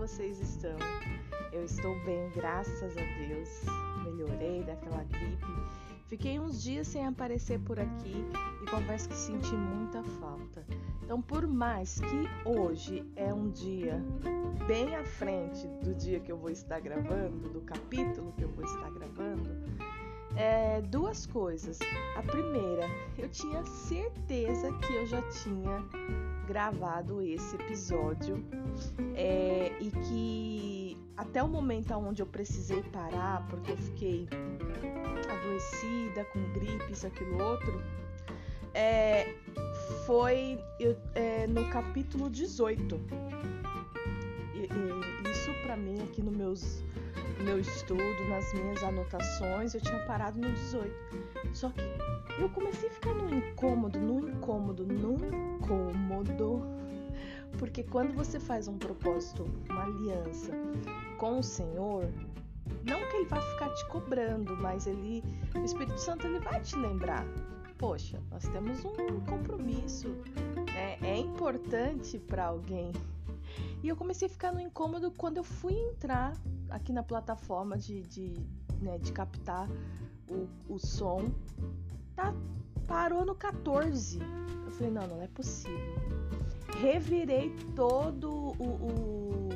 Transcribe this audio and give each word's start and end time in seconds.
vocês 0.00 0.40
estão? 0.40 0.78
Eu 1.52 1.62
estou 1.62 1.94
bem, 2.06 2.30
graças 2.34 2.96
a 2.96 3.02
Deus. 3.18 3.50
Melhorei 4.02 4.62
daquela 4.62 5.04
gripe. 5.04 5.44
Fiquei 6.06 6.40
uns 6.40 6.62
dias 6.62 6.86
sem 6.86 7.06
aparecer 7.06 7.60
por 7.60 7.78
aqui 7.78 8.24
e 8.62 8.70
confesso 8.70 9.10
que 9.10 9.14
senti 9.14 9.54
muita 9.54 10.02
falta. 10.02 10.64
Então, 11.02 11.20
por 11.20 11.46
mais 11.46 12.00
que 12.00 12.48
hoje 12.48 13.04
é 13.14 13.30
um 13.34 13.50
dia 13.50 14.02
bem 14.66 14.96
à 14.96 15.04
frente 15.04 15.68
do 15.84 15.94
dia 15.94 16.18
que 16.18 16.32
eu 16.32 16.38
vou 16.38 16.50
estar 16.50 16.80
gravando, 16.80 17.50
do 17.50 17.60
capítulo 17.60 18.32
que 18.38 18.44
eu 18.44 18.48
vou 18.48 18.64
estar 18.64 18.90
gravando, 18.92 19.50
é, 20.34 20.80
duas 20.80 21.26
coisas. 21.26 21.78
A 22.16 22.22
primeira, 22.22 22.88
eu 23.18 23.28
tinha 23.28 23.62
certeza 23.66 24.72
que 24.78 24.94
eu 24.94 25.04
já 25.04 25.20
tinha 25.28 25.84
gravado 26.50 27.22
esse 27.22 27.54
episódio 27.54 28.44
é, 29.14 29.70
e 29.80 29.88
que 29.88 30.96
até 31.16 31.40
o 31.40 31.46
momento 31.46 31.94
onde 31.94 32.22
eu 32.22 32.26
precisei 32.26 32.82
parar, 32.82 33.46
porque 33.48 33.70
eu 33.70 33.76
fiquei 33.76 34.28
adoecida, 35.30 36.24
com 36.32 36.42
gripe, 36.52 36.90
isso, 36.90 37.06
aquilo, 37.06 37.40
outro, 37.40 37.80
é, 38.74 39.32
foi 40.06 40.58
é, 41.14 41.46
no 41.46 41.70
capítulo 41.70 42.28
18. 42.28 43.00
E, 44.54 44.58
e, 44.58 45.30
isso 45.30 45.52
para 45.62 45.76
mim 45.76 46.02
aqui 46.02 46.20
no 46.20 46.32
meus 46.32 46.82
meu 47.40 47.58
estudo, 47.58 48.24
nas 48.28 48.52
minhas 48.54 48.82
anotações, 48.82 49.74
eu 49.74 49.80
tinha 49.80 49.98
parado 50.00 50.38
no 50.40 50.50
18. 50.52 50.92
Só 51.54 51.70
que 51.70 51.82
eu 52.40 52.48
comecei 52.50 52.88
a 52.88 52.92
ficar 52.92 53.14
no 53.14 53.34
incômodo, 53.34 53.98
no 53.98 54.28
incômodo, 54.28 54.86
no 54.86 55.14
incômodo. 55.14 56.62
Porque 57.58 57.82
quando 57.82 58.14
você 58.14 58.38
faz 58.38 58.68
um 58.68 58.78
propósito, 58.78 59.44
uma 59.68 59.82
aliança 59.84 60.52
com 61.18 61.38
o 61.38 61.42
Senhor, 61.42 62.08
não 62.84 62.98
que 63.08 63.16
ele 63.16 63.26
vai 63.26 63.40
ficar 63.40 63.68
te 63.70 63.86
cobrando, 63.86 64.56
mas 64.56 64.86
ele, 64.86 65.22
o 65.54 65.64
Espírito 65.64 65.98
Santo, 65.98 66.26
ele 66.26 66.38
vai 66.40 66.60
te 66.60 66.76
lembrar. 66.76 67.26
Poxa, 67.76 68.20
nós 68.30 68.46
temos 68.48 68.84
um 68.84 69.20
compromisso, 69.20 70.08
né? 70.72 70.98
é 71.02 71.16
importante 71.16 72.18
para 72.18 72.46
alguém. 72.46 72.92
E 73.82 73.88
eu 73.88 73.96
comecei 73.96 74.26
a 74.26 74.30
ficar 74.30 74.52
no 74.52 74.60
incômodo 74.60 75.10
quando 75.10 75.38
eu 75.38 75.44
fui 75.44 75.74
entrar 75.74 76.36
aqui 76.68 76.92
na 76.92 77.02
plataforma 77.02 77.76
de, 77.76 78.02
de, 78.02 78.34
né, 78.80 78.98
de 78.98 79.12
captar 79.12 79.68
o, 80.28 80.48
o 80.68 80.78
som, 80.78 81.30
tá, 82.14 82.34
parou 82.86 83.24
no 83.24 83.34
14. 83.34 84.18
Eu 84.66 84.70
falei, 84.72 84.92
não, 84.92 85.06
não 85.06 85.22
é 85.22 85.28
possível. 85.28 85.78
Revirei 86.80 87.54
todo 87.74 88.54
o, 88.58 88.64
o 88.64 89.48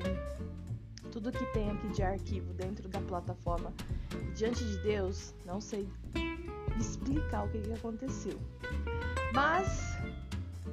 tudo 1.14 1.30
que 1.30 1.46
tem 1.52 1.70
aqui 1.70 1.88
de 1.88 2.02
arquivo 2.02 2.52
dentro 2.54 2.88
da 2.88 3.00
plataforma. 3.00 3.72
Diante 4.34 4.64
de 4.64 4.78
Deus, 4.78 5.32
não 5.46 5.60
sei 5.60 5.88
explicar 6.78 7.44
o 7.44 7.48
que, 7.50 7.60
que 7.60 7.72
aconteceu. 7.72 8.38
Mas 9.32 9.96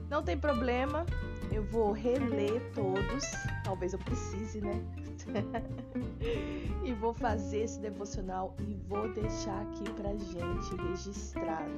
não 0.09 0.23
tem 0.23 0.38
problema, 0.38 1.05
eu 1.52 1.64
vou 1.64 1.92
reler 1.92 2.62
todos. 2.74 3.24
Talvez 3.64 3.94
eu 3.94 4.00
precise, 4.00 4.62
né? 4.62 4.82
e 6.84 6.94
vou 6.94 7.14
fazer 7.14 7.64
esse 7.64 7.80
devocional 7.80 8.56
e 8.68 8.74
vou 8.88 9.12
deixar 9.14 9.62
aqui 9.62 9.84
pra 9.94 10.16
gente 10.16 10.76
registrado 10.88 11.72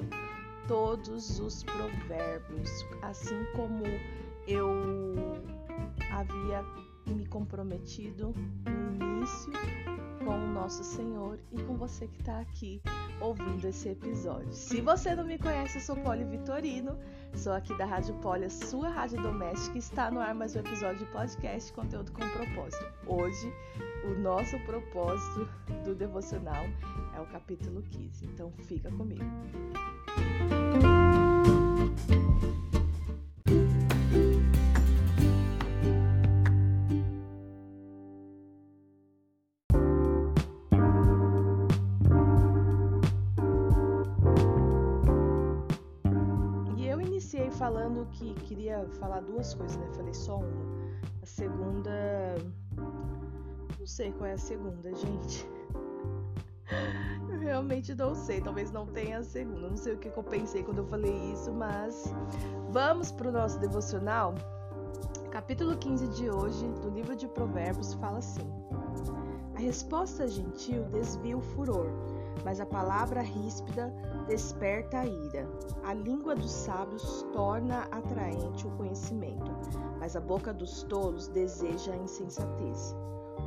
todos 0.67 1.39
os 1.39 1.63
provérbios, 1.63 2.69
assim 3.01 3.45
como 3.55 3.83
eu 4.47 4.83
havia 6.11 6.63
me 7.05 7.25
comprometido 7.25 8.33
no 8.65 9.05
início 9.05 9.51
com 10.23 10.35
o 10.35 10.47
nosso 10.47 10.83
Senhor 10.83 11.37
e 11.51 11.61
com 11.63 11.75
você 11.75 12.07
que 12.07 12.19
está 12.19 12.39
aqui 12.39 12.81
ouvindo 13.19 13.65
esse 13.67 13.89
episódio. 13.89 14.53
Se 14.53 14.79
você 14.81 15.15
não 15.15 15.25
me 15.25 15.37
conhece, 15.37 15.77
eu 15.77 15.81
sou 15.81 15.95
Poli 15.97 16.23
Vitorino, 16.23 16.97
sou 17.35 17.53
aqui 17.53 17.75
da 17.77 17.85
Rádio 17.85 18.13
Poli, 18.15 18.45
a 18.45 18.49
sua 18.49 18.89
rádio 18.89 19.21
doméstica, 19.21 19.77
está 19.77 20.11
no 20.11 20.19
ar 20.19 20.33
mais 20.33 20.55
um 20.55 20.59
episódio 20.59 21.05
de 21.05 21.11
podcast 21.11 21.73
Conteúdo 21.73 22.11
com 22.11 22.21
Propósito. 22.29 22.85
Hoje, 23.07 23.53
o 24.05 24.19
nosso 24.19 24.57
propósito 24.59 25.47
do 25.83 25.95
devocional 25.95 26.65
é 27.15 27.19
o 27.19 27.25
capítulo 27.25 27.81
15, 27.81 28.25
então 28.25 28.51
fica 28.67 28.89
comigo. 28.91 29.23
Falando 47.63 48.05
que 48.11 48.33
queria 48.41 48.85
falar 48.99 49.21
duas 49.21 49.53
coisas, 49.53 49.77
né? 49.77 49.87
Falei 49.93 50.13
só 50.13 50.39
uma. 50.39 50.65
A 51.21 51.25
segunda. 51.25 52.35
Não 53.79 53.87
sei 53.87 54.11
qual 54.11 54.25
é 54.29 54.33
a 54.33 54.37
segunda, 54.37 54.93
gente. 54.93 55.47
Eu 57.29 57.39
realmente 57.39 57.95
não 57.95 58.13
sei. 58.13 58.41
Talvez 58.41 58.69
não 58.69 58.85
tenha 58.85 59.19
a 59.19 59.23
segunda. 59.23 59.69
Não 59.69 59.77
sei 59.77 59.93
o 59.93 59.97
que, 59.97 60.09
eu 60.09 60.23
pensei 60.23 60.61
quando 60.61 60.79
eu 60.79 60.85
falei 60.85 61.15
isso, 61.31 61.53
mas 61.53 62.13
vamos 62.69 63.13
para 63.13 63.29
o 63.29 63.31
nosso 63.31 63.57
devocional. 63.59 64.35
Capítulo 65.31 65.77
15 65.77 66.07
de 66.09 66.29
hoje 66.29 66.67
do 66.81 66.89
livro 66.89 67.15
de 67.15 67.29
Provérbios 67.29 67.93
fala 67.93 68.17
assim: 68.17 68.45
A 69.55 69.59
resposta 69.59 70.27
gentil 70.27 70.83
desvia 70.89 71.37
o 71.37 71.41
furor, 71.41 71.87
mas 72.43 72.59
a 72.59 72.65
palavra 72.65 73.21
ríspida 73.21 73.93
desperta 74.27 74.99
a 74.99 75.05
ira. 75.05 75.47
A 75.83 75.93
língua 75.93 76.35
dos 76.35 76.51
sábios 76.51 77.25
torna 77.33 77.87
atraente 77.91 78.67
o 78.67 78.71
conhecimento, 78.71 79.51
mas 79.99 80.15
a 80.15 80.21
boca 80.21 80.53
dos 80.53 80.83
tolos 80.83 81.27
deseja 81.27 81.93
a 81.93 81.97
insensatez. 81.97 82.95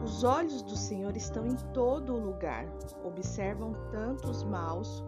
Os 0.03 0.23
olhos 0.25 0.63
do 0.63 0.77
Senhor 0.77 1.17
estão 1.17 1.47
em 1.47 1.57
todo 1.73 2.15
o 2.15 2.21
lugar, 2.21 2.67
observam 3.05 3.75
tanto 3.91 4.31
os 4.31 4.45
maus 4.45 5.03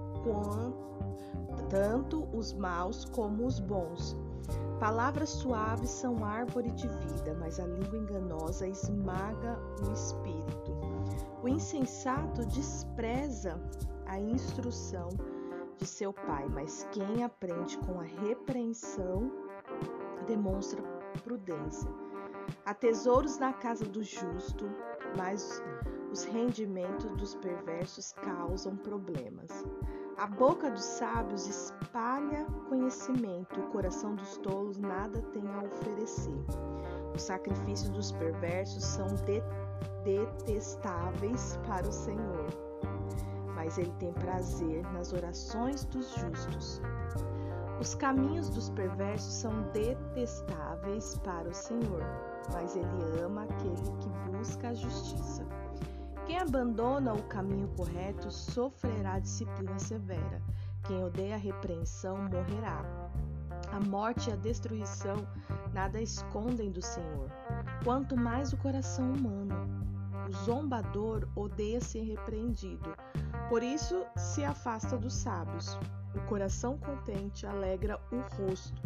tanto 1.69 2.29
os 2.33 2.53
maus 2.53 3.05
como 3.05 3.47
os 3.47 3.61
bons. 3.61 4.17
Palavras 4.81 5.31
suaves 5.31 5.91
são 5.91 6.25
árvore 6.25 6.71
de 6.73 6.89
vida, 6.89 7.37
mas 7.39 7.59
a 7.59 7.67
língua 7.67 7.99
enganosa 7.99 8.67
esmaga 8.67 9.59
o 9.87 9.93
espírito. 9.93 10.68
O 11.43 11.49
insensato 11.49 12.45
despreza 12.47 13.61
a 14.07 14.19
instrução 14.19 15.09
de 15.77 15.87
seu 15.87 16.13
pai, 16.13 16.49
mas 16.49 16.87
quem 16.91 17.23
aprende 17.23 17.79
com 17.79 18.01
a 18.01 18.05
repreensão 18.05 19.31
demonstra 20.27 20.83
prudência. 21.23 21.89
Há 22.67 22.75
tesouros 22.75 23.39
na 23.39 23.53
casa 23.53 23.85
do 23.85 24.03
justo, 24.03 24.69
mas 25.17 25.63
os 26.11 26.25
rendimentos 26.25 27.13
dos 27.13 27.35
perversos 27.37 28.13
causam 28.15 28.77
problemas. 28.77 29.65
A 30.17 30.27
boca 30.27 30.69
dos 30.71 30.83
sábios 30.83 31.47
espalha 31.47 32.45
conhecimento, 32.69 33.61
o 33.61 33.69
coração 33.69 34.17
dos 34.17 34.37
tolos 34.39 34.77
nada 34.79 35.23
tem 35.33 35.47
a 35.47 35.63
oferecer. 35.63 36.45
Os 37.15 37.23
sacrifícios 37.23 37.91
dos 37.91 38.11
perversos 38.13 38.85
são 38.85 39.07
de 39.07 39.41
detestáveis 40.05 41.59
para 41.67 41.89
o 41.89 41.93
Senhor 41.93 42.69
mas 43.59 43.77
ele 43.77 43.93
tem 43.99 44.13
prazer 44.13 44.85
nas 44.93 45.13
orações 45.13 45.85
dos 45.87 46.09
justos. 46.15 46.81
Os 47.81 47.93
caminhos 47.97 48.49
dos 48.49 48.71
perversos 48.71 49.35
são 49.35 49.53
detestáveis 49.73 51.19
para 51.25 51.49
o 51.49 51.53
Senhor, 51.53 52.03
mas 52.53 52.77
ele 52.77 53.21
ama 53.21 53.43
aquele 53.43 53.75
que 53.75 54.09
busca 54.31 54.69
a 54.69 54.75
justiça. 54.75 55.45
Quem 56.25 56.39
abandona 56.39 57.13
o 57.13 57.23
caminho 57.25 57.69
correto 57.77 58.31
sofrerá 58.31 59.19
disciplina 59.19 59.79
severa. 59.79 60.41
Quem 60.85 61.03
odeia 61.03 61.35
a 61.35 61.39
repreensão 61.39 62.17
morrerá. 62.17 62.85
A 63.73 63.81
morte 63.81 64.31
e 64.31 64.33
a 64.33 64.37
destruição 64.37 65.27
nada 65.73 66.01
escondem 66.01 66.71
do 66.71 66.81
Senhor, 66.81 67.29
quanto 67.83 68.17
mais 68.17 68.53
o 68.53 68.57
coração 68.57 69.13
humano. 69.13 69.58
O 70.29 70.33
zombador 70.45 71.27
odeia 71.35 71.81
ser 71.81 72.03
repreendido, 72.03 72.95
por 73.49 73.63
isso 73.63 74.05
se 74.15 74.45
afasta 74.45 74.95
dos 74.95 75.15
sábios. 75.15 75.79
O 76.15 76.21
coração 76.29 76.77
contente 76.77 77.47
alegra 77.47 77.99
o 78.13 78.17
rosto, 78.37 78.83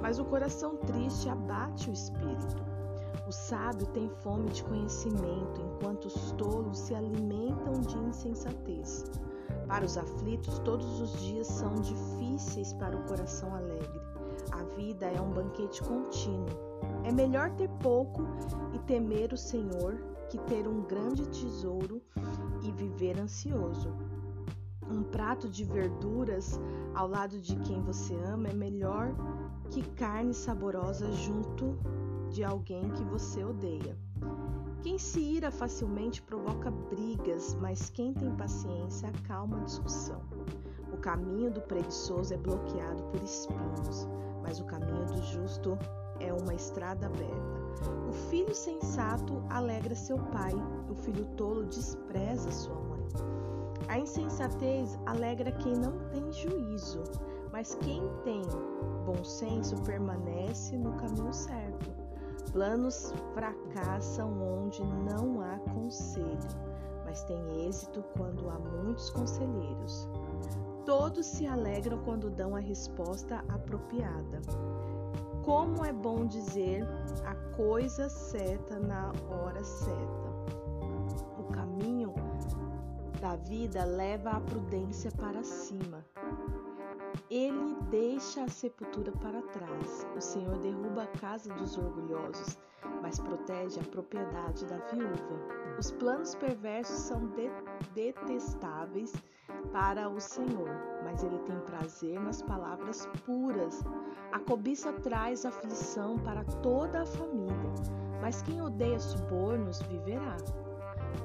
mas 0.00 0.20
o 0.20 0.24
coração 0.24 0.76
triste 0.76 1.28
abate 1.28 1.90
o 1.90 1.92
espírito. 1.92 2.62
O 3.26 3.32
sábio 3.32 3.88
tem 3.88 4.08
fome 4.08 4.50
de 4.50 4.62
conhecimento, 4.62 5.60
enquanto 5.62 6.04
os 6.04 6.30
tolos 6.32 6.78
se 6.78 6.94
alimentam 6.94 7.72
de 7.80 7.98
insensatez. 7.98 9.04
Para 9.66 9.84
os 9.84 9.98
aflitos, 9.98 10.60
todos 10.60 11.00
os 11.00 11.20
dias 11.22 11.48
são 11.48 11.74
difíceis 11.74 12.72
para 12.72 12.96
o 12.96 13.02
coração 13.08 13.52
alegre. 13.52 14.00
A 14.52 14.62
vida 14.76 15.06
é 15.06 15.20
um 15.20 15.32
banquete 15.32 15.82
contínuo. 15.82 16.46
É 17.02 17.10
melhor 17.10 17.50
ter 17.56 17.68
pouco 17.82 18.22
e 18.72 18.78
temer 18.78 19.32
o 19.32 19.36
Senhor 19.36 20.13
que 20.24 20.38
ter 20.38 20.66
um 20.66 20.82
grande 20.82 21.26
tesouro 21.28 22.02
e 22.62 22.70
viver 22.72 23.18
ansioso. 23.18 23.92
Um 24.90 25.02
prato 25.02 25.48
de 25.48 25.64
verduras 25.64 26.60
ao 26.94 27.08
lado 27.08 27.40
de 27.40 27.56
quem 27.56 27.80
você 27.82 28.14
ama 28.14 28.48
é 28.48 28.54
melhor 28.54 29.14
que 29.70 29.82
carne 29.82 30.34
saborosa 30.34 31.10
junto 31.12 31.78
de 32.30 32.44
alguém 32.44 32.90
que 32.90 33.04
você 33.04 33.44
odeia. 33.44 33.96
Quem 34.82 34.98
se 34.98 35.20
ira 35.20 35.50
facilmente 35.50 36.20
provoca 36.20 36.70
brigas, 36.70 37.56
mas 37.60 37.88
quem 37.88 38.12
tem 38.12 38.30
paciência 38.36 39.08
acalma 39.08 39.58
a 39.58 39.64
discussão. 39.64 40.20
O 40.92 40.98
caminho 40.98 41.50
do 41.50 41.62
preguiçoso 41.62 42.34
é 42.34 42.36
bloqueado 42.36 43.02
por 43.04 43.22
espinhos, 43.22 44.06
mas 44.42 44.60
o 44.60 44.64
caminho 44.64 45.06
do 45.06 45.22
justo 45.22 45.78
é 46.20 46.32
uma 46.32 46.54
estrada 46.54 47.06
aberta. 47.06 47.64
O 48.08 48.12
filho 48.12 48.54
sensato 48.54 49.42
alegra 49.50 49.94
seu 49.94 50.16
pai, 50.16 50.52
o 50.88 50.94
filho 50.94 51.24
tolo 51.36 51.64
despreza 51.64 52.50
sua 52.50 52.74
mãe. 52.74 53.04
A 53.88 53.98
insensatez 53.98 54.98
alegra 55.06 55.52
quem 55.52 55.74
não 55.74 55.98
tem 56.10 56.32
juízo, 56.32 57.02
mas 57.52 57.74
quem 57.76 58.02
tem 58.24 58.42
bom 59.04 59.22
senso 59.22 59.76
permanece 59.82 60.76
no 60.78 60.92
caminho 60.94 61.32
certo. 61.32 61.92
Planos 62.52 63.12
fracassam 63.34 64.30
onde 64.40 64.82
não 64.84 65.40
há 65.40 65.58
conselho, 65.74 66.38
mas 67.04 67.24
tem 67.24 67.66
êxito 67.66 68.02
quando 68.16 68.48
há 68.48 68.58
muitos 68.58 69.10
conselheiros. 69.10 70.08
Todos 70.84 71.26
se 71.26 71.46
alegram 71.46 71.98
quando 72.04 72.30
dão 72.30 72.54
a 72.54 72.60
resposta 72.60 73.44
apropriada. 73.48 74.40
Como 75.44 75.84
é 75.84 75.92
bom 75.92 76.26
dizer 76.26 76.82
a 77.26 77.34
coisa 77.54 78.08
certa 78.08 78.78
na 78.78 79.12
hora 79.28 79.62
certa. 79.62 80.30
O 81.38 81.44
caminho 81.52 82.14
da 83.20 83.36
vida 83.36 83.84
leva 83.84 84.30
a 84.30 84.40
prudência 84.40 85.10
para 85.12 85.44
cima. 85.44 86.02
Ele 87.30 87.76
deixa 87.90 88.44
a 88.44 88.48
sepultura 88.48 89.12
para 89.12 89.42
trás. 89.42 90.06
O 90.16 90.20
Senhor 90.20 90.56
derruba 90.58 91.04
a 91.04 91.18
casa 91.18 91.52
dos 91.54 91.76
orgulhosos, 91.76 92.58
mas 93.02 93.18
protege 93.18 93.80
a 93.80 93.84
propriedade 93.84 94.64
da 94.66 94.78
viúva. 94.78 95.76
Os 95.78 95.90
planos 95.90 96.34
perversos 96.34 97.00
são 97.00 97.26
de 97.28 97.50
detestáveis 97.94 99.12
para 99.72 100.08
o 100.08 100.20
Senhor, 100.20 100.70
mas 101.02 101.22
ele 101.22 101.38
tem 101.40 101.58
prazer 101.60 102.20
nas 102.20 102.42
palavras 102.42 103.06
puras. 103.26 103.82
A 104.32 104.38
cobiça 104.38 104.92
traz 104.92 105.44
aflição 105.44 106.18
para 106.18 106.44
toda 106.44 107.02
a 107.02 107.06
família, 107.06 107.74
mas 108.20 108.42
quem 108.42 108.62
odeia 108.62 108.98
subornos 108.98 109.80
viverá. 109.82 110.36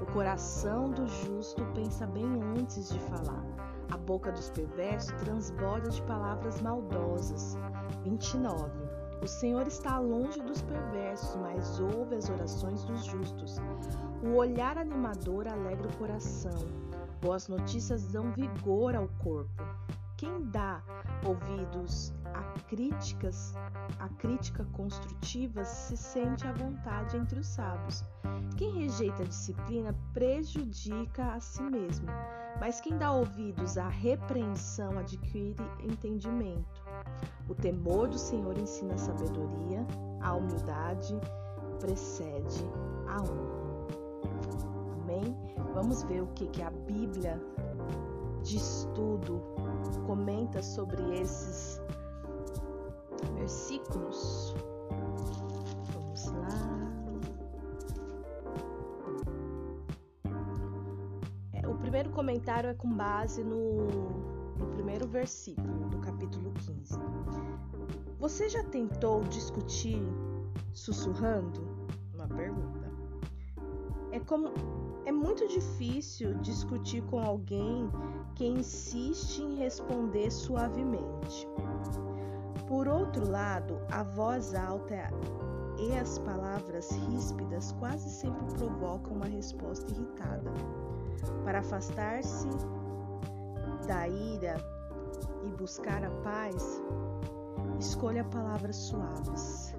O 0.01 0.11
coração 0.13 0.89
do 0.89 1.07
justo 1.07 1.65
pensa 1.73 2.05
bem 2.07 2.25
antes 2.57 2.89
de 2.89 2.99
falar. 2.99 3.68
A 3.91 3.97
boca 3.97 4.31
dos 4.31 4.49
perversos 4.51 5.11
transborda 5.23 5.89
de 5.89 6.01
palavras 6.03 6.61
maldosas. 6.61 7.57
29. 8.03 8.71
O 9.21 9.27
Senhor 9.27 9.67
está 9.67 9.99
longe 9.99 10.41
dos 10.41 10.61
perversos, 10.61 11.35
mas 11.37 11.79
ouve 11.79 12.15
as 12.15 12.29
orações 12.29 12.83
dos 12.85 13.03
justos. 13.03 13.57
O 14.23 14.35
olhar 14.37 14.77
animador 14.77 15.47
alegra 15.47 15.87
o 15.87 15.97
coração. 15.97 16.65
Boas 17.21 17.47
notícias 17.47 18.07
dão 18.07 18.31
vigor 18.31 18.95
ao 18.95 19.09
corpo. 19.21 19.63
Quem 20.15 20.41
dá 20.45 20.81
ouvidos 21.25 22.13
a 22.33 22.59
críticas, 22.67 23.53
a 23.99 24.09
crítica 24.09 24.65
construtiva 24.73 25.63
se 25.63 25.97
sente 25.97 26.45
à 26.45 26.53
vontade 26.53 27.17
entre 27.17 27.39
os 27.39 27.47
sábios. 27.47 28.03
Quem 28.57 28.71
rejeita 28.79 29.23
a 29.23 29.25
disciplina 29.25 29.95
prejudica 30.13 31.33
a 31.33 31.39
si 31.39 31.61
mesmo, 31.63 32.07
mas 32.59 32.81
quem 32.81 32.97
dá 32.97 33.11
ouvidos 33.11 33.77
à 33.77 33.87
repreensão 33.87 34.97
adquire 34.97 35.63
entendimento. 35.83 36.83
O 37.47 37.55
temor 37.55 38.07
do 38.07 38.17
Senhor 38.17 38.57
ensina 38.57 38.93
a 38.93 38.97
sabedoria, 38.97 39.85
a 40.21 40.35
humildade 40.35 41.19
precede 41.79 42.63
a 43.07 43.21
honra. 43.21 43.59
Amém? 45.03 45.35
Vamos 45.73 46.03
ver 46.03 46.21
o 46.21 46.27
que, 46.27 46.47
que 46.47 46.61
a 46.61 46.69
Bíblia 46.69 47.41
de 48.43 48.57
estudo 48.57 49.41
comenta 50.05 50.61
sobre 50.61 51.01
esses 51.19 51.81
versículos. 53.27 54.53
Vamos 55.93 56.25
lá. 56.25 56.91
É, 61.53 61.67
o 61.67 61.75
primeiro 61.75 62.09
comentário 62.11 62.69
é 62.69 62.73
com 62.73 62.91
base 62.93 63.43
no, 63.43 63.87
no 64.57 64.67
primeiro 64.73 65.07
versículo 65.07 65.89
do 65.89 65.99
capítulo 65.99 66.51
15. 66.53 66.99
Você 68.19 68.49
já 68.49 68.63
tentou 68.63 69.23
discutir 69.23 70.01
sussurrando? 70.73 71.67
Uma 72.13 72.27
pergunta. 72.27 72.91
É 74.11 74.19
como 74.19 74.49
é 75.05 75.11
muito 75.11 75.47
difícil 75.47 76.33
discutir 76.35 77.01
com 77.03 77.19
alguém 77.19 77.89
que 78.35 78.45
insiste 78.45 79.39
em 79.41 79.55
responder 79.55 80.29
suavemente. 80.31 81.47
Por 82.69 82.87
outro 82.87 83.27
lado, 83.27 83.81
a 83.91 84.03
voz 84.03 84.53
alta 84.53 85.11
e 85.79 85.97
as 85.97 86.19
palavras 86.19 86.91
ríspidas 86.91 87.71
quase 87.79 88.07
sempre 88.07 88.45
provocam 88.59 89.13
uma 89.13 89.25
resposta 89.25 89.91
irritada. 89.91 90.51
Para 91.43 91.61
afastar-se 91.61 92.47
da 93.87 94.07
ira 94.07 94.55
e 95.43 95.49
buscar 95.53 96.03
a 96.03 96.11
paz, 96.21 96.79
escolha 97.79 98.23
palavras 98.25 98.75
suaves. 98.75 99.75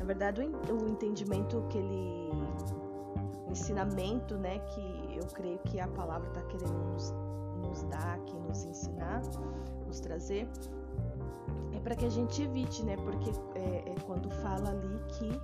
Na 0.00 0.04
verdade, 0.04 0.40
o 0.42 0.88
entendimento 0.88 1.62
que 1.68 1.78
o 1.78 3.52
ensinamento, 3.52 4.36
né, 4.36 4.58
que 4.58 5.16
eu 5.16 5.26
creio 5.28 5.60
que 5.60 5.78
a 5.78 5.86
palavra 5.86 6.28
está 6.28 6.42
querendo 6.42 6.76
nos, 6.92 7.14
nos 7.62 7.84
dar 7.84 8.16
aqui, 8.16 8.36
nos 8.36 8.64
ensinar, 8.64 9.22
nos 9.86 10.00
trazer, 10.00 10.48
é 11.72 11.80
para 11.80 11.94
que 11.94 12.04
a 12.04 12.10
gente 12.10 12.42
evite, 12.42 12.82
né? 12.82 12.96
Porque 12.96 13.30
é, 13.54 13.90
é, 13.90 13.94
quando 14.06 14.30
fala 14.42 14.70
ali 14.70 15.00
que 15.08 15.40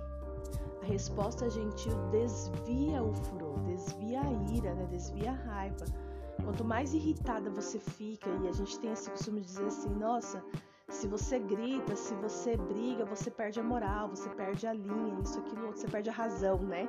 a 0.81 0.85
resposta 0.85 1.49
gentil 1.49 1.93
desvia 2.11 3.03
o 3.03 3.13
furor, 3.13 3.59
desvia 3.61 4.21
a 4.21 4.31
ira, 4.51 4.73
né? 4.73 4.87
Desvia 4.89 5.31
a 5.31 5.33
raiva. 5.33 5.85
Quanto 6.43 6.63
mais 6.63 6.93
irritada 6.93 7.49
você 7.49 7.79
fica, 7.79 8.29
e 8.43 8.47
a 8.47 8.51
gente 8.51 8.79
tem 8.79 8.91
esse 8.91 9.09
costume 9.09 9.41
de 9.41 9.47
dizer 9.47 9.65
assim, 9.65 9.89
nossa, 9.95 10.43
se 10.89 11.05
você 11.07 11.37
grita, 11.37 11.95
se 11.95 12.13
você 12.15 12.55
briga, 12.55 13.03
você 13.03 13.29
perde 13.29 13.59
a 13.59 13.63
moral, 13.63 14.07
você 14.07 14.29
perde 14.29 14.65
a 14.65 14.73
linha, 14.73 15.19
isso, 15.21 15.37
aquilo, 15.39 15.65
outro, 15.65 15.81
você 15.81 15.87
perde 15.87 16.09
a 16.09 16.13
razão, 16.13 16.59
né? 16.59 16.87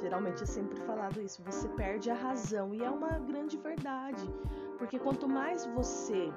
Geralmente 0.00 0.42
é 0.42 0.46
sempre 0.46 0.80
falado 0.80 1.20
isso, 1.20 1.42
você 1.42 1.68
perde 1.68 2.10
a 2.10 2.14
razão. 2.14 2.72
E 2.72 2.82
é 2.82 2.88
uma 2.88 3.18
grande 3.18 3.58
verdade, 3.58 4.24
porque 4.78 4.98
quanto 4.98 5.28
mais 5.28 5.66
você 5.66 6.32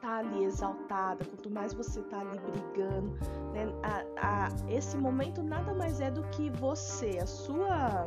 tá 0.00 0.18
ali 0.18 0.44
exaltada, 0.44 1.24
quanto 1.24 1.50
mais 1.50 1.72
você 1.74 2.02
tá 2.02 2.20
ali 2.20 2.38
brigando, 2.38 3.18
né? 3.52 3.66
A, 3.82 4.46
a, 4.46 4.48
esse 4.68 4.96
momento 4.96 5.42
nada 5.42 5.74
mais 5.74 6.00
é 6.00 6.10
do 6.10 6.22
que 6.24 6.50
você, 6.50 7.18
a 7.20 7.26
sua, 7.26 8.04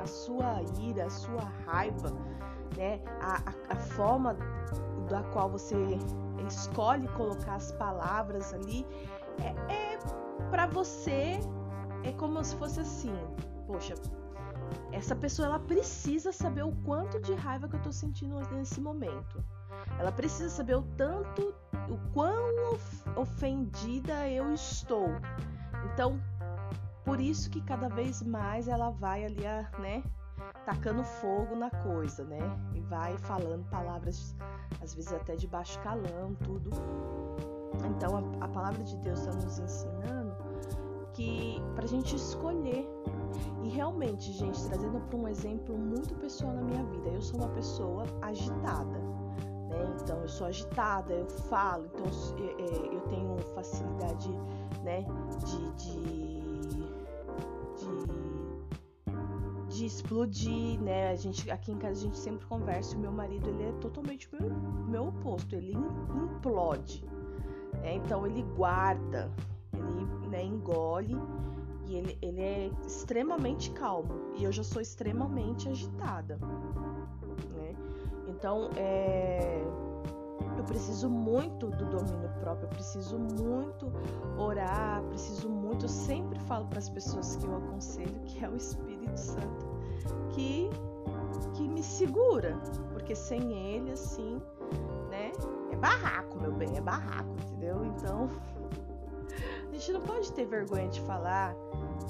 a 0.00 0.06
sua 0.06 0.62
ira, 0.80 1.06
a 1.06 1.10
sua 1.10 1.42
raiva, 1.66 2.10
né? 2.76 3.00
A, 3.20 3.36
a, 3.36 3.74
a 3.74 3.76
forma 3.76 4.34
da 5.08 5.22
qual 5.32 5.50
você 5.50 5.76
escolhe 6.46 7.08
colocar 7.08 7.56
as 7.56 7.72
palavras 7.72 8.52
ali 8.54 8.86
é, 9.42 9.72
é 9.72 9.98
para 10.50 10.66
você 10.66 11.38
é 12.04 12.12
como 12.12 12.42
se 12.42 12.56
fosse 12.56 12.80
assim, 12.80 13.12
poxa, 13.66 13.94
essa 14.92 15.14
pessoa 15.14 15.46
ela 15.46 15.58
precisa 15.58 16.32
saber 16.32 16.62
o 16.62 16.72
quanto 16.84 17.20
de 17.20 17.34
raiva 17.34 17.68
que 17.68 17.76
eu 17.76 17.82
tô 17.82 17.92
sentindo 17.92 18.38
nesse 18.52 18.80
momento. 18.80 19.44
Ela 19.98 20.12
precisa 20.12 20.48
saber 20.48 20.76
o 20.76 20.82
tanto, 20.96 21.54
o 21.88 21.98
quão 22.12 22.78
ofendida 23.16 24.28
eu 24.28 24.52
estou. 24.52 25.08
Então, 25.92 26.20
por 27.04 27.20
isso 27.20 27.50
que 27.50 27.60
cada 27.60 27.88
vez 27.88 28.22
mais 28.22 28.68
ela 28.68 28.90
vai 28.90 29.24
ali, 29.24 29.42
né, 29.78 30.02
tacando 30.64 31.02
fogo 31.02 31.56
na 31.56 31.70
coisa, 31.70 32.24
né? 32.24 32.38
E 32.74 32.80
vai 32.80 33.16
falando 33.18 33.64
palavras, 33.70 34.36
às 34.82 34.94
vezes 34.94 35.12
até 35.12 35.34
de 35.34 35.46
baixo 35.46 35.78
calão, 35.80 36.34
tudo. 36.44 36.70
Então, 37.84 38.16
a, 38.16 38.44
a 38.44 38.48
palavra 38.48 38.82
de 38.84 38.96
Deus 38.98 39.20
está 39.20 39.32
nos 39.32 39.58
ensinando 39.58 40.36
que 41.14 41.60
para 41.74 41.84
a 41.84 41.88
gente 41.88 42.14
escolher 42.14 42.88
e 43.62 43.68
realmente, 43.68 44.32
gente, 44.32 44.62
trazendo 44.68 45.00
para 45.00 45.18
um 45.18 45.26
exemplo 45.26 45.76
muito 45.76 46.14
pessoal 46.14 46.52
na 46.52 46.62
minha 46.62 46.84
vida, 46.84 47.08
eu 47.08 47.20
sou 47.20 47.40
uma 47.40 47.48
pessoa 47.48 48.04
agitada 48.22 49.00
Então 50.02 50.20
eu 50.20 50.28
sou 50.28 50.46
agitada, 50.46 51.12
eu 51.12 51.26
falo, 51.26 51.86
então 51.86 52.06
é, 52.38 52.62
é, 52.62 52.94
eu 52.94 53.00
tenho 53.02 53.36
facilidade, 53.54 54.30
né, 54.82 55.04
de, 55.44 55.70
de, 55.72 56.58
de, 57.76 58.06
de, 59.68 59.86
explodir, 59.86 60.80
né? 60.80 61.10
A 61.10 61.16
gente 61.16 61.50
aqui 61.50 61.72
em 61.72 61.78
casa 61.78 62.00
a 62.00 62.02
gente 62.02 62.18
sempre 62.18 62.46
conversa. 62.46 62.96
O 62.96 63.00
meu 63.00 63.12
marido 63.12 63.48
ele 63.48 63.64
é 63.64 63.72
totalmente 63.80 64.28
meu, 64.32 64.50
meu 64.50 65.08
oposto, 65.08 65.54
ele 65.54 65.72
implode, 65.72 67.04
né? 67.82 67.94
Então 67.96 68.26
ele 68.26 68.42
guarda, 68.56 69.30
ele 69.72 70.28
né, 70.28 70.44
engole 70.44 71.16
e 71.86 71.96
ele, 71.96 72.18
ele 72.20 72.40
é 72.40 72.70
extremamente 72.86 73.70
calmo 73.70 74.32
e 74.36 74.44
eu 74.44 74.52
já 74.52 74.62
sou 74.62 74.80
extremamente 74.80 75.68
agitada? 75.68 76.38
Então 78.38 78.70
é 78.76 79.64
eu 80.56 80.64
preciso 80.64 81.08
muito 81.08 81.70
do 81.70 81.84
domínio 81.86 82.28
próprio, 82.40 82.66
eu 82.66 82.70
preciso 82.70 83.16
muito 83.16 83.92
orar, 84.36 85.02
preciso 85.04 85.48
muito. 85.48 85.84
Eu 85.84 85.88
sempre 85.88 86.38
falo 86.40 86.66
para 86.66 86.78
as 86.78 86.88
pessoas 86.88 87.36
que 87.36 87.46
eu 87.46 87.56
aconselho 87.56 88.20
que 88.24 88.44
é 88.44 88.48
o 88.48 88.56
Espírito 88.56 89.16
Santo 89.16 89.66
que 90.30 90.70
que 91.54 91.68
me 91.68 91.82
segura, 91.82 92.56
porque 92.92 93.14
sem 93.14 93.52
ele 93.52 93.92
assim, 93.92 94.40
né? 95.10 95.32
É 95.70 95.76
barraco, 95.76 96.40
meu 96.40 96.52
bem, 96.52 96.76
é 96.76 96.80
barraco, 96.80 97.30
entendeu? 97.42 97.84
Então 97.84 98.28
a 99.68 99.72
gente 99.72 99.92
não 99.92 100.00
pode 100.00 100.32
ter 100.32 100.46
vergonha 100.46 100.88
de 100.88 101.00
falar 101.02 101.54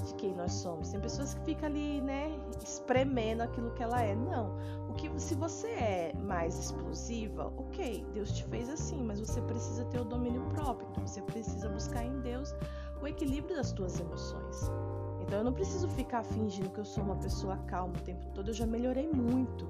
de 0.04 0.14
quem 0.14 0.34
nós 0.34 0.52
somos. 0.52 0.90
Tem 0.90 1.00
pessoas 1.00 1.34
que 1.34 1.40
ficam 1.44 1.68
ali, 1.68 2.00
né, 2.00 2.38
espremendo 2.62 3.42
aquilo 3.42 3.70
que 3.72 3.82
ela 3.82 4.02
é. 4.02 4.14
Não. 4.14 4.56
Que 4.98 5.08
se 5.20 5.34
você 5.36 5.68
é 5.68 6.12
mais 6.20 6.58
explosiva, 6.58 7.46
OK, 7.56 8.04
Deus 8.12 8.32
te 8.32 8.44
fez 8.44 8.68
assim, 8.68 9.00
mas 9.02 9.20
você 9.20 9.40
precisa 9.42 9.84
ter 9.86 10.00
o 10.00 10.04
domínio 10.04 10.42
próprio. 10.50 10.88
Então 10.90 11.06
você 11.06 11.22
precisa 11.22 11.68
buscar 11.68 12.04
em 12.04 12.20
Deus 12.20 12.52
o 13.00 13.06
equilíbrio 13.06 13.56
das 13.56 13.70
tuas 13.70 14.00
emoções. 14.00 14.70
Então 15.20 15.38
eu 15.38 15.44
não 15.44 15.52
preciso 15.52 15.88
ficar 15.90 16.24
fingindo 16.24 16.68
que 16.70 16.80
eu 16.80 16.84
sou 16.84 17.04
uma 17.04 17.16
pessoa 17.16 17.56
calma 17.68 17.94
o 17.96 18.02
tempo 18.02 18.26
todo. 18.34 18.48
Eu 18.48 18.54
já 18.54 18.66
melhorei 18.66 19.08
muito. 19.08 19.68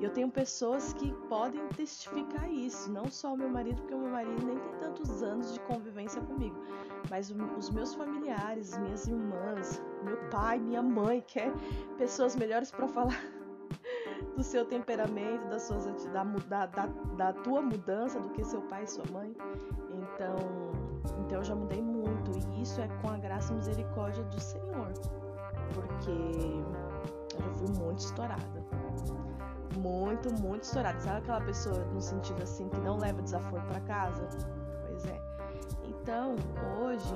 E 0.00 0.04
eu 0.04 0.10
tenho 0.10 0.28
pessoas 0.28 0.92
que 0.94 1.12
podem 1.28 1.64
testificar 1.68 2.50
isso, 2.50 2.90
não 2.90 3.08
só 3.08 3.34
o 3.34 3.36
meu 3.36 3.48
marido, 3.48 3.80
porque 3.80 3.94
o 3.94 3.98
meu 3.98 4.10
marido 4.10 4.44
nem 4.44 4.58
tem 4.58 4.72
tantos 4.80 5.22
anos 5.22 5.52
de 5.54 5.60
convivência 5.60 6.20
comigo, 6.22 6.56
mas 7.08 7.32
os 7.56 7.70
meus 7.70 7.94
familiares, 7.94 8.76
minhas 8.78 9.06
irmãs, 9.06 9.80
meu 10.02 10.16
pai, 10.30 10.58
minha 10.58 10.82
mãe, 10.82 11.22
que 11.24 11.38
é 11.38 11.52
pessoas 11.96 12.34
melhores 12.34 12.72
para 12.72 12.88
falar 12.88 13.33
do 14.36 14.42
seu 14.42 14.64
temperamento, 14.64 15.48
das 15.48 15.62
suas 15.62 15.84
da, 16.06 16.24
da, 16.24 16.66
da, 16.66 16.86
da 17.16 17.32
tua 17.32 17.62
mudança 17.62 18.20
do 18.20 18.28
que 18.30 18.44
seu 18.44 18.60
pai 18.62 18.84
e 18.84 18.86
sua 18.86 19.04
mãe. 19.12 19.34
Então, 19.90 20.36
então 21.20 21.38
eu 21.38 21.44
já 21.44 21.54
mudei 21.54 21.82
muito 21.82 22.30
e 22.50 22.62
isso 22.62 22.80
é 22.80 22.88
com 23.00 23.10
a 23.10 23.18
graça 23.18 23.52
e 23.52 23.56
misericórdia 23.56 24.24
do 24.24 24.40
Senhor, 24.40 24.92
porque 25.74 26.10
eu 27.36 27.42
já 27.42 27.52
fui 27.52 27.68
muito 27.78 28.00
estourada. 28.00 28.64
Muito, 29.78 30.32
muito 30.40 30.62
estourada. 30.62 31.00
Sabe 31.00 31.18
aquela 31.18 31.40
pessoa 31.40 31.84
no 31.92 32.00
sentido 32.00 32.42
assim 32.42 32.68
que 32.68 32.80
não 32.80 32.96
leva 32.96 33.20
desaforo 33.22 33.62
para 33.66 33.80
casa? 33.80 34.28
Pois 34.86 35.04
é. 35.06 35.20
Então, 35.84 36.36
hoje, 36.80 37.14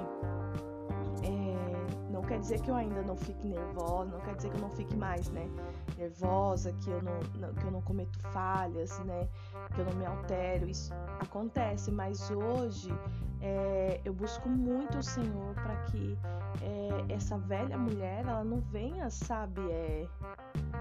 quer 2.28 2.38
dizer 2.40 2.60
que 2.60 2.70
eu 2.70 2.76
ainda 2.76 3.02
não 3.02 3.16
fique 3.16 3.48
nervosa, 3.48 4.10
não 4.10 4.20
quer 4.20 4.36
dizer 4.36 4.50
que 4.50 4.56
eu 4.56 4.60
não 4.60 4.70
fique 4.70 4.94
mais, 4.94 5.28
né? 5.30 5.48
Nervosa, 5.96 6.72
que 6.84 6.90
eu 6.90 7.02
não, 7.02 7.18
não, 7.36 7.54
que 7.54 7.64
eu 7.64 7.70
não 7.70 7.80
cometo 7.80 8.18
falhas, 8.30 8.98
né? 9.00 9.26
Que 9.74 9.80
eu 9.80 9.86
não 9.86 9.94
me 9.94 10.04
altero. 10.04 10.68
Isso 10.68 10.92
acontece, 11.20 11.90
mas 11.90 12.30
hoje 12.30 12.92
é, 13.40 14.00
eu 14.04 14.12
busco 14.12 14.48
muito 14.48 14.98
o 14.98 15.02
Senhor 15.02 15.54
para 15.54 15.76
que 15.84 16.18
é, 16.62 17.14
essa 17.14 17.38
velha 17.38 17.78
mulher 17.78 18.24
ela 18.26 18.42
não 18.42 18.60
venha, 18.60 19.08
sabe, 19.10 19.60
é, 19.70 20.06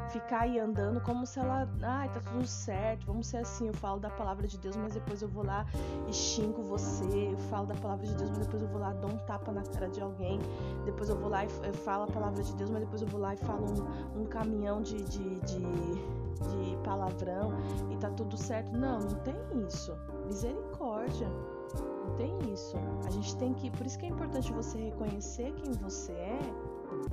ficar 0.09 0.41
aí 0.41 0.59
andando 0.59 0.99
como 1.01 1.25
se 1.25 1.39
ela, 1.39 1.67
ai, 1.81 2.09
tá 2.09 2.19
tudo 2.19 2.45
certo, 2.47 3.05
vamos 3.05 3.27
ser 3.27 3.37
assim, 3.37 3.67
eu 3.67 3.73
falo 3.73 3.99
da 3.99 4.09
palavra 4.09 4.47
de 4.47 4.57
Deus, 4.57 4.75
mas 4.75 4.93
depois 4.93 5.21
eu 5.21 5.27
vou 5.27 5.45
lá 5.45 5.65
e 6.07 6.13
xingo 6.13 6.63
você, 6.63 7.31
eu 7.31 7.37
falo 7.49 7.67
da 7.67 7.75
palavra 7.75 8.05
de 8.05 8.15
Deus, 8.15 8.29
mas 8.29 8.39
depois 8.39 8.61
eu 8.61 8.67
vou 8.69 8.79
lá 8.79 8.93
dou 8.93 9.11
um 9.11 9.17
tapa 9.19 9.51
na 9.51 9.61
cara 9.63 9.89
de 9.89 10.01
alguém, 10.01 10.39
depois 10.85 11.09
eu 11.09 11.15
vou 11.15 11.29
lá 11.29 11.45
e 11.45 11.49
falo 11.83 12.03
a 12.03 12.07
palavra 12.07 12.41
de 12.41 12.55
Deus, 12.55 12.69
mas 12.69 12.81
depois 12.81 13.01
eu 13.01 13.07
vou 13.07 13.19
lá 13.19 13.33
e 13.33 13.37
falo 13.37 13.65
um, 13.65 14.21
um 14.21 14.25
caminhão 14.25 14.81
de, 14.81 15.03
de, 15.03 15.39
de, 15.41 15.59
de 15.59 16.77
palavrão 16.83 17.53
e 17.91 17.97
tá 17.97 18.09
tudo 18.11 18.37
certo. 18.37 18.71
Não, 18.71 18.99
não 18.99 19.15
tem 19.19 19.35
isso. 19.67 19.95
Misericórdia. 20.25 21.27
Não 21.75 22.15
tem 22.15 22.53
isso. 22.53 22.75
A 23.05 23.09
gente 23.09 23.35
tem 23.37 23.53
que, 23.53 23.69
por 23.71 23.85
isso 23.85 23.97
que 23.97 24.05
é 24.05 24.09
importante 24.09 24.51
você 24.51 24.77
reconhecer 24.77 25.53
quem 25.53 25.71
você 25.73 26.11
é, 26.11 26.39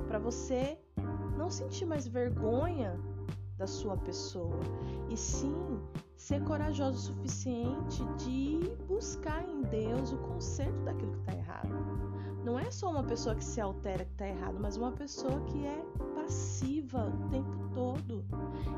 para 0.07 0.19
você 0.19 0.77
não 1.37 1.49
sentir 1.49 1.85
mais 1.85 2.07
vergonha 2.07 2.99
da 3.57 3.67
sua 3.67 3.95
pessoa 3.97 4.59
e 5.09 5.15
sim 5.15 5.79
ser 6.15 6.43
corajoso 6.43 6.97
o 6.97 7.15
suficiente 7.15 8.03
de 8.17 8.59
buscar 8.87 9.47
em 9.47 9.61
Deus 9.63 10.11
o 10.11 10.17
conserto 10.17 10.83
daquilo 10.83 11.11
que 11.11 11.19
está 11.19 11.33
errado. 11.33 11.69
Não 12.43 12.59
é 12.59 12.69
só 12.69 12.91
uma 12.91 13.03
pessoa 13.03 13.35
que 13.35 13.43
se 13.43 13.59
altera 13.59 14.05
que 14.05 14.11
está 14.11 14.27
errado, 14.27 14.57
mas 14.59 14.77
uma 14.77 14.91
pessoa 14.91 15.39
que 15.41 15.65
é 15.65 15.83
passiva 16.15 17.07
o 17.07 17.29
tempo 17.29 17.69
todo. 17.73 18.23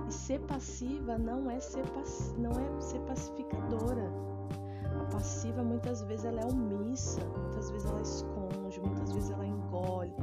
E 0.07 0.13
ser 0.13 0.39
passiva 0.41 1.17
não 1.17 1.49
é 1.51 1.59
ser 1.59 1.83
não 2.37 2.51
é 2.51 2.81
ser 2.81 2.99
pacificadora. 3.01 4.09
Passiva 5.11 5.63
muitas 5.63 6.01
vezes 6.03 6.25
ela 6.25 6.41
é 6.41 6.45
omissa, 6.45 7.21
muitas 7.25 7.69
vezes 7.71 7.89
ela 7.89 8.01
esconde, 8.01 8.79
muitas 8.81 9.11
vezes 9.13 9.31
ela 9.31 9.45
engole, 9.45 10.13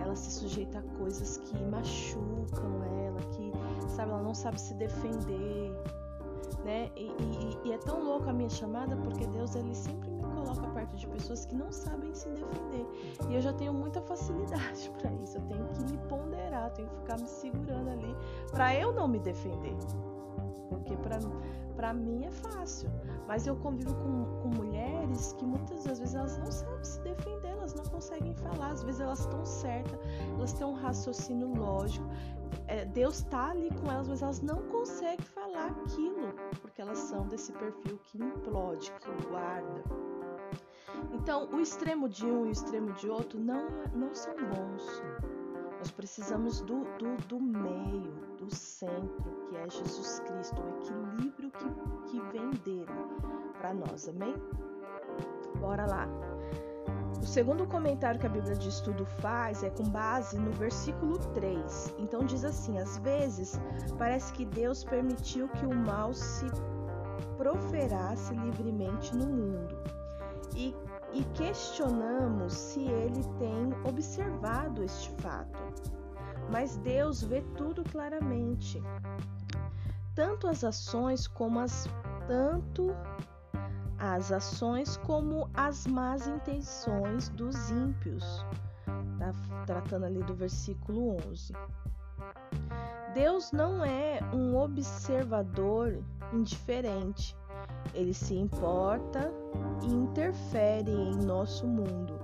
ela 0.00 0.16
se 0.16 0.30
sujeita 0.30 0.78
a 0.80 0.82
coisas 0.98 1.38
que 1.38 1.56
machucam 1.64 2.82
ela, 3.04 3.20
que 3.30 3.52
sabe, 3.88 4.10
ela 4.10 4.22
não 4.22 4.34
sabe 4.34 4.60
se 4.60 4.74
defender, 4.74 5.72
né? 6.64 6.90
E, 6.96 7.06
e, 7.06 7.58
e 7.64 7.72
é 7.72 7.78
tão 7.78 8.02
louco 8.04 8.28
a 8.28 8.32
minha 8.32 8.50
chamada 8.50 8.96
porque 8.96 9.26
Deus 9.26 9.54
ele 9.54 9.74
sempre 9.74 10.10
me 10.10 10.22
coloca 10.22 10.66
perto 10.68 10.96
de 10.96 11.06
pessoas 11.06 11.44
que 11.44 11.54
não 11.54 11.70
sabem 11.72 12.12
se 12.14 12.28
defender 12.30 12.86
e 13.28 13.34
eu 13.34 13.40
já 13.40 13.52
tenho 13.52 13.72
muita 13.72 14.00
facilidade 14.02 14.90
para 14.98 15.12
isso. 15.14 15.38
Eu 15.38 15.42
tenho 15.42 15.66
que 15.68 15.92
me 15.92 15.98
ponderar, 16.08 16.70
tenho 16.72 16.88
que 16.88 16.96
ficar 16.96 17.18
me 17.18 17.28
segurando 17.28 17.90
ali 17.90 18.16
para 18.50 18.74
eu 18.74 18.92
não 18.92 19.08
me 19.08 19.18
defender, 19.18 19.76
porque 20.68 20.96
para 21.76 21.92
mim 21.92 22.24
é 22.24 22.30
fácil. 22.30 22.90
Mas 23.26 23.46
eu 23.46 23.56
convivo 23.56 23.94
com, 23.94 24.24
com 24.42 24.48
mulheres 24.56 25.32
que 25.34 25.44
muitas 25.44 25.84
das 25.84 25.98
vezes 25.98 26.14
elas 26.14 26.38
não 26.38 26.50
sabem 26.50 26.84
se 26.84 27.00
defender, 27.00 27.48
elas 27.48 27.74
não 27.74 27.84
conseguem 27.84 28.34
falar, 28.34 28.72
às 28.72 28.82
vezes 28.82 29.00
elas 29.00 29.20
estão 29.20 29.44
certas, 29.44 29.98
elas 30.36 30.52
têm 30.52 30.66
um 30.66 30.74
raciocínio 30.74 31.54
lógico. 31.54 32.06
É, 32.66 32.84
Deus 32.84 33.18
está 33.18 33.50
ali 33.50 33.70
com 33.70 33.90
elas, 33.90 34.08
mas 34.08 34.22
elas 34.22 34.40
não 34.42 34.62
conseguem 34.68 35.24
falar 35.26 35.68
aquilo, 35.68 36.34
porque 36.60 36.82
elas 36.82 36.98
são 36.98 37.26
desse 37.26 37.52
perfil 37.52 37.98
que 38.04 38.18
implode, 38.18 38.92
que 38.92 39.26
guarda. 39.28 39.82
Então, 41.12 41.48
o 41.52 41.60
extremo 41.60 42.08
de 42.08 42.26
um 42.26 42.46
e 42.46 42.48
o 42.48 42.52
extremo 42.52 42.92
de 42.94 43.08
outro 43.08 43.40
não, 43.40 43.68
não 43.94 44.14
são 44.14 44.34
bons. 44.34 45.02
Nós 45.78 45.90
precisamos 45.90 46.60
do, 46.60 46.84
do, 46.98 47.16
do 47.26 47.40
meio, 47.40 48.31
do 48.42 48.54
centro, 48.54 49.46
que 49.48 49.56
é 49.56 49.70
Jesus 49.70 50.20
Cristo, 50.20 50.60
o 50.60 50.68
equilíbrio 50.68 51.50
que, 51.52 52.10
que 52.10 52.20
vem 52.32 52.50
dele 52.64 52.86
para 53.58 53.72
nós, 53.72 54.08
amém? 54.08 54.34
Bora 55.60 55.86
lá. 55.86 56.08
O 57.20 57.26
segundo 57.26 57.66
comentário 57.66 58.18
que 58.18 58.26
a 58.26 58.28
Bíblia 58.28 58.56
de 58.56 58.68
Estudo 58.68 59.06
faz 59.06 59.62
é 59.62 59.70
com 59.70 59.84
base 59.84 60.38
no 60.38 60.50
versículo 60.50 61.18
3. 61.34 61.94
Então 61.98 62.24
diz 62.24 62.44
assim: 62.44 62.78
às 62.78 62.98
vezes 62.98 63.60
parece 63.96 64.32
que 64.32 64.44
Deus 64.44 64.82
permitiu 64.82 65.48
que 65.48 65.64
o 65.64 65.74
mal 65.74 66.12
se 66.12 66.46
proferasse 67.36 68.34
livremente 68.34 69.16
no 69.16 69.26
mundo. 69.26 69.78
E 70.56 70.74
e 71.14 71.24
questionamos 71.34 72.54
se 72.54 72.80
ele 72.80 73.22
tem 73.38 73.70
observado 73.84 74.82
este 74.82 75.10
fato. 75.20 75.62
Mas 76.50 76.76
Deus 76.76 77.22
vê 77.22 77.40
tudo 77.56 77.82
claramente, 77.84 78.82
tanto 80.14 80.46
as 80.46 80.62
ações 80.64 81.26
como 81.26 81.58
as 81.60 81.88
tanto 82.26 82.94
as 83.98 84.32
ações 84.32 84.96
como 84.96 85.48
as 85.54 85.86
más 85.86 86.26
intenções 86.26 87.28
dos 87.28 87.70
ímpios. 87.70 88.44
Tá 89.18 89.32
tratando 89.64 90.06
ali 90.06 90.20
do 90.24 90.34
versículo 90.34 91.16
11. 91.28 91.52
Deus 93.14 93.52
não 93.52 93.84
é 93.84 94.18
um 94.32 94.56
observador 94.56 96.02
indiferente. 96.32 97.36
Ele 97.94 98.12
se 98.12 98.34
importa 98.34 99.30
e 99.82 99.86
interfere 99.86 100.90
em 100.90 101.14
nosso 101.24 101.66
mundo. 101.66 102.21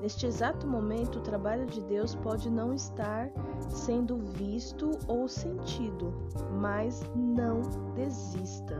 Neste 0.00 0.26
exato 0.26 0.66
momento, 0.66 1.18
o 1.18 1.22
trabalho 1.22 1.66
de 1.66 1.80
Deus 1.82 2.14
pode 2.14 2.48
não 2.48 2.72
estar 2.72 3.30
sendo 3.68 4.16
visto 4.16 4.92
ou 5.08 5.26
sentido, 5.26 6.14
mas 6.60 7.02
não 7.16 7.60
desista. 7.94 8.76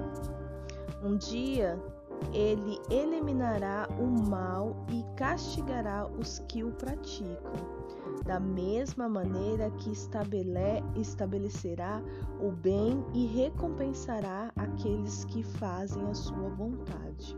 Um 1.02 1.16
dia 1.16 1.80
ele 2.32 2.80
eliminará 2.90 3.88
o 3.98 4.28
mal 4.28 4.76
e 4.90 5.04
castigará 5.16 6.06
os 6.06 6.40
que 6.48 6.64
o 6.64 6.72
praticam, 6.72 7.52
da 8.25 8.40
mesma 8.40 9.08
maneira 9.08 9.70
que 9.70 9.90
estabele 9.90 10.82
estabelecerá 10.96 12.02
o 12.40 12.50
bem 12.50 13.04
e 13.14 13.26
recompensará 13.26 14.52
aqueles 14.56 15.25
que 15.26 15.42
fazem 15.42 16.04
a 16.06 16.14
sua 16.14 16.48
vontade. 16.50 17.37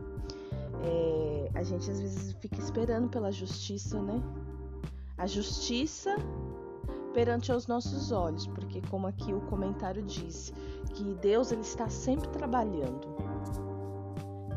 É, 0.85 1.51
a 1.55 1.63
gente 1.63 1.91
às 1.91 2.01
vezes 2.01 2.33
fica 2.41 2.59
esperando 2.59 3.09
pela 3.09 3.31
justiça, 3.31 4.01
né? 4.01 4.23
A 5.19 5.27
justiça 5.27 6.17
perante 7.13 7.53
os 7.53 7.67
nossos 7.67 8.13
olhos, 8.13 8.47
porque 8.47 8.81
como 8.89 9.07
aqui 9.07 9.33
o 9.35 9.41
comentário 9.43 10.03
diz, 10.03 10.53
que 10.95 11.15
Deus 11.15 11.53
ele 11.53 11.63
está 11.63 11.89
sempre 11.89 12.29
trabalhando 12.29 13.09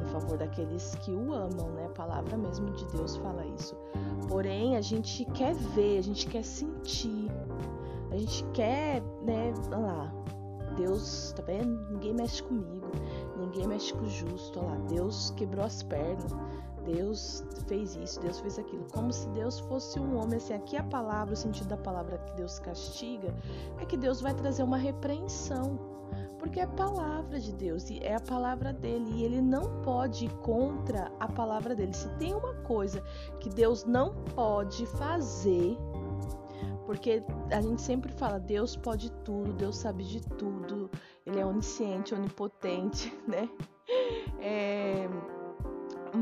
em 0.02 0.06
favor 0.08 0.38
daqueles 0.38 0.96
que 0.96 1.12
o 1.12 1.34
amam, 1.34 1.70
né? 1.72 1.86
A 1.86 1.90
palavra 1.90 2.38
mesmo 2.38 2.70
de 2.72 2.86
Deus 2.88 3.16
fala 3.18 3.46
isso. 3.46 3.76
Porém, 4.28 4.76
a 4.78 4.82
gente 4.82 5.26
quer 5.26 5.54
ver, 5.54 5.98
a 5.98 6.02
gente 6.02 6.28
quer 6.28 6.44
sentir, 6.44 7.30
a 8.12 8.18
gente 8.18 8.44
quer, 8.54 9.02
né, 9.24 9.54
lá, 9.70 10.12
Deus, 10.76 11.34
tá 11.36 11.44
vendo? 11.44 11.92
Ninguém 11.92 12.14
mexe 12.14 12.42
comigo, 12.44 12.88
ninguém 13.38 13.68
mexe 13.68 13.94
com 13.94 14.06
o 14.06 14.10
justo, 14.10 14.60
lá, 14.60 14.76
Deus 14.90 15.32
quebrou 15.32 15.66
as 15.66 15.84
pernas, 15.84 16.34
Deus 16.86 17.44
fez 17.68 17.96
isso, 17.96 18.20
Deus 18.20 18.40
fez 18.40 18.60
aquilo, 18.60 18.86
como 18.92 19.12
se 19.12 19.28
Deus 19.30 19.60
fosse 19.62 20.00
um 20.00 20.18
homem. 20.18 20.38
Assim, 20.38 20.54
aqui 20.54 20.78
a 20.78 20.84
palavra, 20.84 21.34
o 21.34 21.38
sentido 21.38 21.68
da 21.68 21.78
palavra 21.78 22.18
que 22.18 22.34
Deus 22.34 22.60
castiga, 22.60 23.34
é 23.80 23.86
que 23.86 23.98
Deus 23.98 24.22
vai 24.22 24.34
trazer 24.34 24.64
uma 24.64 24.78
repreensão, 24.78 25.80
porque 26.38 26.60
é 26.60 26.64
a 26.64 26.68
palavra 26.68 27.40
de 27.40 27.54
Deus 27.54 27.90
e 27.90 28.00
é 28.00 28.16
a 28.16 28.20
palavra 28.20 28.74
dele 28.74 29.10
e 29.16 29.24
ele 29.24 29.42
não 29.42 29.82
pode 29.82 30.26
ir 30.26 30.34
contra 30.40 31.10
a 31.20 31.28
palavra 31.28 31.74
dele. 31.74 31.94
Se 31.94 32.10
tem 32.18 32.34
uma 32.34 32.54
coisa 32.56 33.02
que 33.40 33.50
Deus 33.50 33.86
não 33.86 34.14
pode 34.36 34.86
fazer, 34.86 35.78
porque 36.86 37.24
a 37.52 37.62
gente 37.62 37.82
sempre 37.82 38.12
fala, 38.12 38.40
Deus 38.40 38.76
pode 38.76 39.12
tudo, 39.24 39.54
Deus 39.54 39.78
sabe 39.78 40.04
de 40.04 40.22
tudo, 40.22 40.90
Ele 41.26 41.40
é 41.40 41.46
onisciente, 41.46 42.14
onipotente, 42.14 43.14
né? 43.28 43.50
É, 44.40 45.08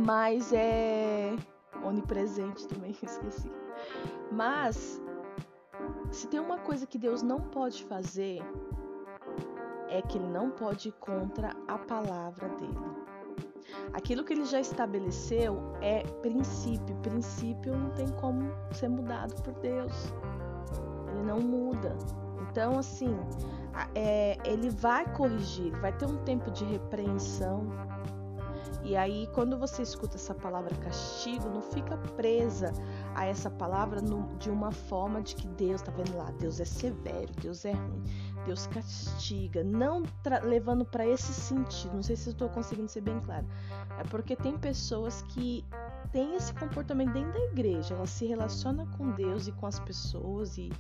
mas 0.06 0.52
é 0.54 1.36
onipresente 1.84 2.68
também, 2.68 2.92
esqueci. 3.02 3.52
Mas 4.32 5.02
se 6.12 6.28
tem 6.28 6.40
uma 6.40 6.60
coisa 6.60 6.86
que 6.86 6.98
Deus 6.98 7.22
não 7.22 7.40
pode 7.40 7.84
fazer, 7.86 8.42
é 9.88 10.02
que 10.02 10.18
ele 10.18 10.28
não 10.28 10.52
pode 10.52 10.90
ir 10.90 10.94
contra 10.94 11.52
a 11.68 11.78
palavra 11.78 12.50
dele. 12.50 13.02
Aquilo 13.94 14.24
que 14.24 14.34
ele 14.34 14.46
já 14.46 14.60
estabeleceu 14.60 15.58
é 15.82 16.04
princípio. 16.22 16.96
Princípio 16.98 17.76
não 17.76 17.90
tem 17.92 18.08
como 18.14 18.52
ser 18.74 18.90
mudado 18.90 19.42
por 19.42 19.54
Deus. 19.56 20.14
Ele 21.10 21.24
não 21.24 21.40
muda. 21.40 21.98
Então, 22.50 22.78
assim, 22.78 23.16
é, 23.96 24.38
ele 24.46 24.70
vai 24.70 25.06
corrigir, 25.14 25.72
vai 25.80 25.94
ter 25.94 26.06
um 26.06 26.18
tempo 26.18 26.52
de 26.52 26.66
repreensão, 26.66 27.68
e 28.84 28.98
aí, 28.98 29.28
quando 29.34 29.58
você 29.58 29.84
escuta 29.84 30.18
essa 30.18 30.34
palavra 30.34 30.76
castigo, 30.78 31.48
não 31.50 31.62
fica 31.62 31.98
presa 32.16 32.74
a 33.14 33.26
essa 33.26 33.50
palavra 33.50 34.02
no, 34.02 34.36
de 34.38 34.50
uma 34.50 34.72
forma 34.72 35.22
de 35.22 35.36
que 35.36 35.48
Deus, 35.48 35.82
tá 35.82 35.92
vendo 35.92 36.18
lá, 36.18 36.32
Deus 36.40 36.60
é 36.60 36.66
severo, 36.66 37.32
Deus 37.40 37.64
é 37.64 37.74
ruim, 37.74 38.04
Deus 38.46 38.68
castiga, 38.68 39.64
não 39.64 40.04
levando 40.44 40.86
para 40.86 41.06
esse 41.06 41.34
sentido. 41.34 41.94
Não 41.96 42.04
sei 42.04 42.16
se 42.16 42.30
estou 42.30 42.50
conseguindo 42.50 42.90
ser 42.90 43.02
bem 43.02 43.20
clara. 43.22 43.46
É 44.00 44.04
porque 44.04 44.36
tem 44.36 44.58
pessoas 44.58 45.22
que 45.24 45.66
têm 46.12 46.36
esse 46.36 46.54
comportamento 46.54 47.14
dentro 47.14 47.32
da 47.32 47.46
igreja, 47.46 47.94
ela 47.94 48.06
se 48.06 48.26
relaciona 48.26 48.86
com 48.98 49.12
Deus 49.12 49.48
e 49.48 49.52
com 49.54 49.66
as 49.66 49.80
pessoas 49.80 50.58
e 50.58 50.72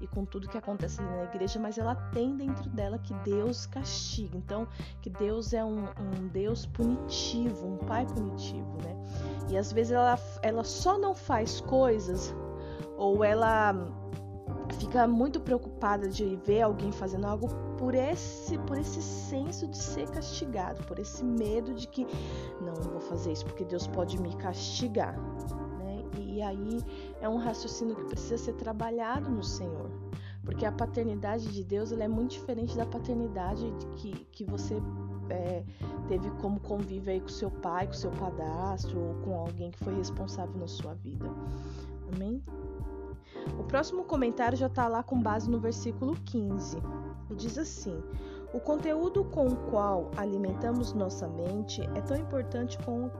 e 0.00 0.06
com 0.06 0.24
tudo 0.24 0.48
que 0.48 0.58
acontece 0.58 1.00
ali 1.00 1.10
na 1.10 1.24
igreja, 1.24 1.58
mas 1.58 1.78
ela 1.78 1.94
tem 1.94 2.36
dentro 2.36 2.68
dela 2.70 2.98
que 2.98 3.14
Deus 3.24 3.66
castiga. 3.66 4.36
Então, 4.36 4.68
que 5.00 5.08
Deus 5.08 5.52
é 5.52 5.64
um, 5.64 5.84
um 5.84 6.28
Deus 6.28 6.66
punitivo, 6.66 7.66
um 7.66 7.78
pai 7.78 8.06
punitivo, 8.06 8.76
né? 8.82 8.94
E 9.48 9.56
às 9.56 9.72
vezes 9.72 9.92
ela, 9.92 10.18
ela 10.42 10.64
só 10.64 10.98
não 10.98 11.14
faz 11.14 11.60
coisas 11.60 12.34
ou 12.96 13.24
ela 13.24 13.74
fica 14.78 15.06
muito 15.06 15.40
preocupada 15.40 16.08
de 16.08 16.36
ver 16.44 16.62
alguém 16.62 16.92
fazendo 16.92 17.26
algo 17.26 17.48
por 17.78 17.94
esse 17.94 18.58
por 18.58 18.78
esse 18.78 19.02
senso 19.02 19.66
de 19.66 19.76
ser 19.76 20.08
castigado, 20.10 20.82
por 20.84 20.98
esse 20.98 21.24
medo 21.24 21.74
de 21.74 21.86
que 21.86 22.06
não, 22.60 22.74
não 22.74 22.90
vou 22.92 23.00
fazer 23.00 23.32
isso 23.32 23.44
porque 23.44 23.64
Deus 23.64 23.86
pode 23.86 24.20
me 24.20 24.34
castigar. 24.36 25.16
E 26.36 26.42
aí 26.42 26.84
é 27.18 27.26
um 27.26 27.38
raciocínio 27.38 27.96
que 27.96 28.04
precisa 28.04 28.36
ser 28.36 28.52
trabalhado 28.56 29.30
no 29.30 29.42
Senhor. 29.42 29.90
Porque 30.44 30.66
a 30.66 30.70
paternidade 30.70 31.50
de 31.50 31.64
Deus 31.64 31.92
ela 31.92 32.04
é 32.04 32.08
muito 32.08 32.32
diferente 32.32 32.76
da 32.76 32.84
paternidade 32.84 33.72
que, 33.96 34.12
que 34.30 34.44
você 34.44 34.76
é, 35.30 35.64
teve 36.06 36.30
como 36.42 36.60
convívio 36.60 37.10
aí 37.10 37.20
com 37.22 37.28
seu 37.28 37.50
pai, 37.50 37.86
com 37.86 37.94
seu 37.94 38.10
padastro 38.10 39.00
ou 39.00 39.14
com 39.24 39.40
alguém 39.40 39.70
que 39.70 39.82
foi 39.82 39.94
responsável 39.94 40.54
na 40.60 40.68
sua 40.68 40.92
vida. 40.92 41.26
Amém? 42.14 42.42
O 43.58 43.64
próximo 43.64 44.04
comentário 44.04 44.56
já 44.56 44.66
está 44.66 44.88
lá 44.88 45.02
com 45.02 45.20
base 45.20 45.50
no 45.50 45.58
versículo 45.58 46.16
15. 46.24 46.78
E 47.30 47.34
diz 47.34 47.58
assim: 47.58 48.02
O 48.52 48.60
conteúdo 48.60 49.24
com 49.24 49.46
o 49.46 49.56
qual 49.70 50.10
alimentamos 50.16 50.92
nossa 50.92 51.28
mente 51.28 51.82
é 51.94 52.00
tão 52.00 52.16
importante 52.16 52.78
com, 52.78 53.10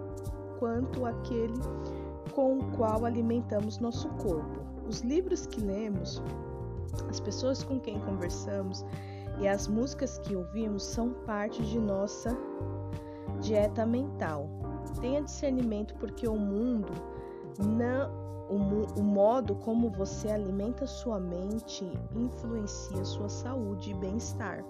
quanto 0.59 1.05
aquele 1.05 1.61
com 2.33 2.59
o 2.59 2.71
qual 2.77 3.05
alimentamos 3.05 3.79
nosso 3.79 4.09
corpo. 4.11 4.61
Os 4.87 5.01
livros 5.01 5.47
que 5.47 5.61
lemos, 5.61 6.23
as 7.09 7.19
pessoas 7.19 7.62
com 7.62 7.81
quem 7.81 7.99
conversamos 8.01 8.85
e 9.41 9.49
as 9.49 9.67
músicas 9.67 10.19
que 10.19 10.37
ouvimos 10.37 10.83
são 10.83 11.11
parte 11.11 11.62
de 11.62 11.79
nossa 11.79 12.37
dieta 13.41 13.87
mental. 13.87 14.49
Tenha 15.01 15.23
discernimento 15.23 15.95
porque 15.97 16.29
o 16.29 16.37
mundo 16.37 16.93
não 17.59 18.26
o, 18.49 19.01
o, 19.01 19.03
modo 19.03 19.55
como 19.57 19.91
você 19.91 20.31
alimenta 20.31 20.87
sua 20.87 21.19
mente 21.19 21.85
influencia 22.15 23.05
sua 23.05 23.29
saúde 23.29 23.91
e 23.91 23.95
bem-estar 23.95 24.65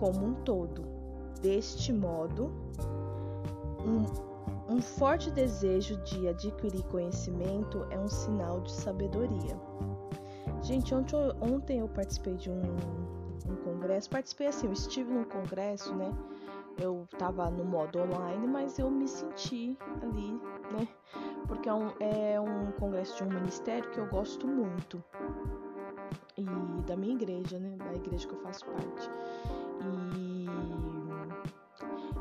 como 0.00 0.26
um 0.26 0.34
todo. 0.34 0.82
Deste 1.40 1.92
modo, 1.92 2.52
um, 3.84 4.74
um 4.74 4.82
forte 4.82 5.30
desejo 5.30 5.96
de 5.98 6.28
adquirir 6.28 6.82
conhecimento 6.84 7.86
é 7.90 7.98
um 7.98 8.08
sinal 8.08 8.60
de 8.60 8.72
sabedoria. 8.72 9.56
Gente, 10.62 10.94
ontem, 10.94 11.16
ontem 11.40 11.78
eu 11.78 11.88
participei 11.88 12.34
de 12.34 12.50
um, 12.50 12.62
um 13.48 13.56
congresso, 13.64 14.10
participei 14.10 14.48
assim, 14.48 14.66
eu 14.66 14.72
estive 14.72 15.12
num 15.12 15.24
congresso, 15.24 15.94
né? 15.94 16.12
Eu 16.80 17.06
tava 17.18 17.48
no 17.50 17.64
modo 17.64 18.00
online, 18.00 18.46
mas 18.46 18.78
eu 18.78 18.90
me 18.90 19.08
senti 19.08 19.76
ali, 20.02 20.32
né? 20.72 20.88
Porque 21.48 21.68
é 21.68 21.74
um, 21.74 21.90
é 21.98 22.40
um 22.40 22.70
congresso 22.72 23.16
de 23.16 23.24
um 23.24 23.34
ministério 23.34 23.90
que 23.90 23.98
eu 23.98 24.06
gosto 24.06 24.46
muito. 24.46 25.02
E 26.36 26.44
da 26.82 26.96
minha 26.96 27.14
igreja, 27.14 27.58
né? 27.58 27.76
Da 27.76 27.92
igreja 27.94 28.28
que 28.28 28.34
eu 28.34 28.40
faço 28.42 28.64
parte. 28.66 29.10
E 30.14 30.38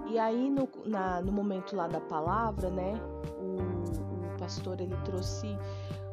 e 0.10 0.18
aí, 0.18 0.50
no, 0.50 0.70
na, 0.86 1.22
no 1.22 1.32
momento 1.34 1.76
lá 1.76 1.88
da 1.88 2.00
palavra, 2.00 2.70
né, 2.70 2.94
o, 3.40 4.34
o 4.34 4.38
pastor 4.40 4.80
ele 4.80 4.96
trouxe 5.04 5.58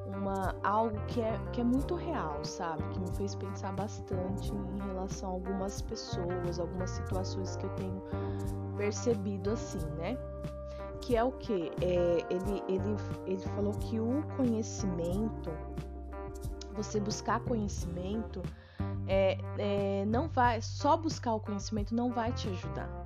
uma, 0.07 0.55
algo 0.65 0.99
que 1.07 1.21
é, 1.21 1.39
que 1.53 1.61
é 1.61 1.65
muito 1.65 1.95
real, 1.95 2.45
sabe? 2.45 2.83
Que 2.91 2.99
me 2.99 3.11
fez 3.17 3.37
pensar 3.37 3.73
bastante 3.73 4.53
em 4.53 4.87
relação 4.89 5.31
a 5.31 5.33
algumas 5.35 5.81
pessoas, 5.81 6.59
algumas 6.59 6.91
situações 6.91 7.57
que 7.57 7.67
eu 7.67 7.71
tenho 7.77 8.03
percebido 8.77 9.51
assim, 9.51 9.85
né? 9.97 10.19
Que 11.05 11.17
é 11.17 11.23
o 11.23 11.33
que? 11.33 11.71
É, 11.83 12.27
ele, 12.31 12.63
ele, 12.69 12.97
ele 13.27 13.43
falou 13.55 13.73
que 13.75 14.01
o 14.01 14.23
conhecimento, 14.37 15.51
você 16.75 16.99
buscar 16.99 17.41
conhecimento, 17.41 18.43
é, 19.07 19.39
é, 19.59 20.05
não 20.07 20.29
vai, 20.29 20.63
só 20.63 20.97
buscar 20.97 21.35
o 21.35 21.41
conhecimento 21.41 21.95
não 21.95 22.11
vai 22.11 22.33
te 22.33 22.49
ajudar 22.49 23.05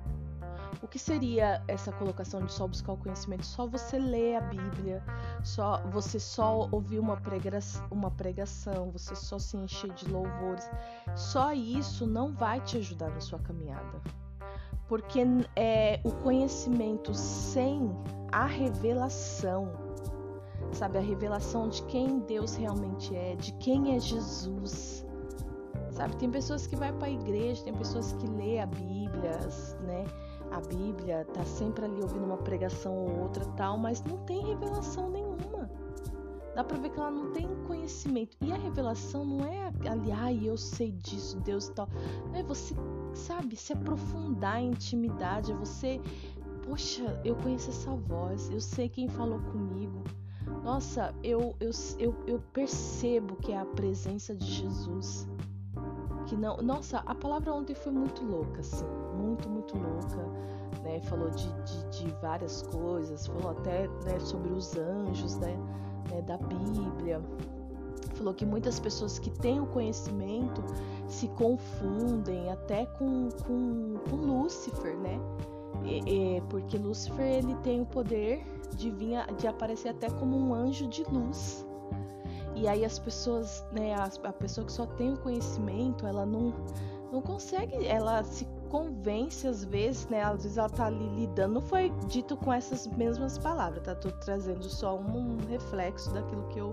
o 0.81 0.87
que 0.87 0.97
seria 0.97 1.61
essa 1.67 1.91
colocação 1.91 2.45
de 2.45 2.51
só 2.51 2.67
buscar 2.67 2.93
o 2.93 2.97
conhecimento? 2.97 3.45
Só 3.45 3.67
você 3.67 3.99
ler 3.99 4.37
a 4.37 4.41
Bíblia, 4.41 5.03
só 5.43 5.81
você 5.87 6.19
só 6.19 6.69
ouvir 6.71 6.99
uma, 6.99 7.17
prega, 7.17 7.59
uma 7.91 8.09
pregação, 8.11 8.89
você 8.91 9.15
só 9.15 9.37
se 9.37 9.57
encher 9.57 9.91
de 9.93 10.09
louvores. 10.09 10.69
Só 11.15 11.53
isso 11.53 12.07
não 12.07 12.33
vai 12.33 12.61
te 12.61 12.77
ajudar 12.77 13.09
na 13.09 13.19
sua 13.19 13.39
caminhada. 13.39 14.01
Porque 14.89 15.19
é 15.55 16.01
o 16.03 16.11
conhecimento 16.11 17.13
sem 17.13 17.89
a 18.31 18.45
revelação, 18.45 19.71
sabe, 20.73 20.97
a 20.97 21.01
revelação 21.01 21.69
de 21.69 21.81
quem 21.83 22.19
Deus 22.19 22.55
realmente 22.55 23.15
é, 23.15 23.35
de 23.35 23.53
quem 23.53 23.95
é 23.95 23.99
Jesus. 23.99 25.05
Sabe, 25.91 26.15
tem 26.17 26.29
pessoas 26.29 26.65
que 26.67 26.75
vai 26.75 26.91
para 26.91 27.07
a 27.07 27.11
igreja, 27.11 27.63
tem 27.63 27.73
pessoas 27.73 28.13
que 28.13 28.27
lê 28.27 28.59
a 28.59 28.65
Bíblia, 28.65 29.39
né? 29.81 30.05
a 30.51 30.61
Bíblia, 30.61 31.25
tá 31.33 31.43
sempre 31.45 31.85
ali 31.85 32.01
ouvindo 32.01 32.25
uma 32.25 32.37
pregação 32.37 32.95
ou 32.95 33.21
outra 33.21 33.45
tal, 33.55 33.77
mas 33.77 34.03
não 34.03 34.17
tem 34.19 34.43
revelação 34.43 35.09
nenhuma. 35.09 35.69
Dá 36.59 36.63
pra 36.65 36.77
ver 36.77 36.89
que 36.89 36.99
ela 36.99 37.09
não 37.09 37.31
tem 37.31 37.47
conhecimento. 37.67 38.35
E 38.41 38.51
a 38.51 38.57
revelação 38.57 39.23
não 39.23 39.45
é 39.45 39.71
ali, 39.87 40.11
ai, 40.11 40.41
eu 40.43 40.57
sei 40.57 40.91
disso, 40.91 41.39
Deus 41.39 41.67
e 41.67 41.71
tal. 41.71 41.87
É 42.33 42.43
você, 42.43 42.75
sabe, 43.13 43.55
se 43.55 43.71
aprofundar 43.71 44.61
em 44.61 44.71
intimidade, 44.71 45.53
é 45.53 45.55
você, 45.55 46.01
poxa, 46.67 47.17
eu 47.23 47.37
conheço 47.37 47.69
essa 47.69 47.91
voz, 47.95 48.49
eu 48.49 48.59
sei 48.59 48.89
quem 48.89 49.07
falou 49.07 49.39
comigo. 49.39 50.03
Nossa, 50.61 51.15
eu, 51.23 51.55
eu, 51.61 51.71
eu, 51.97 52.13
eu 52.27 52.41
percebo 52.51 53.37
que 53.37 53.53
é 53.53 53.57
a 53.57 53.65
presença 53.65 54.35
de 54.35 54.45
Jesus 54.45 55.29
que 56.25 56.35
não. 56.35 56.57
Nossa, 56.57 56.97
a 57.05 57.15
palavra 57.15 57.53
ontem 57.53 57.73
foi 57.73 57.93
muito 57.93 58.25
louca, 58.25 58.59
assim, 58.59 58.85
muito, 59.15 59.47
muito 59.47 59.77
louca. 59.77 60.27
Né? 60.83 60.99
Falou 61.03 61.29
de, 61.29 61.47
de, 61.63 62.03
de 62.03 62.11
várias 62.21 62.63
coisas, 62.63 63.27
falou 63.27 63.51
até 63.51 63.87
né, 64.03 64.19
sobre 64.19 64.51
os 64.51 64.75
anjos 64.75 65.37
né, 65.37 65.57
né, 66.09 66.21
da 66.21 66.37
Bíblia. 66.37 67.21
Falou 68.15 68.33
que 68.33 68.45
muitas 68.45 68.79
pessoas 68.79 69.17
que 69.17 69.29
têm 69.29 69.59
o 69.59 69.67
conhecimento 69.67 70.63
se 71.07 71.27
confundem 71.29 72.51
até 72.51 72.85
com, 72.85 73.29
com, 73.45 73.95
com 74.09 74.15
Lúcifer, 74.15 74.97
né? 74.97 75.19
E, 75.83 76.37
e, 76.37 76.41
porque 76.49 76.77
Lúcifer 76.77 77.25
ele 77.25 77.55
tem 77.57 77.81
o 77.81 77.85
poder 77.85 78.43
de, 78.75 78.91
vir, 78.91 79.25
de 79.37 79.47
aparecer 79.47 79.89
até 79.89 80.09
como 80.09 80.37
um 80.37 80.53
anjo 80.53 80.87
de 80.87 81.03
luz. 81.03 81.65
E 82.55 82.67
aí 82.67 82.83
as 82.83 82.99
pessoas, 82.99 83.65
né, 83.71 83.93
a, 83.93 84.09
a 84.27 84.33
pessoa 84.33 84.65
que 84.65 84.73
só 84.73 84.85
tem 84.85 85.13
o 85.13 85.17
conhecimento, 85.17 86.05
ela 86.05 86.25
não, 86.25 86.53
não 87.11 87.21
consegue, 87.21 87.85
ela 87.85 88.21
se 88.23 88.45
convence 88.69 89.47
às 89.47 89.63
vezes, 89.63 90.07
né? 90.07 90.23
Às 90.23 90.43
vezes 90.43 90.57
ela 90.57 90.69
tá 90.69 90.85
ali 90.85 91.07
lidando, 91.15 91.55
não 91.55 91.61
foi 91.61 91.89
dito 92.07 92.37
com 92.37 92.53
essas 92.53 92.87
mesmas 92.87 93.37
palavras, 93.37 93.83
tá? 93.83 93.95
Tô 93.95 94.11
trazendo 94.11 94.63
só 94.63 94.97
um 94.97 95.37
reflexo 95.47 96.13
daquilo 96.13 96.47
que 96.49 96.59
eu 96.59 96.71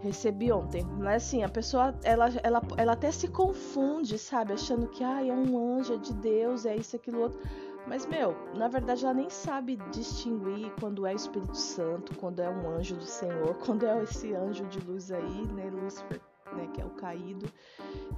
recebi 0.00 0.52
ontem. 0.52 0.84
Mas 0.98 1.24
assim, 1.24 1.42
a 1.42 1.48
pessoa, 1.48 1.94
ela, 2.02 2.28
ela, 2.42 2.62
ela 2.76 2.92
até 2.92 3.10
se 3.10 3.28
confunde, 3.28 4.18
sabe? 4.18 4.52
Achando 4.52 4.86
que, 4.88 5.02
ah, 5.02 5.24
é 5.26 5.32
um 5.32 5.78
anjo, 5.78 5.94
é 5.94 5.96
de 5.96 6.12
Deus, 6.12 6.66
é 6.66 6.76
isso, 6.76 6.94
aquilo, 6.96 7.20
outro. 7.20 7.40
Mas, 7.86 8.06
meu, 8.06 8.34
na 8.54 8.68
verdade 8.68 9.04
ela 9.04 9.12
nem 9.14 9.28
sabe 9.28 9.76
distinguir 9.90 10.72
quando 10.80 11.06
é 11.06 11.12
Espírito 11.12 11.56
Santo, 11.56 12.16
quando 12.16 12.40
é 12.40 12.48
um 12.48 12.70
anjo 12.70 12.96
do 12.96 13.04
Senhor, 13.04 13.54
quando 13.64 13.84
é 13.84 14.02
esse 14.02 14.34
anjo 14.34 14.64
de 14.66 14.80
luz 14.80 15.10
aí, 15.10 15.46
né, 15.48 15.70
Lúcifer, 15.70 16.20
né, 16.54 16.68
que 16.72 16.80
é 16.80 16.84
o 16.84 16.90
caído, 16.90 17.46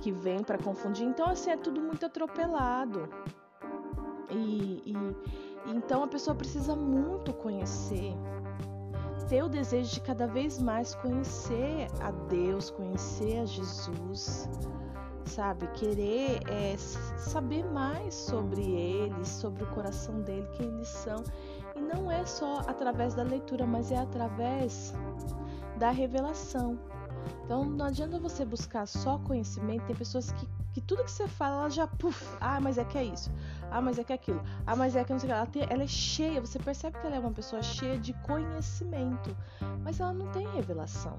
que 0.01 0.13
vem 0.13 0.43
para 0.43 0.59
confundir. 0.59 1.07
Então, 1.07 1.27
assim, 1.29 1.51
é 1.51 1.57
tudo 1.57 1.81
muito 1.81 2.05
atropelado. 2.07 3.09
E, 4.31 4.83
e, 4.85 4.95
então 5.71 6.03
a 6.03 6.09
pessoa 6.09 6.35
precisa 6.35 6.75
muito 6.75 7.33
conhecer, 7.33 8.13
ter 9.29 9.43
o 9.43 9.49
desejo 9.49 9.95
de 9.95 10.01
cada 10.01 10.27
vez 10.27 10.61
mais 10.61 10.95
conhecer 10.97 11.87
a 12.01 12.11
Deus, 12.11 12.71
conhecer 12.71 13.39
a 13.39 13.45
Jesus 13.45 14.49
sabe? 15.27 15.67
Querer 15.69 16.41
é, 16.49 16.77
saber 16.79 17.65
mais 17.65 18.15
sobre 18.15 18.63
eles, 18.63 19.29
sobre 19.29 19.65
o 19.65 19.67
coração 19.69 20.21
dele, 20.23 20.49
quem 20.57 20.67
eles 20.67 20.89
são. 20.89 21.23
E 21.75 21.81
não 21.81 22.11
é 22.11 22.25
só 22.25 22.61
através 22.67 23.15
da 23.15 23.23
leitura, 23.23 23.67
mas 23.67 23.91
é 23.91 23.99
através 23.99 24.95
da 25.79 25.91
revelação. 25.91 26.79
Então 27.45 27.65
não 27.65 27.87
adianta 27.87 28.19
você 28.19 28.45
buscar 28.45 28.87
só 28.87 29.19
conhecimento, 29.19 29.87
tem 29.87 29.97
pessoas 29.97 30.33
que, 30.33 30.49
que 30.73 30.81
tudo 30.81 31.05
que 31.05 31.11
você 31.11 31.29
fala, 31.29 31.61
ela 31.61 31.71
já, 31.71 31.87
puf, 31.87 32.25
ah, 32.41 32.61
mas 32.61 32.79
é 32.79 32.85
que 32.85 32.99
é 32.99 33.05
isso, 33.05 33.31
ah, 33.71 33.81
mas 33.81 33.99
é 33.99 34.05
que 34.05 34.13
é 34.13 34.17
aquilo, 34.17 34.43
ah, 34.67 34.77
mas 34.77 34.97
é 34.97 35.05
que 35.05 35.13
não 35.13 35.19
sei 35.19 35.29
o 35.29 35.33
que, 35.33 35.37
ela, 35.39 35.47
tem, 35.47 35.67
ela 35.71 35.83
é 35.83 35.87
cheia, 35.87 36.41
você 36.41 36.59
percebe 36.59 36.99
que 36.99 37.07
ela 37.07 37.17
é 37.17 37.19
uma 37.19 37.33
pessoa 37.33 37.63
cheia 37.63 37.99
de 37.99 38.13
conhecimento, 38.15 39.37
mas 39.83 40.01
ela 40.01 40.13
não 40.13 40.27
tem 40.33 40.47
revelação. 40.49 41.19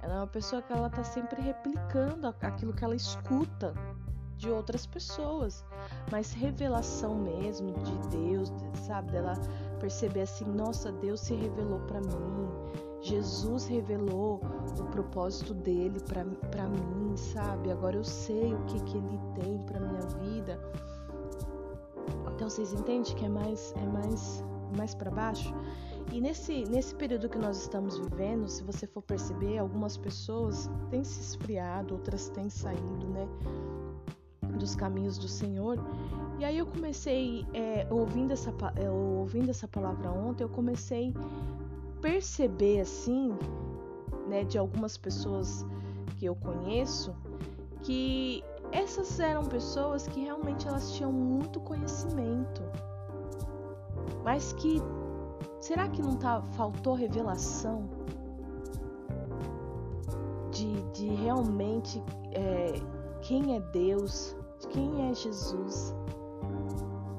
Ela 0.00 0.14
é 0.14 0.16
uma 0.18 0.26
pessoa 0.26 0.60
que 0.60 0.70
ela 0.70 0.90
tá 0.90 1.02
sempre 1.02 1.40
replicando 1.40 2.26
aquilo 2.42 2.74
que 2.74 2.84
ela 2.84 2.94
escuta 2.94 3.72
de 4.36 4.50
outras 4.50 4.86
pessoas, 4.86 5.64
mas 6.10 6.32
revelação 6.32 7.14
mesmo 7.14 7.72
de 7.72 8.08
Deus, 8.08 8.52
sabe? 8.86 9.12
Dela 9.12 9.32
perceber 9.80 10.22
assim, 10.22 10.44
nossa, 10.44 10.92
Deus 10.92 11.20
se 11.20 11.34
revelou 11.34 11.80
para 11.80 12.00
mim. 12.00 12.83
Jesus 13.04 13.66
revelou 13.66 14.40
o 14.80 14.84
propósito 14.84 15.52
dele 15.52 16.00
para 16.00 16.24
mim, 16.24 17.14
sabe? 17.16 17.70
Agora 17.70 17.96
eu 17.96 18.02
sei 18.02 18.54
o 18.54 18.64
que 18.64 18.82
que 18.84 18.96
ele 18.96 19.20
tem 19.34 19.58
para 19.66 19.78
minha 19.78 20.00
vida. 20.22 20.58
Então 22.34 22.48
vocês 22.48 22.72
entendem 22.72 23.14
que 23.14 23.26
é 23.26 23.28
mais 23.28 23.74
é 23.76 23.86
mais 23.86 24.42
mais 24.74 24.94
para 24.94 25.10
baixo? 25.10 25.54
E 26.12 26.20
nesse, 26.20 26.64
nesse 26.64 26.94
período 26.94 27.28
que 27.28 27.36
nós 27.36 27.60
estamos 27.60 27.98
vivendo, 27.98 28.48
se 28.48 28.62
você 28.62 28.86
for 28.86 29.02
perceber, 29.02 29.58
algumas 29.58 29.98
pessoas 29.98 30.70
têm 30.90 31.04
se 31.04 31.20
esfriado, 31.20 31.94
outras 31.94 32.30
têm 32.30 32.48
saído, 32.48 33.06
né? 33.08 33.28
Dos 34.58 34.74
caminhos 34.74 35.18
do 35.18 35.28
Senhor. 35.28 35.78
E 36.38 36.44
aí 36.44 36.58
eu 36.58 36.66
comecei, 36.66 37.46
é, 37.52 37.86
ouvindo, 37.90 38.32
essa, 38.32 38.52
é, 38.76 38.90
ouvindo 38.90 39.50
essa 39.50 39.68
palavra 39.68 40.10
ontem, 40.10 40.42
eu 40.42 40.48
comecei 40.48 41.12
perceber, 42.04 42.80
assim, 42.80 43.34
né, 44.28 44.44
de 44.44 44.58
algumas 44.58 44.98
pessoas 44.98 45.64
que 46.18 46.26
eu 46.26 46.36
conheço, 46.36 47.16
que 47.82 48.44
essas 48.72 49.18
eram 49.18 49.42
pessoas 49.46 50.06
que 50.06 50.20
realmente 50.20 50.68
elas 50.68 50.92
tinham 50.92 51.10
muito 51.10 51.58
conhecimento, 51.60 52.60
mas 54.22 54.52
que 54.52 54.82
Será 55.64 55.88
que 55.88 56.02
não 56.02 56.14
tá, 56.16 56.42
faltou 56.58 56.92
revelação 56.92 57.88
de, 60.50 60.82
de 60.92 61.08
realmente 61.08 62.02
é, 62.32 62.74
quem 63.22 63.56
é 63.56 63.60
Deus, 63.72 64.36
quem 64.68 65.08
é 65.08 65.14
Jesus? 65.14 65.94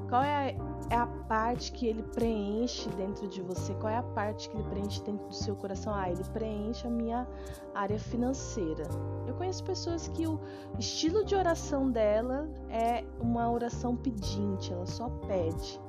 Qual 0.07 0.21
é 0.21 0.55
é 0.89 0.95
a 0.95 1.07
parte 1.27 1.71
que 1.71 1.87
ele 1.87 2.03
preenche 2.03 2.89
dentro 2.89 3.27
de 3.27 3.41
você? 3.41 3.73
Qual 3.75 3.91
é 3.91 3.97
a 3.97 4.03
parte 4.03 4.49
que 4.49 4.57
ele 4.57 4.67
preenche 4.69 5.01
dentro 5.03 5.27
do 5.27 5.33
seu 5.33 5.55
coração? 5.55 5.93
Ah, 5.93 6.09
ele 6.09 6.23
preenche 6.33 6.87
a 6.87 6.89
minha 6.89 7.27
área 7.73 7.99
financeira. 7.99 8.83
Eu 9.27 9.33
conheço 9.35 9.63
pessoas 9.63 10.07
que 10.09 10.27
o 10.27 10.39
estilo 10.77 11.25
de 11.25 11.35
oração 11.35 11.89
dela 11.89 12.47
é 12.69 13.03
uma 13.19 13.51
oração 13.51 13.95
pedinte, 13.95 14.71
ela 14.71 14.85
só 14.85 15.09
pede. 15.27 15.79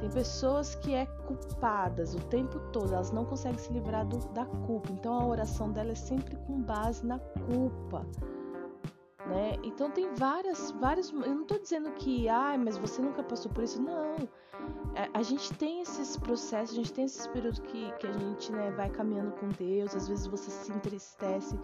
Tem 0.00 0.10
pessoas 0.10 0.74
que 0.74 0.94
é 0.94 1.06
culpadas 1.06 2.14
o 2.14 2.20
tempo 2.26 2.60
todo, 2.72 2.92
elas 2.92 3.10
não 3.10 3.24
conseguem 3.24 3.58
se 3.58 3.72
livrar 3.72 4.04
do, 4.06 4.18
da 4.34 4.44
culpa. 4.44 4.90
Então 4.92 5.14
a 5.14 5.26
oração 5.26 5.72
dela 5.72 5.92
é 5.92 5.94
sempre 5.94 6.36
com 6.46 6.60
base 6.60 7.06
na 7.06 7.18
culpa. 7.18 8.06
Né? 9.26 9.56
Então 9.62 9.90
tem 9.90 10.14
várias, 10.14 10.70
várias. 10.72 11.10
Eu 11.10 11.34
não 11.34 11.42
estou 11.42 11.58
dizendo 11.58 11.90
que, 11.92 12.28
ai, 12.28 12.58
mas 12.58 12.76
você 12.76 13.00
nunca 13.00 13.22
passou 13.22 13.50
por 13.50 13.64
isso. 13.64 13.80
Não. 13.80 14.16
É, 14.94 15.08
a 15.12 15.22
gente 15.22 15.52
tem 15.54 15.80
esses 15.80 16.16
processos, 16.16 16.72
a 16.72 16.76
gente 16.76 16.92
tem 16.92 17.04
esses 17.04 17.26
períodos 17.28 17.58
que, 17.60 17.90
que 17.92 18.06
a 18.06 18.12
gente 18.12 18.52
né, 18.52 18.70
vai 18.72 18.90
caminhando 18.90 19.32
com 19.32 19.48
Deus. 19.48 19.94
Às 19.94 20.08
vezes 20.08 20.26
você 20.26 20.50
se 20.50 20.70
entristece, 20.72 21.58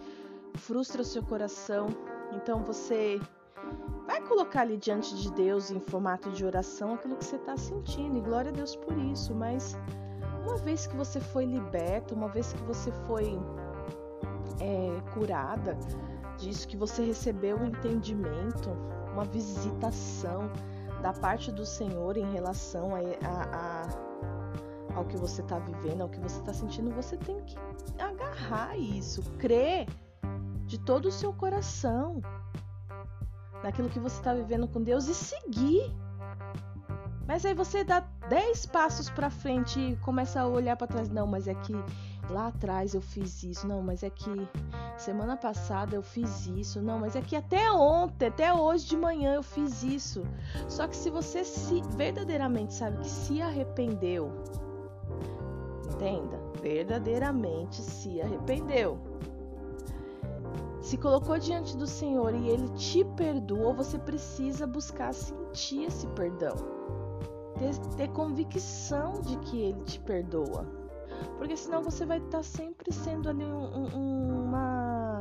frustra 0.55 1.01
o 1.01 1.05
seu 1.05 1.23
coração. 1.23 1.87
Então 2.33 2.63
você 2.63 3.19
Vai 4.05 4.21
colocar 4.21 4.61
ali 4.61 4.77
diante 4.77 5.15
de 5.15 5.31
Deus 5.31 5.71
em 5.71 5.79
formato 5.79 6.31
de 6.31 6.45
oração 6.45 6.95
aquilo 6.95 7.15
que 7.15 7.23
você 7.23 7.35
está 7.35 7.55
sentindo, 7.55 8.17
e 8.17 8.21
glória 8.21 8.51
a 8.51 8.53
Deus 8.53 8.75
por 8.75 8.97
isso, 8.97 9.33
mas 9.33 9.77
uma 10.45 10.57
vez 10.57 10.87
que 10.87 10.95
você 10.95 11.19
foi 11.19 11.45
liberta, 11.45 12.13
uma 12.13 12.27
vez 12.27 12.51
que 12.51 12.61
você 12.63 12.91
foi 13.07 13.39
é, 14.59 15.01
curada 15.13 15.77
disso, 16.41 16.67
que 16.67 16.75
você 16.75 17.05
recebeu 17.05 17.57
o 17.57 17.61
um 17.61 17.65
entendimento, 17.65 18.69
uma 19.13 19.23
visitação 19.25 20.51
da 21.01 21.13
parte 21.13 21.51
do 21.51 21.65
Senhor 21.65 22.17
em 22.17 22.31
relação 22.31 22.93
a, 22.95 22.99
a, 22.99 23.85
a, 24.93 24.95
ao 24.95 25.05
que 25.05 25.17
você 25.17 25.41
está 25.41 25.59
vivendo, 25.59 26.01
ao 26.01 26.09
que 26.09 26.19
você 26.19 26.39
está 26.39 26.53
sentindo, 26.53 26.91
você 26.91 27.17
tem 27.17 27.39
que 27.41 27.55
agarrar 27.99 28.77
isso, 28.77 29.21
crer 29.37 29.87
de 30.65 30.79
todo 30.79 31.07
o 31.07 31.11
seu 31.11 31.33
coração 31.33 32.21
naquilo 33.63 33.89
que 33.89 33.99
você 33.99 34.17
está 34.17 34.33
vivendo 34.33 34.67
com 34.67 34.81
Deus 34.81 35.07
e 35.07 35.13
seguir. 35.13 35.93
Mas 37.27 37.45
aí 37.45 37.53
você 37.53 37.83
dá 37.83 38.01
10 38.29 38.65
passos 38.67 39.09
para 39.09 39.29
frente 39.29 39.79
e 39.79 39.95
começa 39.97 40.41
a 40.41 40.47
olhar 40.47 40.75
para 40.75 40.87
trás. 40.87 41.09
Não, 41.09 41.25
mas 41.27 41.47
é 41.47 41.53
que 41.53 41.73
lá 42.29 42.47
atrás 42.47 42.93
eu 42.93 43.01
fiz 43.01 43.43
isso. 43.43 43.67
Não, 43.67 43.81
mas 43.81 44.03
é 44.03 44.09
que 44.09 44.29
semana 45.01 45.35
passada 45.35 45.95
eu 45.95 46.01
fiz 46.01 46.47
isso. 46.47 46.81
Não, 46.81 46.99
mas 46.99 47.15
é 47.15 47.21
que 47.21 47.35
até 47.35 47.71
ontem, 47.71 48.27
até 48.27 48.53
hoje 48.53 48.87
de 48.87 48.97
manhã 48.97 49.33
eu 49.33 49.43
fiz 49.43 49.83
isso. 49.83 50.23
Só 50.67 50.87
que 50.87 50.95
se 50.95 51.09
você 51.09 51.43
se 51.43 51.81
verdadeiramente 51.95 52.73
sabe 52.73 52.97
que 52.99 53.09
se 53.09 53.41
arrependeu, 53.41 54.31
entenda, 55.93 56.39
verdadeiramente 56.61 57.81
se 57.81 58.21
arrependeu 58.21 59.11
se 60.81 60.97
colocou 60.97 61.37
diante 61.37 61.77
do 61.77 61.85
Senhor 61.85 62.33
e 62.33 62.49
ele 62.49 62.67
te 62.69 63.05
perdoou, 63.15 63.73
você 63.73 63.99
precisa 63.99 64.65
buscar 64.65 65.13
sentir 65.13 65.83
esse 65.85 66.07
perdão. 66.07 66.55
Ter, 67.57 67.77
ter 67.95 68.09
convicção 68.09 69.21
de 69.21 69.37
que 69.37 69.61
ele 69.61 69.81
te 69.83 69.99
perdoa. 69.99 70.80
Porque 71.37 71.55
senão 71.55 71.81
você 71.81 72.05
vai 72.05 72.17
estar 72.17 72.37
tá 72.37 72.43
sempre 72.43 72.91
sendo 72.91 73.29
ali 73.29 73.43
um, 73.45 73.87
um, 73.95 74.45
uma 74.45 75.19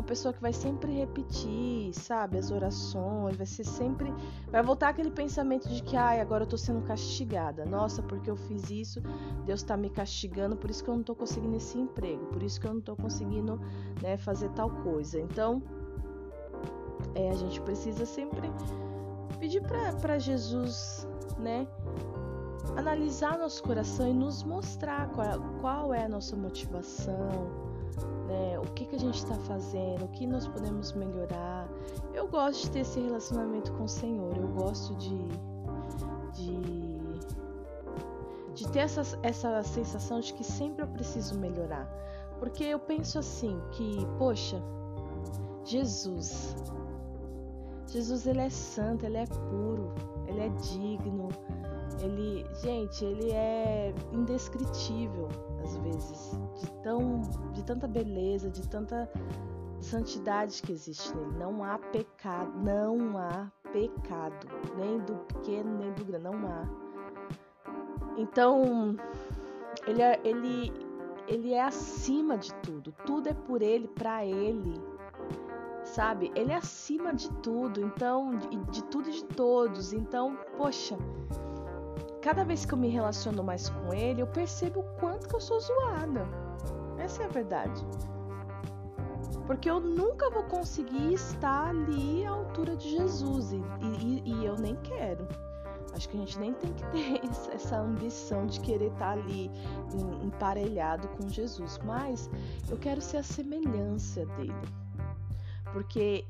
uma 0.00 0.02
pessoa 0.02 0.32
que 0.32 0.40
vai 0.40 0.52
sempre 0.52 0.92
repetir, 0.92 1.92
sabe, 1.92 2.38
as 2.38 2.50
orações, 2.50 3.36
vai 3.36 3.44
ser 3.44 3.64
sempre. 3.64 4.12
Vai 4.48 4.62
voltar 4.62 4.88
aquele 4.88 5.10
pensamento 5.10 5.68
de 5.68 5.82
que, 5.82 5.96
ai, 5.96 6.20
agora 6.20 6.44
eu 6.44 6.48
tô 6.48 6.56
sendo 6.56 6.80
castigada. 6.82 7.66
Nossa, 7.66 8.02
porque 8.02 8.30
eu 8.30 8.36
fiz 8.36 8.70
isso, 8.70 9.02
Deus 9.44 9.62
tá 9.62 9.76
me 9.76 9.90
castigando, 9.90 10.56
por 10.56 10.70
isso 10.70 10.82
que 10.82 10.88
eu 10.88 10.96
não 10.96 11.02
tô 11.02 11.14
conseguindo 11.14 11.56
esse 11.56 11.78
emprego, 11.78 12.24
por 12.26 12.42
isso 12.42 12.58
que 12.58 12.66
eu 12.66 12.74
não 12.74 12.80
tô 12.80 12.96
conseguindo 12.96 13.60
né, 14.02 14.16
fazer 14.16 14.48
tal 14.50 14.70
coisa. 14.70 15.20
Então, 15.20 15.62
é, 17.14 17.28
a 17.30 17.34
gente 17.34 17.60
precisa 17.60 18.06
sempre 18.06 18.50
pedir 19.38 19.60
para 19.60 20.18
Jesus, 20.18 21.06
né? 21.38 21.66
Analisar 22.76 23.38
nosso 23.38 23.62
coração 23.62 24.08
e 24.08 24.14
nos 24.14 24.42
mostrar 24.42 25.08
qual, 25.10 25.40
qual 25.60 25.94
é 25.94 26.04
a 26.04 26.08
nossa 26.08 26.36
motivação, 26.36 27.70
né? 28.26 28.58
O 28.58 28.72
que, 28.72 28.86
que 28.86 28.96
a 28.96 28.98
gente 28.98 29.16
está 29.16 29.34
fazendo, 29.34 30.04
o 30.04 30.08
que 30.08 30.26
nós 30.26 30.46
podemos 30.46 30.92
melhorar. 30.92 31.68
Eu 32.14 32.28
gosto 32.28 32.64
de 32.64 32.70
ter 32.70 32.80
esse 32.80 33.00
relacionamento 33.00 33.72
com 33.72 33.84
o 33.84 33.88
Senhor, 33.88 34.36
eu 34.36 34.48
gosto 34.48 34.94
de, 34.96 35.18
de, 36.34 36.98
de 38.54 38.68
ter 38.68 38.80
essa, 38.80 39.02
essa 39.22 39.62
sensação 39.62 40.20
de 40.20 40.32
que 40.34 40.44
sempre 40.44 40.82
eu 40.82 40.88
preciso 40.88 41.38
melhorar. 41.38 41.88
Porque 42.38 42.64
eu 42.64 42.78
penso 42.78 43.18
assim, 43.18 43.60
que, 43.72 44.06
poxa, 44.16 44.62
Jesus, 45.64 46.56
Jesus 47.86 48.26
ele 48.26 48.40
é 48.40 48.50
santo, 48.50 49.04
ele 49.04 49.18
é 49.18 49.26
puro, 49.26 49.92
ele 50.26 50.40
é 50.40 50.48
digno, 50.48 51.28
ele, 52.02 52.46
gente, 52.62 53.04
ele 53.04 53.30
é 53.30 53.94
indescritível 54.12 55.28
às 55.62 55.76
vezes, 55.78 56.38
de 56.60 56.70
tão 56.82 57.20
de 57.52 57.64
tanta 57.64 57.86
beleza, 57.86 58.50
de 58.50 58.66
tanta 58.68 59.10
santidade 59.80 60.62
que 60.62 60.72
existe 60.72 61.14
nele. 61.16 61.38
Não 61.38 61.62
há 61.62 61.78
pecado, 61.78 62.52
não 62.58 63.16
há 63.18 63.50
pecado, 63.72 64.46
nem 64.76 64.98
do 65.00 65.14
pequeno 65.16 65.78
nem 65.78 65.92
do 65.92 66.04
grande, 66.04 66.24
não 66.24 66.46
há. 66.46 66.68
Então, 68.16 68.96
ele 69.86 70.02
é, 70.02 70.20
ele 70.24 70.72
ele 71.30 71.52
é 71.52 71.62
acima 71.62 72.36
de 72.36 72.52
tudo. 72.54 72.92
Tudo 73.06 73.28
é 73.28 73.34
por 73.34 73.62
ele, 73.62 73.86
para 73.86 74.26
ele. 74.26 74.74
Sabe? 75.84 76.30
Ele 76.34 76.50
é 76.50 76.56
acima 76.56 77.14
de 77.14 77.30
tudo, 77.34 77.80
então, 77.80 78.36
de, 78.36 78.56
de 78.56 78.84
tudo 78.84 79.08
e 79.08 79.12
de 79.12 79.24
todos. 79.24 79.92
Então, 79.92 80.36
poxa, 80.56 80.98
cada 82.20 82.44
vez 82.44 82.64
que 82.64 82.74
eu 82.74 82.78
me 82.78 82.88
relaciono 82.88 83.42
mais 83.42 83.68
com 83.68 83.92
ele, 83.94 84.22
eu 84.22 84.26
percebo 84.26 84.80
o 84.80 85.00
quanto 85.00 85.28
que 85.28 85.34
eu 85.34 85.40
sou 85.40 85.60
zoada. 85.60 86.26
Essa 86.98 87.22
é 87.22 87.26
a 87.26 87.28
verdade. 87.28 87.84
Porque 89.46 89.68
eu 89.68 89.80
nunca 89.80 90.30
vou 90.30 90.44
conseguir 90.44 91.14
estar 91.14 91.70
ali 91.70 92.24
à 92.24 92.30
altura 92.30 92.76
de 92.76 92.90
Jesus. 92.90 93.52
E, 93.52 93.56
e, 93.80 94.22
e 94.24 94.44
eu 94.44 94.56
nem 94.56 94.76
quero. 94.76 95.26
Acho 95.92 96.08
que 96.08 96.16
a 96.16 96.20
gente 96.20 96.38
nem 96.38 96.54
tem 96.54 96.72
que 96.72 96.86
ter 96.86 97.20
essa 97.52 97.78
ambição 97.78 98.46
de 98.46 98.60
querer 98.60 98.92
estar 98.92 99.12
ali 99.12 99.50
emparelhado 100.22 101.08
com 101.08 101.28
Jesus. 101.28 101.80
Mas 101.84 102.30
eu 102.68 102.76
quero 102.76 103.00
ser 103.00 103.16
a 103.16 103.22
semelhança 103.22 104.24
dele. 104.26 104.54
Porque 105.72 106.24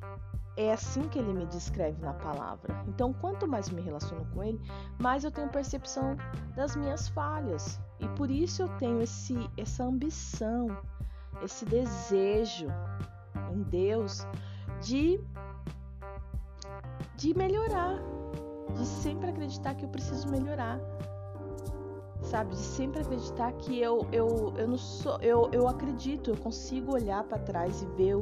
é 0.61 0.73
assim 0.73 1.09
que 1.09 1.19
ele 1.19 1.33
me 1.33 1.47
descreve 1.47 2.01
na 2.03 2.13
palavra. 2.13 2.85
Então, 2.87 3.13
quanto 3.15 3.49
mais 3.49 3.71
me 3.71 3.81
relaciono 3.81 4.27
com 4.35 4.45
ele, 4.45 4.61
mais 4.99 5.25
eu 5.25 5.31
tenho 5.31 5.49
percepção 5.49 6.17
das 6.55 6.77
minhas 6.77 7.09
falhas. 7.09 7.81
E 7.99 8.07
por 8.09 8.31
isso 8.31 8.63
eu 8.63 8.69
tenho 8.77 9.01
esse, 9.01 9.35
essa 9.57 9.85
ambição, 9.85 10.67
esse 11.43 11.65
desejo 11.65 12.67
em 13.53 13.63
Deus 13.63 14.27
de, 14.83 15.19
de 17.17 17.37
melhorar, 17.37 17.99
de 18.77 18.85
sempre 18.85 19.31
acreditar 19.31 19.75
que 19.75 19.85
eu 19.85 19.89
preciso 19.89 20.29
melhorar. 20.29 20.79
Sabe, 22.23 22.51
de 22.51 22.59
sempre 22.59 23.01
acreditar 23.01 23.51
que 23.55 23.81
eu 23.81 24.07
eu, 24.13 24.53
eu 24.57 24.69
não 24.69 24.77
sou 24.77 25.19
eu, 25.23 25.49
eu 25.53 25.67
acredito, 25.67 26.31
eu 26.31 26.37
consigo 26.37 26.93
olhar 26.93 27.25
para 27.25 27.39
trás 27.39 27.81
e 27.81 27.87
ver, 27.87 28.15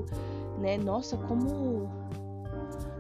né, 0.57 0.79
nossa, 0.79 1.16
como 1.16 1.90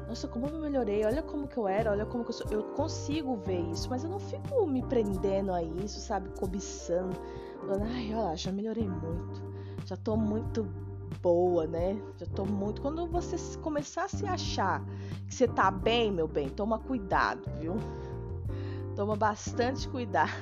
nossa, 0.08 0.26
como 0.26 0.46
eu 0.46 0.58
melhorei, 0.58 1.04
olha 1.04 1.22
como 1.22 1.46
que 1.46 1.58
eu 1.58 1.68
era, 1.68 1.90
olha 1.90 2.06
como 2.06 2.24
que 2.24 2.30
eu 2.30 2.34
sou. 2.34 2.46
Eu 2.50 2.62
consigo 2.72 3.36
ver 3.36 3.60
isso, 3.60 3.90
mas 3.90 4.02
eu 4.02 4.08
não 4.08 4.18
fico 4.18 4.66
me 4.66 4.82
prendendo 4.82 5.52
a 5.52 5.62
isso, 5.62 6.00
sabe? 6.00 6.30
Cobiçando. 6.30 7.14
Falando, 7.60 7.82
ai, 7.82 8.14
olha 8.14 8.22
lá, 8.22 8.34
já 8.34 8.50
melhorei 8.50 8.88
muito. 8.88 9.42
Já 9.84 9.98
tô 9.98 10.16
muito 10.16 10.66
boa, 11.20 11.66
né? 11.66 12.00
Já 12.16 12.24
tô 12.24 12.46
muito. 12.46 12.80
Quando 12.80 13.06
você 13.06 13.36
começar 13.58 14.04
a 14.04 14.08
se 14.08 14.26
achar 14.26 14.82
que 15.26 15.34
você 15.34 15.46
tá 15.46 15.70
bem, 15.70 16.10
meu 16.10 16.26
bem, 16.26 16.48
toma 16.48 16.78
cuidado, 16.78 17.42
viu? 17.60 17.76
Toma 18.96 19.14
bastante 19.14 19.86
cuidado. 19.88 20.32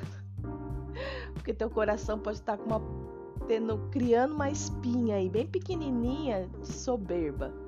Porque 1.35 1.53
teu 1.53 1.69
coração 1.69 2.21
pode 2.21 2.39
estar 2.39 2.57
tá 2.57 2.63
com 2.63 2.71
uma 2.71 3.07
tendo 3.49 3.79
criando 3.91 4.35
uma 4.35 4.51
espinha 4.51 5.17
aí 5.17 5.29
bem 5.29 5.47
pequenininha 5.47 6.49
de 6.61 6.73
soberba. 6.73 7.66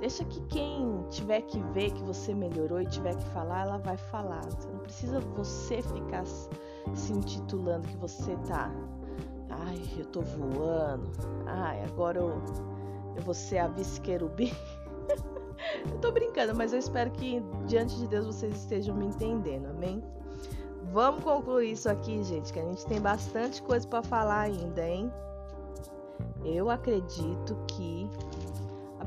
Deixa 0.00 0.24
que 0.24 0.40
quem 0.42 1.04
tiver 1.10 1.42
que 1.42 1.60
ver 1.72 1.90
que 1.92 2.02
você 2.02 2.34
melhorou 2.34 2.80
e 2.80 2.86
tiver 2.86 3.16
que 3.16 3.24
falar, 3.30 3.66
ela 3.66 3.78
vai 3.78 3.96
falar. 3.96 4.44
Você 4.44 4.68
não 4.68 4.78
precisa 4.78 5.20
você 5.20 5.82
ficar 5.82 6.24
se 6.26 7.12
intitulando 7.12 7.86
que 7.88 7.96
você 7.96 8.36
tá. 8.46 8.70
Ai, 9.50 9.82
eu 9.98 10.04
tô 10.06 10.20
voando. 10.20 11.10
Ai, 11.46 11.82
agora 11.84 12.18
eu, 12.18 12.40
eu 13.16 13.22
vou 13.22 13.34
ser 13.34 13.58
a 13.58 13.68
vice-querubim. 13.68 14.52
eu 15.90 15.98
tô 15.98 16.12
brincando, 16.12 16.54
mas 16.54 16.72
eu 16.72 16.78
espero 16.78 17.10
que 17.10 17.42
diante 17.66 17.96
de 17.96 18.06
Deus 18.06 18.26
vocês 18.26 18.54
estejam 18.54 18.94
me 18.94 19.06
entendendo, 19.06 19.66
amém? 19.66 20.02
Vamos 20.92 21.22
concluir 21.22 21.72
isso 21.72 21.88
aqui, 21.88 22.22
gente, 22.22 22.52
que 22.52 22.58
a 22.58 22.64
gente 22.64 22.86
tem 22.86 23.00
bastante 23.00 23.62
coisa 23.62 23.86
para 23.86 24.02
falar 24.02 24.40
ainda, 24.40 24.88
hein? 24.88 25.12
Eu 26.44 26.70
acredito 26.70 27.56
que 27.66 28.08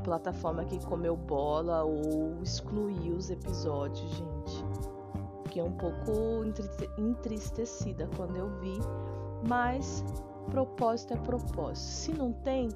plataforma 0.02 0.64
que 0.64 0.84
comeu 0.84 1.16
bola 1.16 1.84
ou 1.84 2.42
excluiu 2.42 3.16
os 3.16 3.30
episódios, 3.30 4.10
gente. 4.10 4.64
Fiquei 5.44 5.62
um 5.62 5.72
pouco 5.72 6.44
entristecida 6.98 8.08
quando 8.16 8.36
eu 8.36 8.48
vi, 8.60 8.78
mas 9.48 10.04
propósito 10.50 11.14
é 11.14 11.16
propósito. 11.16 11.86
Se 11.86 12.12
não 12.12 12.32
tem, 12.32 12.68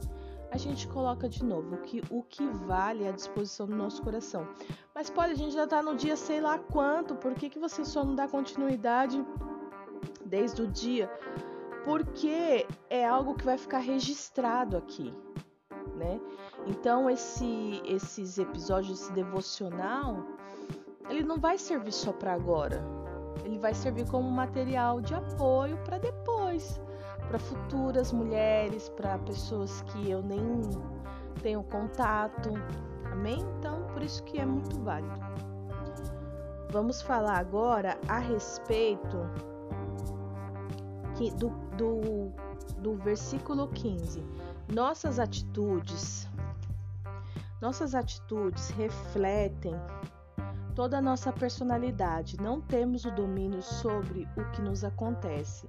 a 0.51 0.59
gente 0.59 0.87
coloca 0.89 1.29
de 1.29 1.45
novo 1.45 1.75
o 1.75 1.79
que, 1.79 2.03
o 2.11 2.23
que 2.23 2.47
vale 2.47 3.05
é 3.05 3.09
a 3.09 3.13
disposição 3.13 3.67
do 3.67 3.75
nosso 3.75 4.03
coração. 4.03 4.47
Mas 4.95 5.11
pode, 5.11 5.33
a 5.33 5.37
gente 5.37 5.55
já 5.55 5.67
tá 5.67 5.83
no 5.83 5.95
dia 5.97 6.17
sei 6.17 6.41
lá 6.41 6.59
quanto, 6.59 7.15
por 7.17 7.35
que, 7.35 7.51
que 7.51 7.59
você 7.59 7.85
só 7.85 8.05
não 8.05 8.15
dá 8.15 8.29
continuidade 8.29 9.25
desde 10.25 10.63
o 10.63 10.67
dia? 10.67 11.11
Porque 11.85 12.67
é 12.91 13.07
algo 13.07 13.35
que 13.35 13.45
vai 13.45 13.59
ficar 13.59 13.79
registrado 13.79 14.77
aqui, 14.77 15.13
né? 15.95 16.21
Então 16.67 17.09
esse, 17.09 17.81
esses 17.85 18.39
episódios, 18.39 19.03
esse 19.03 19.13
devocional, 19.13 20.25
ele 21.09 21.23
não 21.23 21.39
vai 21.39 21.59
servir 21.59 21.93
só 21.93 22.13
para 22.13 22.33
agora. 22.33 22.83
Ele 23.45 23.59
vai 23.59 23.75
servir 23.75 24.09
como 24.09 24.29
material 24.31 25.01
de 25.01 25.15
apoio 25.15 25.77
para 25.85 25.99
depois, 25.99 26.81
para 27.29 27.39
futuras 27.39 28.13
mulheres, 28.13 28.89
para 28.89 29.19
pessoas 29.19 29.83
que 29.83 30.11
eu 30.11 30.23
nem 30.23 30.41
tenho 31.43 31.63
contato. 31.65 32.51
Amém? 33.13 33.39
Então, 33.59 33.87
por 33.93 34.03
isso 34.03 34.23
que 34.25 34.39
é 34.39 34.47
muito 34.47 34.81
válido. 34.81 35.21
Vamos 36.71 37.01
falar 37.01 37.39
agora 37.39 37.97
a 38.09 38.19
respeito 38.19 39.19
do, 41.37 41.49
do, 41.77 42.33
do 42.79 42.95
versículo 42.97 43.69
15. 43.69 44.23
Nossas 44.73 45.19
atitudes 45.19 46.29
nossas 47.61 47.95
atitudes 47.95 48.69
refletem 48.71 49.75
toda 50.75 50.99
a 50.99 51.03
nossa 51.03 51.33
personalidade. 51.33 52.37
Não 52.37 52.61
temos 52.61 53.07
o 53.07 53.11
domínio 53.11 53.63
sobre 53.63 54.29
o 54.37 54.45
que 54.51 54.61
nos 54.61 54.85
acontece, 54.85 55.67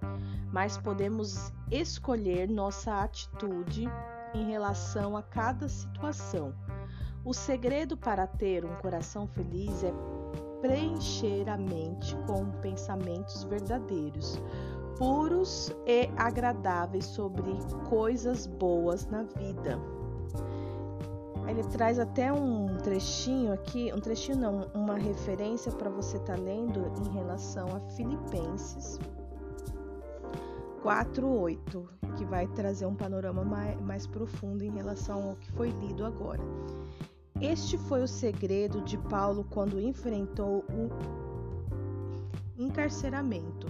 mas 0.51 0.77
podemos 0.77 1.53
escolher 1.71 2.49
nossa 2.49 3.01
atitude 3.01 3.85
em 4.33 4.51
relação 4.51 5.15
a 5.15 5.23
cada 5.23 5.69
situação. 5.69 6.53
O 7.23 7.33
segredo 7.33 7.95
para 7.95 8.27
ter 8.27 8.65
um 8.65 8.75
coração 8.75 9.25
feliz 9.27 9.83
é 9.83 9.93
preencher 10.61 11.49
a 11.49 11.57
mente 11.57 12.15
com 12.27 12.51
pensamentos 12.61 13.43
verdadeiros, 13.43 14.41
puros 14.97 15.71
e 15.85 16.09
agradáveis 16.17 17.05
sobre 17.05 17.51
coisas 17.89 18.47
boas 18.47 19.05
na 19.07 19.23
vida. 19.23 19.79
ele 21.47 21.63
traz 21.63 21.97
até 21.97 22.31
um 22.33 22.77
trechinho 22.77 23.53
aqui, 23.53 23.91
um 23.95 23.99
trechinho 23.99 24.37
não, 24.37 24.67
uma 24.73 24.95
referência 24.95 25.71
para 25.71 25.89
você 25.89 26.17
estar 26.17 26.35
tá 26.35 26.41
lendo 26.41 26.91
em 27.05 27.13
relação 27.13 27.67
a 27.75 27.79
Filipenses 27.91 28.99
4:8, 30.83 31.87
que 32.17 32.25
vai 32.25 32.47
trazer 32.47 32.85
um 32.85 32.95
panorama 32.95 33.43
mais, 33.43 33.79
mais 33.81 34.07
profundo 34.07 34.63
em 34.63 34.71
relação 34.71 35.29
ao 35.29 35.35
que 35.35 35.51
foi 35.51 35.69
lido 35.69 36.05
agora. 36.05 36.41
Este 37.39 37.77
foi 37.77 38.01
o 38.01 38.07
segredo 38.07 38.81
de 38.81 38.97
Paulo 38.97 39.45
quando 39.49 39.79
enfrentou 39.79 40.65
o 40.69 40.89
encarceramento. 42.57 43.67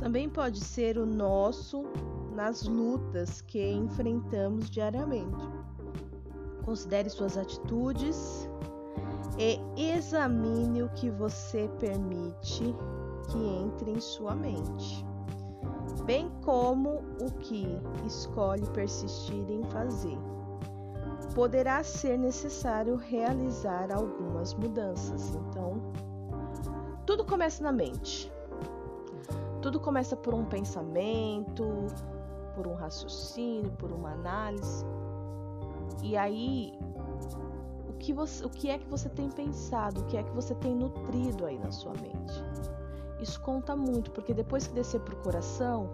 Também 0.00 0.28
pode 0.28 0.60
ser 0.60 0.98
o 0.98 1.06
nosso 1.06 1.84
nas 2.34 2.62
lutas 2.62 3.40
que 3.40 3.72
enfrentamos 3.72 4.70
diariamente. 4.70 5.48
Considere 6.64 7.08
suas 7.08 7.36
atitudes 7.36 8.48
e 9.38 9.60
examine 9.76 10.82
o 10.82 10.88
que 10.90 11.10
você 11.10 11.68
permite 11.78 12.74
que 13.30 13.38
entre 13.38 13.90
em 13.90 14.00
sua 14.00 14.34
mente 14.34 15.08
bem 16.08 16.30
como 16.42 17.02
o 17.20 17.30
que 17.40 17.66
escolhe 18.06 18.66
persistir 18.70 19.44
em 19.50 19.62
fazer. 19.64 20.16
Poderá 21.34 21.84
ser 21.84 22.18
necessário 22.18 22.96
realizar 22.96 23.92
algumas 23.92 24.54
mudanças. 24.54 25.34
Então, 25.34 25.74
tudo 27.04 27.26
começa 27.26 27.62
na 27.62 27.70
mente. 27.70 28.32
Tudo 29.60 29.80
começa 29.80 30.16
por 30.16 30.34
um 30.34 30.44
pensamento, 30.44 31.66
por 32.54 32.66
um 32.66 32.74
raciocínio, 32.74 33.70
por 33.72 33.92
uma 33.92 34.12
análise. 34.12 34.84
E 36.02 36.16
aí, 36.16 36.72
o 37.88 37.92
que, 37.94 38.12
você, 38.12 38.44
o 38.44 38.50
que 38.50 38.70
é 38.70 38.78
que 38.78 38.88
você 38.88 39.08
tem 39.08 39.28
pensado? 39.28 40.00
O 40.00 40.04
que 40.04 40.16
é 40.16 40.22
que 40.22 40.30
você 40.32 40.54
tem 40.54 40.74
nutrido 40.74 41.44
aí 41.44 41.58
na 41.58 41.72
sua 41.72 41.92
mente? 41.94 42.44
Isso 43.20 43.40
conta 43.40 43.74
muito, 43.74 44.10
porque 44.12 44.32
depois 44.32 44.66
que 44.66 44.74
descer 44.74 45.00
para 45.00 45.14
o 45.14 45.22
coração, 45.22 45.90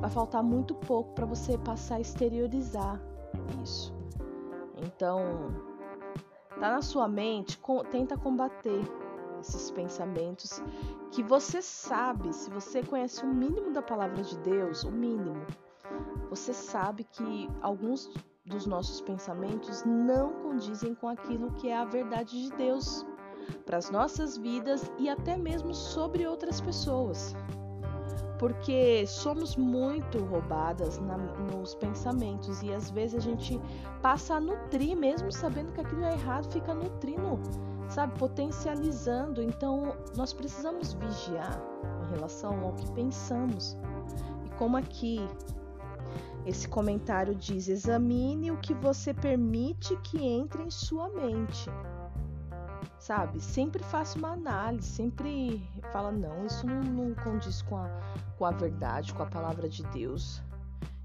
vai 0.00 0.10
faltar 0.10 0.42
muito 0.42 0.74
pouco 0.74 1.12
para 1.12 1.26
você 1.26 1.58
passar 1.58 1.96
a 1.96 2.00
exteriorizar 2.00 3.00
isso. 3.62 3.94
Então, 4.78 5.20
tá 6.58 6.70
na 6.72 6.82
sua 6.82 7.06
mente, 7.08 7.60
tenta 7.90 8.16
combater 8.16 8.82
esses 9.42 9.70
pensamentos 9.70 10.62
que 11.10 11.22
você 11.22 11.60
sabe, 11.60 12.32
se 12.32 12.48
você 12.50 12.82
conhece 12.82 13.24
o 13.24 13.28
mínimo 13.28 13.72
da 13.72 13.82
palavra 13.82 14.22
de 14.22 14.38
Deus, 14.38 14.84
o 14.84 14.90
mínimo, 14.90 15.44
você 16.30 16.54
sabe 16.54 17.04
que 17.04 17.48
alguns 17.60 18.10
dos 18.46 18.66
nossos 18.66 19.00
pensamentos 19.00 19.84
não 19.84 20.32
condizem 20.42 20.94
com 20.94 21.08
aquilo 21.08 21.52
que 21.52 21.68
é 21.68 21.76
a 21.76 21.84
verdade 21.84 22.48
de 22.48 22.56
Deus 22.56 23.04
para 23.66 23.78
as 23.78 23.90
nossas 23.90 24.36
vidas 24.36 24.90
e 24.98 25.08
até 25.08 25.36
mesmo 25.36 25.74
sobre 25.74 26.26
outras 26.26 26.60
pessoas. 26.60 27.34
Porque 28.38 29.06
somos 29.06 29.56
muito 29.56 30.18
roubadas 30.24 30.98
na, 30.98 31.16
nos 31.16 31.76
pensamentos 31.76 32.60
e 32.62 32.72
às 32.72 32.90
vezes 32.90 33.16
a 33.16 33.20
gente 33.20 33.60
passa 34.00 34.34
a 34.34 34.40
nutrir, 34.40 34.96
mesmo 34.96 35.30
sabendo 35.30 35.72
que 35.72 35.80
aquilo 35.80 36.02
é 36.02 36.12
errado, 36.14 36.50
fica 36.50 36.74
nutrindo, 36.74 37.38
sabe, 37.92 38.18
potencializando. 38.18 39.42
Então 39.42 39.96
nós 40.16 40.32
precisamos 40.32 40.92
vigiar 40.94 41.60
em 42.04 42.14
relação 42.14 42.60
ao 42.64 42.72
que 42.74 42.90
pensamos. 42.92 43.76
E 44.44 44.50
como 44.56 44.76
aqui 44.76 45.20
esse 46.44 46.68
comentário 46.68 47.34
diz: 47.34 47.68
examine 47.68 48.50
o 48.50 48.56
que 48.56 48.74
você 48.74 49.14
permite 49.14 49.96
que 49.98 50.24
entre 50.24 50.62
em 50.62 50.70
sua 50.70 51.08
mente 51.08 51.70
sabe? 53.02 53.40
Sempre 53.40 53.82
faça 53.82 54.16
uma 54.16 54.32
análise, 54.32 54.86
sempre 54.86 55.60
fala, 55.92 56.12
não, 56.12 56.46
isso 56.46 56.64
não, 56.64 56.80
não 56.80 57.14
condiz 57.16 57.60
com 57.62 57.76
a, 57.76 57.88
com 58.38 58.44
a 58.44 58.52
verdade, 58.52 59.12
com 59.12 59.24
a 59.24 59.26
palavra 59.26 59.68
de 59.68 59.82
Deus. 59.88 60.40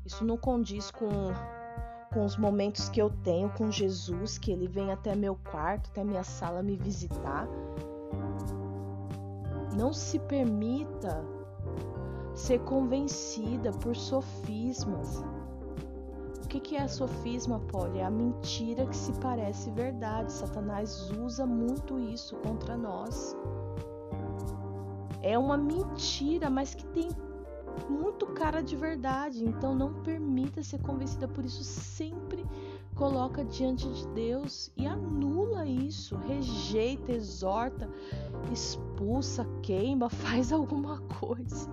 Isso 0.05 0.23
não 0.23 0.37
condiz 0.37 0.91
com, 0.91 1.09
com 2.13 2.25
os 2.25 2.37
momentos 2.37 2.89
que 2.89 3.01
eu 3.01 3.09
tenho 3.09 3.49
com 3.51 3.71
Jesus, 3.71 4.37
que 4.37 4.51
ele 4.51 4.67
vem 4.67 4.91
até 4.91 5.15
meu 5.15 5.35
quarto, 5.51 5.89
até 5.91 6.03
minha 6.03 6.23
sala 6.23 6.63
me 6.63 6.75
visitar. 6.75 7.47
Não 9.75 9.93
se 9.93 10.17
permita 10.19 11.23
ser 12.33 12.59
convencida 12.59 13.71
por 13.71 13.95
sofismas 13.95 15.23
o 16.47 16.59
que, 16.61 16.77
é 16.77 16.87
sofisma, 16.87 17.59
Polly? 17.59 17.99
É 17.99 18.05
a 18.05 18.09
mentira 18.09 18.85
que 18.85 18.95
se 18.95 19.11
parece 19.19 19.69
verdade. 19.71 20.31
Satanás 20.31 21.11
usa 21.11 21.45
muito 21.45 21.99
isso 21.99 22.37
contra 22.37 22.77
nós. 22.77 23.35
É 25.21 25.37
uma 25.37 25.57
mentira, 25.57 26.49
mas 26.49 26.73
que 26.73 26.85
tem 26.87 27.09
muito 27.89 28.25
cara 28.27 28.61
de 28.61 28.75
verdade. 28.75 29.43
Então 29.43 29.75
não 29.75 29.93
permita 30.01 30.63
ser 30.63 30.79
convencida 30.79 31.27
por 31.27 31.45
isso. 31.45 31.63
Sempre 31.63 32.45
coloca 32.95 33.43
diante 33.45 33.87
de 33.87 34.07
Deus 34.09 34.71
e 34.77 34.85
anula 34.85 35.65
isso. 35.65 36.15
Rejeita, 36.17 37.11
exorta, 37.11 37.89
expulsa, 38.51 39.45
queima, 39.61 40.09
faz 40.11 40.51
alguma 40.51 40.99
coisa 41.01 41.69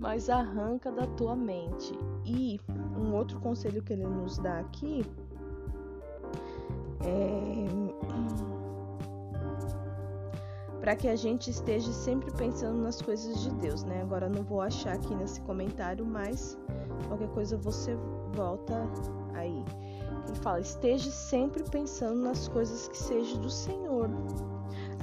mas 0.00 0.30
arranca 0.30 0.90
da 0.90 1.06
tua 1.06 1.36
mente. 1.36 1.92
E 2.24 2.58
um 2.98 3.14
outro 3.14 3.38
conselho 3.38 3.82
que 3.82 3.92
ele 3.92 4.06
nos 4.06 4.38
dá 4.38 4.60
aqui 4.60 5.04
é 7.02 8.59
para 10.80 10.96
que 10.96 11.08
a 11.08 11.16
gente 11.16 11.50
esteja 11.50 11.92
sempre 11.92 12.30
pensando 12.32 12.78
nas 12.80 13.00
coisas 13.00 13.40
de 13.42 13.50
Deus, 13.56 13.84
né? 13.84 14.00
Agora 14.02 14.28
não 14.28 14.42
vou 14.42 14.60
achar 14.60 14.94
aqui 14.94 15.14
nesse 15.14 15.40
comentário, 15.42 16.04
mas 16.04 16.58
qualquer 17.08 17.28
coisa 17.28 17.56
você 17.56 17.96
volta 18.34 18.88
aí. 19.34 19.64
Ele 20.26 20.36
fala: 20.36 20.60
esteja 20.60 21.10
sempre 21.10 21.62
pensando 21.64 22.20
nas 22.20 22.48
coisas 22.48 22.88
que 22.88 22.96
sejam 22.96 23.40
do 23.40 23.50
Senhor 23.50 24.08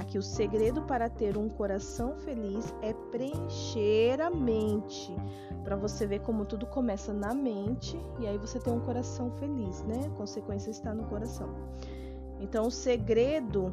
que 0.08 0.18
o 0.18 0.22
segredo 0.22 0.82
para 0.82 1.08
ter 1.08 1.36
um 1.36 1.48
coração 1.48 2.16
feliz 2.16 2.74
é 2.82 2.92
preencher 2.92 4.20
a 4.20 4.30
mente. 4.30 5.14
Para 5.62 5.76
você 5.76 6.06
ver 6.06 6.20
como 6.20 6.46
tudo 6.46 6.66
começa 6.66 7.12
na 7.12 7.34
mente 7.34 8.00
e 8.18 8.26
aí 8.26 8.38
você 8.38 8.58
tem 8.58 8.72
um 8.72 8.80
coração 8.80 9.30
feliz, 9.32 9.82
né? 9.82 10.06
A 10.06 10.16
consequência 10.16 10.70
está 10.70 10.94
no 10.94 11.04
coração. 11.04 11.54
Então, 12.40 12.66
o 12.66 12.70
segredo 12.70 13.72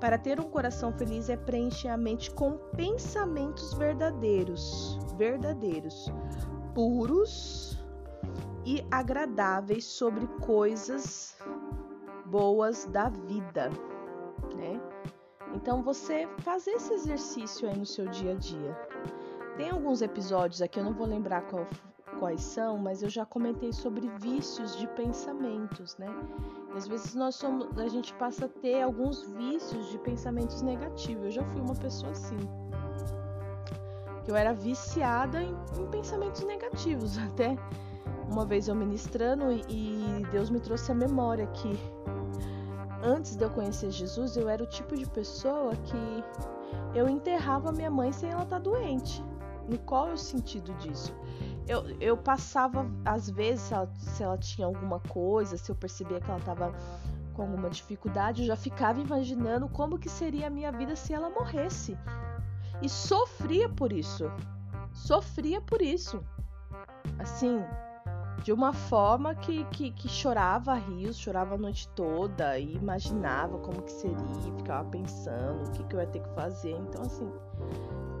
para 0.00 0.18
ter 0.18 0.40
um 0.40 0.48
coração 0.50 0.92
feliz 0.92 1.28
é 1.28 1.36
preencher 1.36 1.88
a 1.88 1.96
mente 1.96 2.30
com 2.30 2.58
pensamentos 2.76 3.74
verdadeiros, 3.74 4.98
verdadeiros, 5.16 6.06
puros 6.74 7.78
e 8.64 8.84
agradáveis 8.90 9.84
sobre 9.84 10.26
coisas 10.40 11.36
boas 12.26 12.84
da 12.86 13.08
vida 13.08 13.70
né? 14.56 14.80
Então 15.54 15.82
você 15.82 16.28
fazer 16.38 16.72
esse 16.72 16.92
exercício 16.92 17.68
aí 17.68 17.76
no 17.76 17.86
seu 17.86 18.06
dia 18.06 18.32
a 18.32 18.34
dia. 18.34 18.76
Tem 19.56 19.70
alguns 19.70 20.02
episódios 20.02 20.62
aqui, 20.62 20.78
eu 20.78 20.84
não 20.84 20.92
vou 20.92 21.06
lembrar 21.06 21.42
qual, 21.42 21.66
quais 22.18 22.40
são, 22.40 22.78
mas 22.78 23.02
eu 23.02 23.08
já 23.08 23.24
comentei 23.24 23.72
sobre 23.72 24.08
vícios 24.18 24.76
de 24.76 24.86
pensamentos, 24.88 25.96
né? 25.96 26.08
Às 26.74 26.86
vezes 26.86 27.14
nós 27.14 27.34
somos, 27.34 27.66
a 27.78 27.88
gente 27.88 28.12
passa 28.14 28.46
a 28.46 28.48
ter 28.48 28.82
alguns 28.82 29.22
vícios 29.30 29.90
de 29.90 29.98
pensamentos 29.98 30.62
negativos. 30.62 31.24
Eu 31.26 31.30
já 31.30 31.44
fui 31.44 31.60
uma 31.60 31.74
pessoa 31.74 32.12
assim. 32.12 32.38
Eu 34.26 34.36
era 34.36 34.52
viciada 34.52 35.42
em, 35.42 35.54
em 35.78 35.86
pensamentos 35.90 36.44
negativos. 36.44 37.16
Até 37.32 37.56
uma 38.30 38.44
vez 38.44 38.68
eu 38.68 38.74
ministrando 38.74 39.50
e, 39.50 39.62
e 39.68 40.26
Deus 40.30 40.50
me 40.50 40.60
trouxe 40.60 40.92
a 40.92 40.94
memória 40.94 41.46
que 41.48 41.78
antes 43.02 43.36
de 43.36 43.44
eu 43.44 43.50
conhecer 43.50 43.90
Jesus, 43.90 44.36
eu 44.36 44.48
era 44.48 44.62
o 44.62 44.66
tipo 44.66 44.96
de 44.96 45.06
pessoa 45.06 45.74
que 45.76 46.24
eu 46.94 47.08
enterrava 47.08 47.72
minha 47.72 47.90
mãe 47.90 48.12
sem 48.12 48.30
ela 48.30 48.42
estar 48.42 48.56
tá 48.56 48.62
doente. 48.62 49.24
E 49.68 49.78
qual 49.78 50.08
é 50.08 50.12
o 50.12 50.18
sentido 50.18 50.72
disso? 50.74 51.14
Eu, 51.68 51.84
eu 52.00 52.16
passava, 52.16 52.86
às 53.04 53.28
vezes, 53.28 53.60
se 53.64 53.74
ela, 53.74 53.92
se 53.98 54.22
ela 54.22 54.38
tinha 54.38 54.66
alguma 54.66 54.98
coisa, 55.00 55.58
se 55.58 55.70
eu 55.70 55.76
percebia 55.76 56.18
que 56.18 56.30
ela 56.30 56.38
estava 56.38 56.72
com 57.34 57.42
alguma 57.42 57.68
dificuldade, 57.68 58.42
eu 58.42 58.46
já 58.48 58.56
ficava 58.56 59.00
imaginando 59.00 59.68
como 59.68 59.98
que 59.98 60.08
seria 60.08 60.46
a 60.46 60.50
minha 60.50 60.72
vida 60.72 60.96
se 60.96 61.12
ela 61.12 61.28
morresse. 61.28 61.96
E 62.80 62.88
sofria 62.88 63.68
por 63.68 63.92
isso. 63.92 64.30
Sofria 64.92 65.60
por 65.60 65.82
isso. 65.82 66.24
Assim, 67.18 67.62
de 68.42 68.52
uma 68.52 68.72
forma 68.72 69.34
que, 69.34 69.64
que, 69.66 69.90
que, 69.90 70.08
chorava 70.08 70.74
rios, 70.74 71.18
chorava 71.18 71.54
a 71.54 71.58
noite 71.58 71.88
toda 71.90 72.58
e 72.58 72.76
imaginava 72.76 73.58
como 73.58 73.82
que 73.82 73.92
seria, 73.92 74.52
ficava 74.56 74.88
pensando 74.88 75.68
o 75.68 75.70
que, 75.72 75.84
que 75.84 75.94
eu 75.94 76.00
ia 76.00 76.06
ter 76.06 76.20
que 76.20 76.30
fazer. 76.30 76.72
Então, 76.72 77.02
assim, 77.02 77.30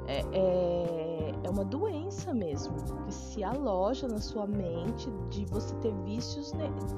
é, 0.08 0.24
é, 0.32 1.34
é, 1.44 1.50
uma 1.50 1.64
doença 1.64 2.32
mesmo, 2.32 2.74
que 3.04 3.12
se 3.12 3.44
aloja 3.44 4.08
na 4.08 4.18
sua 4.18 4.46
mente 4.46 5.10
de 5.28 5.44
você 5.44 5.74
ter 5.76 5.92
vícios 6.02 6.50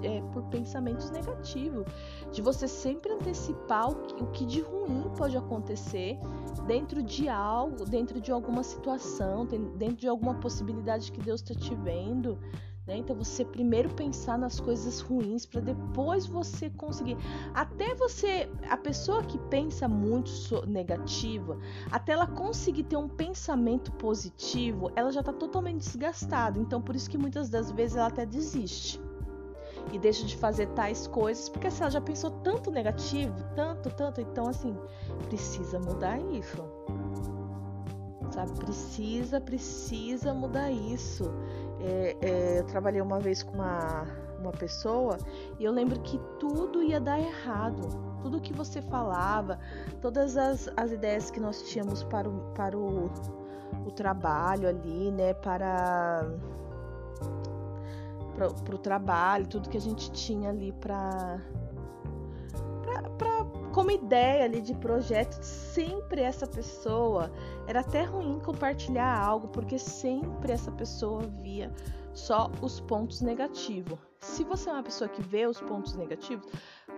é, 0.02 0.20
por 0.32 0.44
pensamentos 0.44 1.10
negativos, 1.10 1.84
de 2.30 2.40
você 2.40 2.68
sempre 2.68 3.12
antecipar 3.12 3.90
o 3.90 3.96
que, 3.96 4.22
o 4.22 4.26
que 4.28 4.46
de 4.46 4.60
ruim 4.60 5.10
pode 5.18 5.36
acontecer 5.36 6.20
dentro 6.68 7.02
de 7.02 7.28
algo, 7.28 7.84
dentro 7.84 8.20
de 8.20 8.30
alguma 8.30 8.62
situação, 8.62 9.44
dentro 9.44 9.96
de 9.96 10.08
alguma 10.08 10.34
possibilidade 10.36 11.10
que 11.10 11.20
Deus 11.20 11.42
está 11.42 11.54
te 11.54 11.74
vendo. 11.74 12.38
Né? 12.86 12.96
Então 12.96 13.14
você 13.14 13.44
primeiro 13.44 13.90
pensar 13.90 14.38
nas 14.38 14.58
coisas 14.58 15.00
ruins 15.00 15.46
para 15.46 15.60
depois 15.60 16.26
você 16.26 16.70
conseguir. 16.70 17.16
Até 17.54 17.94
você, 17.94 18.50
a 18.68 18.76
pessoa 18.76 19.22
que 19.22 19.38
pensa 19.38 19.86
muito 19.86 20.66
negativa, 20.66 21.58
até 21.90 22.12
ela 22.12 22.26
conseguir 22.26 22.84
ter 22.84 22.96
um 22.96 23.08
pensamento 23.08 23.92
positivo, 23.92 24.90
ela 24.96 25.12
já 25.12 25.20
está 25.20 25.32
totalmente 25.32 25.82
desgastada. 25.82 26.58
Então 26.58 26.80
por 26.80 26.96
isso 26.96 27.08
que 27.08 27.18
muitas 27.18 27.48
das 27.48 27.70
vezes 27.70 27.96
ela 27.96 28.08
até 28.08 28.24
desiste 28.24 29.00
e 29.92 29.98
deixa 29.98 30.24
de 30.24 30.36
fazer 30.36 30.66
tais 30.68 31.06
coisas, 31.06 31.48
porque 31.48 31.70
se 31.70 31.82
ela 31.82 31.90
já 31.90 32.00
pensou 32.00 32.30
tanto 32.30 32.70
negativo, 32.70 33.34
tanto, 33.54 33.90
tanto, 33.90 34.20
então 34.20 34.48
assim, 34.48 34.76
precisa 35.28 35.78
mudar 35.78 36.20
isso. 36.32 36.62
Sabe? 38.30 38.52
Precisa, 38.52 39.40
precisa 39.40 40.32
mudar 40.32 40.70
isso. 40.70 41.24
É, 41.80 42.16
é, 42.20 42.58
eu 42.60 42.64
trabalhei 42.64 43.00
uma 43.00 43.18
vez 43.18 43.42
com 43.42 43.54
uma, 43.54 44.06
uma 44.38 44.52
pessoa 44.52 45.16
e 45.58 45.64
eu 45.64 45.72
lembro 45.72 45.98
que 46.00 46.20
tudo 46.38 46.82
ia 46.82 47.00
dar 47.00 47.18
errado. 47.18 47.88
Tudo 48.22 48.38
que 48.40 48.52
você 48.52 48.82
falava, 48.82 49.58
todas 50.02 50.36
as, 50.36 50.70
as 50.76 50.92
ideias 50.92 51.30
que 51.30 51.40
nós 51.40 51.62
tínhamos 51.70 52.02
para 52.02 52.28
o, 52.28 52.52
para 52.52 52.76
o, 52.76 53.10
o 53.86 53.90
trabalho 53.90 54.68
ali, 54.68 55.10
né? 55.10 55.32
Para 55.32 56.28
para 58.64 58.74
o 58.74 58.78
trabalho, 58.78 59.46
tudo 59.46 59.68
que 59.68 59.76
a 59.76 59.80
gente 59.80 60.10
tinha 60.12 60.48
ali 60.48 60.72
para 60.72 61.38
como 63.72 63.90
ideia 63.90 64.44
ali 64.44 64.60
de 64.60 64.74
projeto, 64.74 65.40
sempre 65.42 66.22
essa 66.22 66.46
pessoa 66.46 67.30
era 67.66 67.80
até 67.80 68.02
ruim 68.02 68.40
compartilhar 68.40 69.18
algo, 69.18 69.48
porque 69.48 69.78
sempre 69.78 70.52
essa 70.52 70.72
pessoa 70.72 71.22
via 71.42 71.72
só 72.12 72.50
os 72.60 72.80
pontos 72.80 73.20
negativos. 73.20 73.98
Se 74.18 74.44
você 74.44 74.68
é 74.68 74.72
uma 74.72 74.82
pessoa 74.82 75.08
que 75.08 75.22
vê 75.22 75.46
os 75.46 75.60
pontos 75.60 75.94
negativos, 75.94 76.46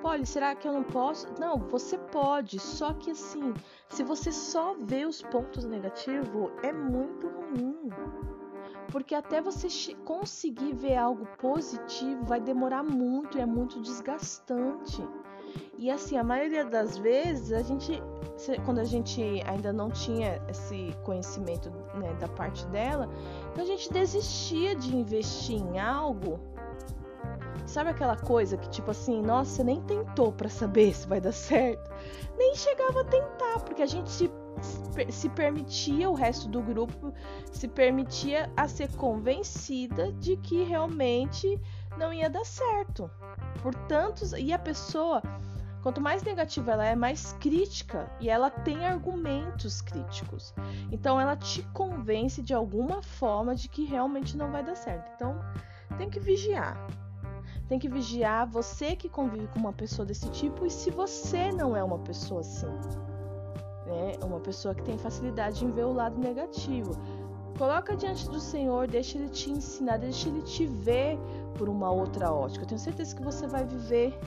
pode, 0.01 0.27
será 0.27 0.55
que 0.55 0.67
eu 0.67 0.73
não 0.73 0.83
posso? 0.83 1.29
Não, 1.39 1.59
você 1.59 1.97
pode, 1.99 2.59
só 2.59 2.93
que 2.95 3.11
assim, 3.11 3.55
se 3.89 4.03
você 4.03 4.33
só 4.33 4.75
vê 4.81 5.05
os 5.05 5.23
pontos 5.23 5.65
negativos, 5.65 6.51
é 6.63 6.73
muito 6.73 7.29
ruim. 7.29 7.91
Porque 8.91 9.15
até 9.15 9.41
você 9.41 9.69
conseguir 10.05 10.75
ver 10.75 10.97
algo 10.97 11.27
positivo 11.39 12.25
vai 12.25 12.41
demorar 12.41 12.83
muito 12.83 13.39
e 13.39 13.41
é 13.41 13.47
muito 13.47 13.81
desgastante. 13.81 15.03
E 15.79 15.91
assim, 15.91 16.17
a 16.17 16.23
maioria 16.23 16.65
das 16.65 16.97
vezes, 16.97 17.53
a 17.53 17.63
gente, 17.63 18.01
quando 18.65 18.79
a 18.79 18.85
gente 18.85 19.21
ainda 19.47 19.73
não 19.73 19.91
tinha 19.91 20.41
esse 20.49 20.95
conhecimento 21.03 21.71
né, 21.95 22.15
da 22.21 22.29
parte 22.29 22.65
dela, 22.67 23.09
a 23.57 23.65
gente 23.65 23.93
desistia 23.93 24.77
de 24.77 24.95
investir 24.95 25.57
em 25.57 25.81
algo. 25.81 26.39
Sabe 27.67 27.91
aquela 27.91 28.17
coisa 28.17 28.57
que 28.57 28.69
tipo 28.71 28.91
assim, 28.91 29.21
nossa, 29.23 29.65
nem 29.65 29.81
tentou 29.83 30.33
para 30.33 30.49
saber 30.49 30.95
se 30.95 31.07
vai 31.09 31.21
dar 31.21 31.33
certo? 31.33 31.91
Nem 32.37 32.55
chegava 32.55 33.01
a 33.01 33.05
tentar, 33.05 33.61
porque 33.65 33.83
a 33.83 33.87
gente 33.87 34.11
se, 34.11 34.31
se 35.11 35.29
permitia, 35.31 36.09
o 36.09 36.15
resto 36.15 36.49
do 36.49 36.63
grupo 36.63 37.13
se 37.51 37.67
permitia 37.67 38.51
a 38.57 38.69
ser 38.69 38.91
convencida 38.97 40.13
de 40.13 40.37
que 40.37 40.63
realmente 40.63 41.59
não 41.97 42.13
ia 42.13 42.29
dar 42.29 42.45
certo. 42.45 43.11
Portanto, 43.63 44.25
e 44.37 44.53
a 44.53 44.59
pessoa, 44.59 45.23
quanto 45.83 46.01
mais 46.01 46.23
negativa 46.23 46.73
ela 46.73 46.87
é, 46.87 46.97
mais 46.97 47.33
crítica 47.35 48.11
e 48.21 48.29
ela 48.29 48.51
tem 48.51 48.87
argumentos 48.87 49.81
críticos. 49.81 50.55
Então 50.91 51.21
ela 51.21 51.37
te 51.37 51.63
convence 51.73 52.43
de 52.43 52.55
alguma 52.55 53.03
forma 53.03 53.55
de 53.55 53.69
que 53.69 53.85
realmente 53.85 54.37
não 54.37 54.51
vai 54.51 54.63
dar 54.65 54.77
certo. 54.77 55.11
Então 55.15 55.39
tem 55.97 56.09
que 56.09 56.21
vigiar. 56.21 56.77
Tem 57.69 57.79
que 57.79 57.89
vigiar 57.89 58.47
você 58.47 58.95
que 58.97 59.09
convive 59.09 59.47
com 59.49 59.61
uma 59.61 59.73
pessoa 59.73 60.05
desse 60.05 60.29
tipo 60.31 60.67
e 60.67 60.71
se 60.71 60.91
você 60.91 61.51
não 61.53 61.77
é 61.77 61.83
uma 61.83 61.99
pessoa 61.99 62.41
assim. 62.41 62.67
Né? 63.87 64.19
Uma 64.23 64.41
pessoa 64.41 64.75
que 64.75 64.83
tem 64.83 64.99
facilidade 64.99 65.65
em 65.65 65.71
ver 65.71 65.85
o 65.85 65.93
lado 65.93 66.19
negativo. 66.19 66.93
Coloca 67.59 67.97
diante 67.97 68.29
do 68.29 68.41
Senhor, 68.41 68.87
deixa 68.87 69.19
Ele 69.19 69.29
te 69.29 69.51
ensinar, 69.51 69.99
deixa 69.99 70.29
Ele 70.29 70.43
te 70.43 70.67
ver 70.67 71.19
por 71.57 71.69
uma 71.69 71.91
outra 71.91 72.33
ótica. 72.33 72.65
Eu 72.65 72.69
tenho 72.69 72.81
certeza 72.81 73.15
que 73.15 73.23
você 73.23 73.47
vai 73.47 73.65
viver 73.65 74.19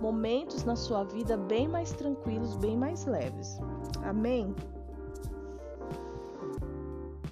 momentos 0.00 0.64
na 0.64 0.76
sua 0.76 1.04
vida 1.04 1.36
bem 1.36 1.68
mais 1.68 1.92
tranquilos, 1.92 2.56
bem 2.56 2.76
mais 2.76 3.06
leves. 3.06 3.58
Amém? 4.02 4.54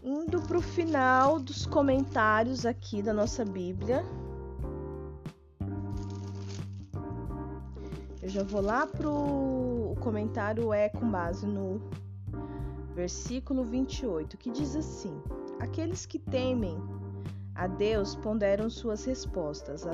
Indo 0.03 0.41
para 0.43 0.59
o 0.59 0.63
final 0.63 1.39
dos 1.39 1.67
comentários 1.67 2.67
aqui 2.67 3.03
da 3.03 3.13
nossa 3.13 3.45
Bíblia. 3.45 4.05
Eu 8.21 8.29
já 8.29 8.43
vou 8.43 8.61
lá 8.61 8.87
pro 8.87 9.11
o 9.93 9.97
comentário 10.01 10.73
é 10.73 10.89
com 10.89 11.11
base 11.11 11.47
no 11.47 11.81
versículo 12.95 13.65
28, 13.65 14.37
que 14.37 14.51
diz 14.51 14.77
assim: 14.77 15.21
Aqueles 15.61 16.07
que 16.07 16.19
temem 16.19 16.79
a 17.55 17.67
Deus 17.67 18.17
ponderam 18.17 18.71
suas 18.71 19.05
respostas. 19.05 19.85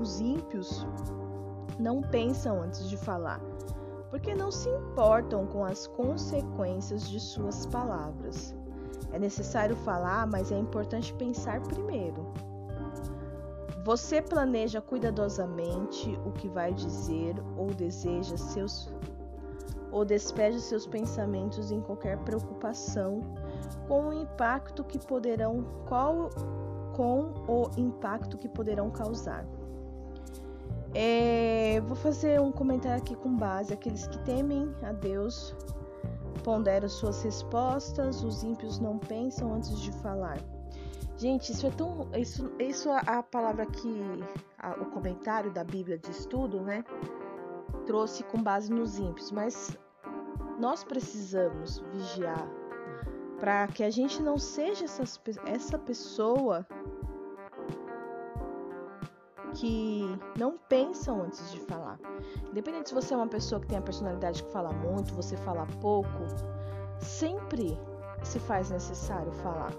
os 0.00 0.20
ímpios 0.20 0.86
não 1.78 2.02
pensam 2.02 2.62
antes 2.62 2.88
de 2.88 2.96
falar, 2.96 3.40
porque 4.10 4.34
não 4.34 4.50
se 4.50 4.68
importam 4.68 5.46
com 5.46 5.64
as 5.64 5.86
consequências 5.86 7.08
de 7.08 7.18
suas 7.18 7.66
palavras. 7.66 8.54
É 9.12 9.18
necessário 9.18 9.76
falar, 9.76 10.26
mas 10.26 10.50
é 10.52 10.58
importante 10.58 11.12
pensar 11.14 11.60
primeiro. 11.62 12.32
Você 13.84 14.22
planeja 14.22 14.80
cuidadosamente 14.80 16.16
o 16.24 16.30
que 16.30 16.48
vai 16.48 16.72
dizer 16.72 17.34
ou 17.56 17.74
deseja 17.74 18.36
seus 18.36 18.88
ou 19.92 20.04
despeja 20.04 20.58
seus 20.58 20.86
pensamentos 20.86 21.70
em 21.70 21.80
qualquer 21.80 22.18
preocupação 22.18 23.20
com 23.86 24.08
o 24.08 24.12
impacto 24.12 24.82
que 24.82 24.98
poderão 24.98 25.64
qual 25.86 26.30
com 26.96 27.32
o 27.46 27.70
impacto 27.76 28.36
que 28.36 28.48
poderão 28.48 28.90
causar. 28.90 29.46
É, 30.94 31.80
vou 31.86 31.96
fazer 31.96 32.40
um 32.40 32.52
comentário 32.52 32.98
aqui 32.98 33.14
com 33.14 33.34
base 33.34 33.72
aqueles 33.72 34.06
que 34.06 34.18
temem 34.24 34.74
a 34.82 34.92
Deus 34.92 35.54
ponderam 36.42 36.88
suas 36.88 37.22
respostas, 37.22 38.22
os 38.22 38.42
ímpios 38.42 38.78
não 38.78 38.98
pensam 38.98 39.54
antes 39.54 39.80
de 39.80 39.92
falar. 39.92 40.38
Gente, 41.16 41.52
isso 41.52 41.66
é 41.66 41.70
tão. 41.70 42.08
Isso, 42.14 42.50
isso 42.58 42.90
a, 42.90 42.98
a 42.98 43.22
palavra 43.22 43.66
que. 43.66 44.24
A, 44.58 44.72
o 44.72 44.86
comentário 44.86 45.52
da 45.52 45.62
Bíblia 45.62 45.98
de 45.98 46.10
estudo, 46.10 46.60
né? 46.60 46.84
Trouxe 47.86 48.22
com 48.24 48.42
base 48.42 48.72
nos 48.72 48.98
ímpios, 48.98 49.30
mas 49.30 49.76
nós 50.58 50.84
precisamos 50.84 51.78
vigiar 51.92 52.48
para 53.40 53.66
que 53.66 53.82
a 53.82 53.90
gente 53.90 54.22
não 54.22 54.38
seja 54.38 54.84
essas, 54.84 55.20
essa 55.44 55.76
pessoa 55.78 56.64
que 59.54 60.04
não 60.38 60.56
pensam 60.68 61.22
antes 61.22 61.50
de 61.50 61.58
falar. 61.60 61.98
Independente 62.50 62.90
se 62.90 62.94
você 62.94 63.14
é 63.14 63.16
uma 63.16 63.28
pessoa 63.28 63.60
que 63.60 63.66
tem 63.66 63.78
a 63.78 63.82
personalidade 63.82 64.42
que 64.42 64.52
fala 64.52 64.72
muito, 64.72 65.12
você 65.14 65.36
fala 65.38 65.66
pouco, 65.80 66.08
sempre 66.98 67.78
se 68.22 68.38
faz 68.38 68.70
necessário 68.70 69.32
falar. 69.32 69.72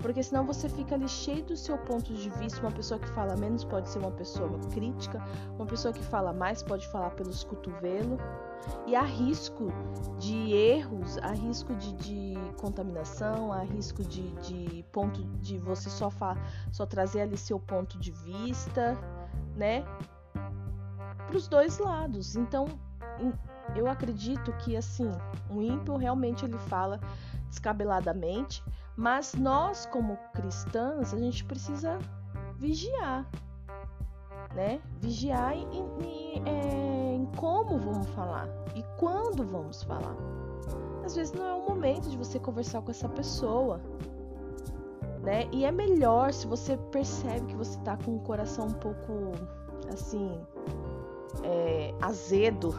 Porque 0.00 0.22
senão 0.22 0.46
você 0.46 0.68
fica 0.68 0.94
ali 0.94 1.08
cheio 1.08 1.44
do 1.44 1.56
seu 1.56 1.76
ponto 1.78 2.12
de 2.14 2.30
vista. 2.30 2.60
Uma 2.60 2.72
pessoa 2.72 2.98
que 2.98 3.08
fala 3.08 3.36
menos 3.36 3.64
pode 3.64 3.88
ser 3.88 3.98
uma 3.98 4.10
pessoa 4.10 4.58
crítica, 4.72 5.22
uma 5.56 5.66
pessoa 5.66 5.92
que 5.92 6.02
fala 6.02 6.32
mais 6.32 6.62
pode 6.62 6.88
falar 6.88 7.10
pelos 7.10 7.44
cotovelos. 7.44 8.18
E 8.86 8.94
há 8.94 9.02
risco 9.02 9.68
de 10.18 10.52
erros, 10.52 11.18
há 11.18 11.32
risco 11.32 11.74
de, 11.74 11.92
de 11.94 12.34
contaminação, 12.58 13.52
há 13.52 13.62
risco 13.62 14.02
de, 14.02 14.30
de 14.36 14.84
ponto 14.92 15.22
de 15.38 15.58
você 15.58 15.88
só, 15.88 16.10
fa, 16.10 16.36
só 16.72 16.86
trazer 16.86 17.22
ali 17.22 17.36
seu 17.36 17.58
ponto 17.58 17.98
de 17.98 18.10
vista, 18.10 18.98
né? 19.56 19.84
Para 21.26 21.36
os 21.36 21.48
dois 21.48 21.78
lados. 21.78 22.36
Então, 22.36 22.66
eu 23.74 23.88
acredito 23.88 24.52
que 24.58 24.76
assim, 24.76 25.10
o 25.50 25.62
ímpio 25.62 25.96
realmente 25.96 26.44
ele 26.44 26.58
fala 26.58 27.00
descabeladamente, 27.48 28.62
mas 28.96 29.34
nós, 29.34 29.86
como 29.86 30.18
cristãs, 30.34 31.14
a 31.14 31.18
gente 31.18 31.44
precisa 31.44 31.98
vigiar, 32.56 33.26
né? 34.54 34.80
Vigiar 35.00 35.54
em, 35.54 35.66
em, 36.02 36.42
é, 36.46 37.14
em 37.14 37.26
como 37.36 37.78
vamos 37.78 38.08
falar 38.10 38.48
e 38.74 38.82
quando 38.98 39.44
vamos 39.44 39.82
falar. 39.82 40.14
às 41.04 41.14
vezes 41.14 41.32
não 41.32 41.46
é 41.46 41.54
o 41.54 41.68
momento 41.68 42.08
de 42.10 42.16
você 42.16 42.38
conversar 42.38 42.82
com 42.82 42.90
essa 42.90 43.08
pessoa. 43.08 43.80
Né? 45.22 45.48
E 45.52 45.66
é 45.66 45.72
melhor 45.72 46.32
se 46.32 46.46
você 46.46 46.78
percebe 46.90 47.46
que 47.46 47.56
você 47.56 47.78
tá 47.80 47.96
com 47.98 48.16
o 48.16 48.20
coração 48.20 48.68
um 48.68 48.72
pouco 48.72 49.32
assim 49.92 50.40
é, 51.42 51.94
azedo, 52.00 52.74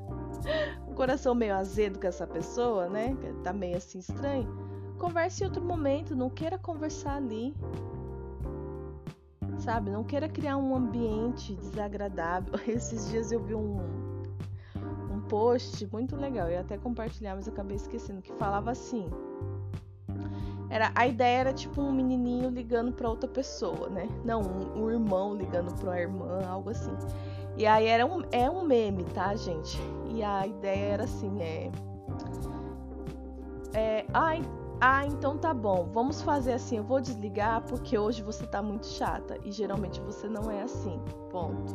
um 0.88 0.94
coração 0.94 1.34
meio 1.34 1.54
azedo 1.54 1.98
com 2.00 2.06
essa 2.06 2.26
pessoa, 2.26 2.88
né? 2.88 3.16
Tá 3.44 3.52
meio 3.52 3.76
assim 3.76 3.98
estranho. 3.98 4.69
Converse 5.00 5.42
em 5.42 5.46
outro 5.46 5.64
momento, 5.64 6.14
não 6.14 6.28
queira 6.28 6.58
conversar 6.58 7.16
ali. 7.16 7.56
Sabe? 9.58 9.90
Não 9.90 10.04
queira 10.04 10.28
criar 10.28 10.58
um 10.58 10.76
ambiente 10.76 11.54
desagradável. 11.54 12.52
Esses 12.68 13.08
dias 13.08 13.32
eu 13.32 13.42
vi 13.42 13.54
um, 13.54 13.78
um 15.10 15.20
post 15.22 15.86
muito 15.90 16.14
legal, 16.16 16.48
eu 16.48 16.52
ia 16.52 16.60
até 16.60 16.76
compartilhar, 16.76 17.34
mas 17.34 17.46
eu 17.46 17.52
acabei 17.54 17.76
esquecendo, 17.76 18.20
que 18.20 18.30
falava 18.34 18.70
assim. 18.70 19.08
Era, 20.68 20.92
a 20.94 21.06
ideia 21.06 21.38
era 21.38 21.52
tipo 21.54 21.80
um 21.80 21.90
menininho 21.90 22.50
ligando 22.50 22.92
para 22.92 23.08
outra 23.08 23.28
pessoa, 23.28 23.88
né? 23.88 24.06
Não, 24.22 24.42
um, 24.42 24.84
um 24.84 24.90
irmão 24.90 25.34
ligando 25.34 25.74
para 25.76 25.90
uma 25.90 25.98
irmã, 25.98 26.40
algo 26.46 26.68
assim. 26.68 26.92
E 27.56 27.66
aí 27.66 27.86
era 27.86 28.04
um, 28.04 28.22
é 28.30 28.50
um 28.50 28.64
meme, 28.64 29.04
tá, 29.04 29.34
gente? 29.34 29.78
E 30.10 30.22
a 30.22 30.46
ideia 30.46 30.92
era 30.92 31.04
assim, 31.04 31.40
é. 31.40 31.70
É. 33.72 34.06
Ai, 34.12 34.42
ah, 34.80 35.06
então 35.06 35.36
tá 35.36 35.52
bom. 35.52 35.88
Vamos 35.92 36.22
fazer 36.22 36.54
assim. 36.54 36.78
Eu 36.78 36.84
vou 36.84 37.00
desligar 37.00 37.62
porque 37.62 37.98
hoje 37.98 38.22
você 38.22 38.46
tá 38.46 38.62
muito 38.62 38.86
chata. 38.86 39.38
E 39.44 39.52
geralmente 39.52 40.00
você 40.00 40.28
não 40.28 40.50
é 40.50 40.62
assim. 40.62 41.00
Ponto. 41.30 41.74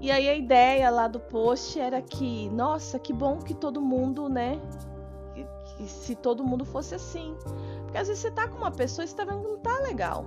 E 0.00 0.10
aí 0.10 0.28
a 0.28 0.34
ideia 0.34 0.88
lá 0.90 1.08
do 1.08 1.18
post 1.18 1.78
era 1.78 2.00
que, 2.00 2.48
nossa, 2.50 2.98
que 2.98 3.12
bom 3.12 3.38
que 3.38 3.52
todo 3.52 3.80
mundo, 3.80 4.28
né? 4.28 4.60
Que, 5.34 5.46
que 5.76 5.88
se 5.88 6.14
todo 6.14 6.44
mundo 6.44 6.64
fosse 6.64 6.94
assim. 6.94 7.36
Porque 7.82 7.98
às 7.98 8.06
vezes 8.06 8.22
você 8.22 8.30
tá 8.30 8.46
com 8.46 8.58
uma 8.58 8.70
pessoa 8.70 9.04
e 9.04 9.08
você 9.08 9.16
tá 9.16 9.24
vendo 9.24 9.40
que 9.42 9.48
não 9.48 9.58
tá 9.58 9.78
legal 9.80 10.24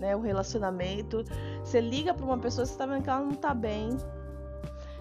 né? 0.00 0.16
O 0.16 0.20
relacionamento. 0.20 1.24
Você 1.62 1.80
liga 1.80 2.12
para 2.12 2.24
uma 2.24 2.38
pessoa, 2.38 2.66
você 2.66 2.76
tá 2.76 2.86
vendo 2.86 3.02
que 3.02 3.10
ela 3.10 3.20
não 3.20 3.34
tá 3.34 3.54
bem. 3.54 3.96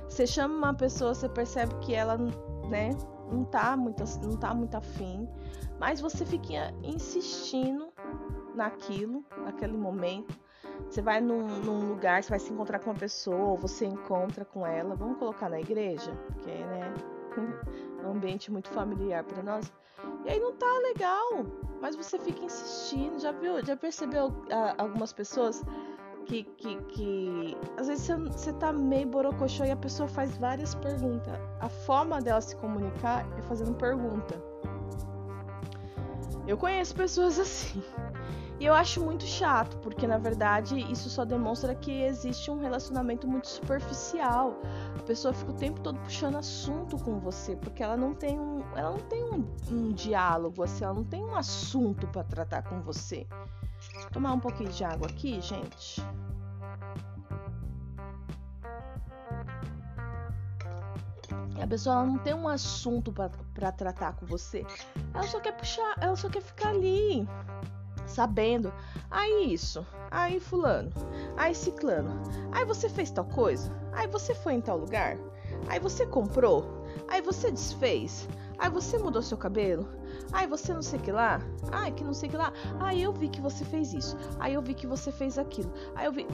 Você 0.07 0.27
chama 0.27 0.55
uma 0.55 0.73
pessoa, 0.73 1.15
você 1.15 1.29
percebe 1.29 1.73
que 1.75 1.95
ela, 1.95 2.17
né, 2.69 2.89
não 3.31 3.43
tá 3.43 3.75
muito, 3.77 4.03
não 4.21 4.37
tá 4.37 4.53
muito 4.53 4.75
afim, 4.75 5.27
mas 5.79 6.01
você 6.01 6.25
fica 6.25 6.73
insistindo 6.83 7.91
naquilo, 8.55 9.23
naquele 9.37 9.77
momento. 9.77 10.37
Você 10.89 11.01
vai 11.01 11.21
num, 11.21 11.45
num, 11.59 11.89
lugar, 11.89 12.23
você 12.23 12.29
vai 12.29 12.39
se 12.39 12.51
encontrar 12.51 12.79
com 12.79 12.89
uma 12.89 12.99
pessoa, 12.99 13.51
ou 13.51 13.57
você 13.57 13.85
encontra 13.85 14.43
com 14.45 14.65
ela. 14.65 14.95
Vamos 14.95 15.17
colocar 15.17 15.49
na 15.49 15.59
igreja, 15.59 16.11
porque, 16.27 16.51
né, 16.51 16.93
é 18.01 18.07
um 18.07 18.11
ambiente 18.11 18.51
muito 18.51 18.69
familiar 18.69 19.23
para 19.23 19.43
nós. 19.43 19.71
E 20.25 20.29
aí 20.29 20.39
não 20.39 20.53
tá 20.53 20.71
legal, 20.79 21.45
mas 21.81 21.95
você 21.95 22.17
fica 22.17 22.43
insistindo. 22.43 23.19
Já 23.19 23.31
viu, 23.31 23.63
já 23.63 23.75
percebeu 23.75 24.33
ah, 24.51 24.75
algumas 24.77 25.13
pessoas 25.13 25.63
que, 26.29 26.43
que, 26.43 26.75
que 26.83 27.57
às 27.75 27.87
vezes 27.87 28.07
você, 28.07 28.53
tá 28.53 28.71
meio 28.71 29.07
borocochô 29.07 29.65
e 29.65 29.71
a 29.71 29.75
pessoa 29.75 30.07
faz 30.07 30.37
várias 30.37 30.75
perguntas. 30.75 31.33
A 31.59 31.67
forma 31.67 32.21
dela 32.21 32.39
se 32.39 32.55
comunicar 32.55 33.27
é 33.37 33.41
fazendo 33.41 33.73
pergunta. 33.73 34.39
Eu 36.47 36.55
conheço 36.55 36.95
pessoas 36.95 37.37
assim. 37.39 37.83
E 38.59 38.65
eu 38.65 38.73
acho 38.73 39.01
muito 39.01 39.23
chato, 39.23 39.77
porque 39.77 40.05
na 40.05 40.17
verdade 40.17 40.77
isso 40.91 41.09
só 41.09 41.23
demonstra 41.23 41.73
que 41.73 42.03
existe 42.03 42.51
um 42.51 42.59
relacionamento 42.59 43.25
muito 43.27 43.47
superficial. 43.47 44.59
A 44.99 45.03
pessoa 45.03 45.33
fica 45.33 45.51
o 45.51 45.55
tempo 45.55 45.79
todo 45.79 45.97
puxando 46.01 46.35
assunto 46.35 46.97
com 46.97 47.19
você, 47.19 47.55
porque 47.55 47.81
ela 47.81 47.95
não 47.95 48.13
tem 48.13 48.37
um, 48.37 48.61
ela 48.75 48.91
não 48.91 48.99
tem 48.99 49.23
um, 49.23 49.47
um 49.71 49.93
diálogo, 49.93 50.61
assim, 50.61 50.83
ela 50.83 50.93
não 50.93 51.05
tem 51.05 51.23
um 51.23 51.35
assunto 51.35 52.05
para 52.07 52.23
tratar 52.23 52.63
com 52.63 52.81
você. 52.81 53.25
Tomar 54.11 54.33
um 54.33 54.39
pouquinho 54.39 54.69
de 54.69 54.83
água 54.83 55.07
aqui, 55.07 55.39
gente. 55.41 56.01
A 61.61 61.67
pessoa 61.67 62.03
não 62.03 62.17
tem 62.17 62.33
um 62.33 62.47
assunto 62.47 63.11
para 63.11 63.71
tratar 63.71 64.13
com 64.13 64.25
você. 64.25 64.65
Ela 65.13 65.23
só 65.23 65.39
quer 65.39 65.51
puxar, 65.51 65.95
ela 65.99 66.15
só 66.15 66.29
quer 66.29 66.41
ficar 66.41 66.69
ali 66.69 67.27
sabendo. 68.07 68.73
Aí 69.11 69.53
isso, 69.53 69.85
aí 70.09 70.39
fulano, 70.39 70.91
aí 71.37 71.53
ciclano. 71.53 72.21
Aí 72.51 72.65
você 72.65 72.89
fez 72.89 73.11
tal 73.11 73.25
coisa, 73.25 73.71
aí 73.91 74.07
você 74.07 74.33
foi 74.33 74.53
em 74.53 74.61
tal 74.61 74.77
lugar, 74.77 75.17
aí 75.67 75.79
você 75.79 76.05
comprou, 76.05 76.83
aí 77.07 77.21
você 77.21 77.51
desfez, 77.51 78.27
aí 78.59 78.69
você 78.69 78.97
mudou 78.97 79.21
seu 79.21 79.37
cabelo, 79.37 79.87
aí 80.31 80.45
você 80.45 80.73
não 80.73 80.81
sei 80.81 80.99
que 80.99 81.11
lá, 81.11 81.41
ai 81.71 81.91
que 81.91 82.03
não 82.03 82.13
sei 82.13 82.29
que 82.29 82.37
lá, 82.37 82.53
aí 82.79 83.01
eu 83.01 83.13
vi 83.13 83.29
que 83.29 83.41
você 83.41 83.63
fez 83.65 83.93
isso, 83.93 84.17
aí 84.39 84.53
eu 84.53 84.61
vi 84.61 84.73
que 84.73 84.85
você 84.85 85.11
fez 85.11 85.37
aquilo, 85.37 85.71
aí 85.95 86.05
eu 86.05 86.11
vi. 86.11 86.27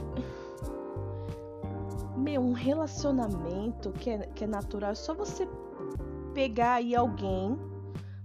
Meu, 2.17 2.41
um 2.41 2.53
relacionamento 2.53 3.91
que 3.91 4.09
é, 4.09 4.17
que 4.33 4.43
é 4.43 4.47
natural, 4.47 4.91
é 4.91 4.95
só 4.95 5.13
você 5.13 5.47
pegar 6.33 6.75
aí 6.75 6.95
alguém 6.95 7.57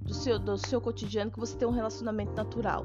do 0.01 0.15
seu, 0.15 0.39
do 0.39 0.59
seu 0.59 0.81
cotidiano 0.81 1.31
que 1.31 1.39
você 1.39 1.57
tem 1.57 1.69
um 1.69 1.73
relacionamento 1.73 2.33
natural. 2.35 2.85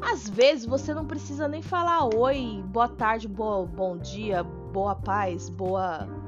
Às 0.00 0.28
vezes 0.28 0.64
você 0.64 0.94
não 0.94 1.06
precisa 1.06 1.46
nem 1.46 1.60
falar 1.60 2.14
oi, 2.14 2.62
boa 2.66 2.88
tarde, 2.88 3.28
boa, 3.28 3.66
bom 3.66 3.96
dia, 3.98 4.42
boa 4.42 4.94
paz, 4.94 5.48
boa. 5.48 6.21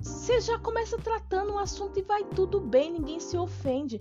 Você 0.00 0.40
já 0.40 0.58
começa 0.58 0.96
tratando 0.98 1.52
um 1.52 1.58
assunto 1.58 1.98
e 1.98 2.02
vai 2.02 2.24
tudo 2.24 2.60
bem, 2.60 2.92
ninguém 2.92 3.18
se 3.18 3.36
ofende. 3.36 3.98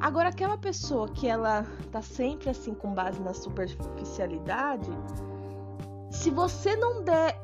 Agora, 0.00 0.28
aquela 0.28 0.58
pessoa 0.58 1.08
que 1.08 1.28
ela 1.28 1.64
tá 1.92 2.02
sempre 2.02 2.50
assim 2.50 2.74
com 2.74 2.92
base 2.92 3.20
na 3.20 3.32
superficialidade, 3.32 4.90
se 6.10 6.30
você 6.30 6.74
não 6.76 7.02
der 7.02 7.40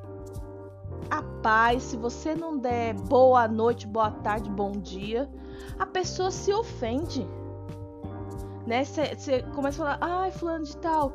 a 1.10 1.22
paz, 1.42 1.82
se 1.84 1.96
você 1.96 2.34
não 2.34 2.58
der 2.58 2.94
boa 2.94 3.46
noite, 3.46 3.86
boa 3.86 4.10
tarde, 4.10 4.50
bom 4.50 4.72
dia, 4.72 5.30
a 5.78 5.86
pessoa 5.86 6.30
se 6.30 6.52
ofende. 6.52 7.26
Né? 8.66 8.84
Você 8.84 9.42
começa 9.54 9.82
a 9.82 9.96
falar, 9.96 9.98
ai, 10.00 10.30
fulano 10.30 10.64
de 10.64 10.76
tal. 10.78 11.12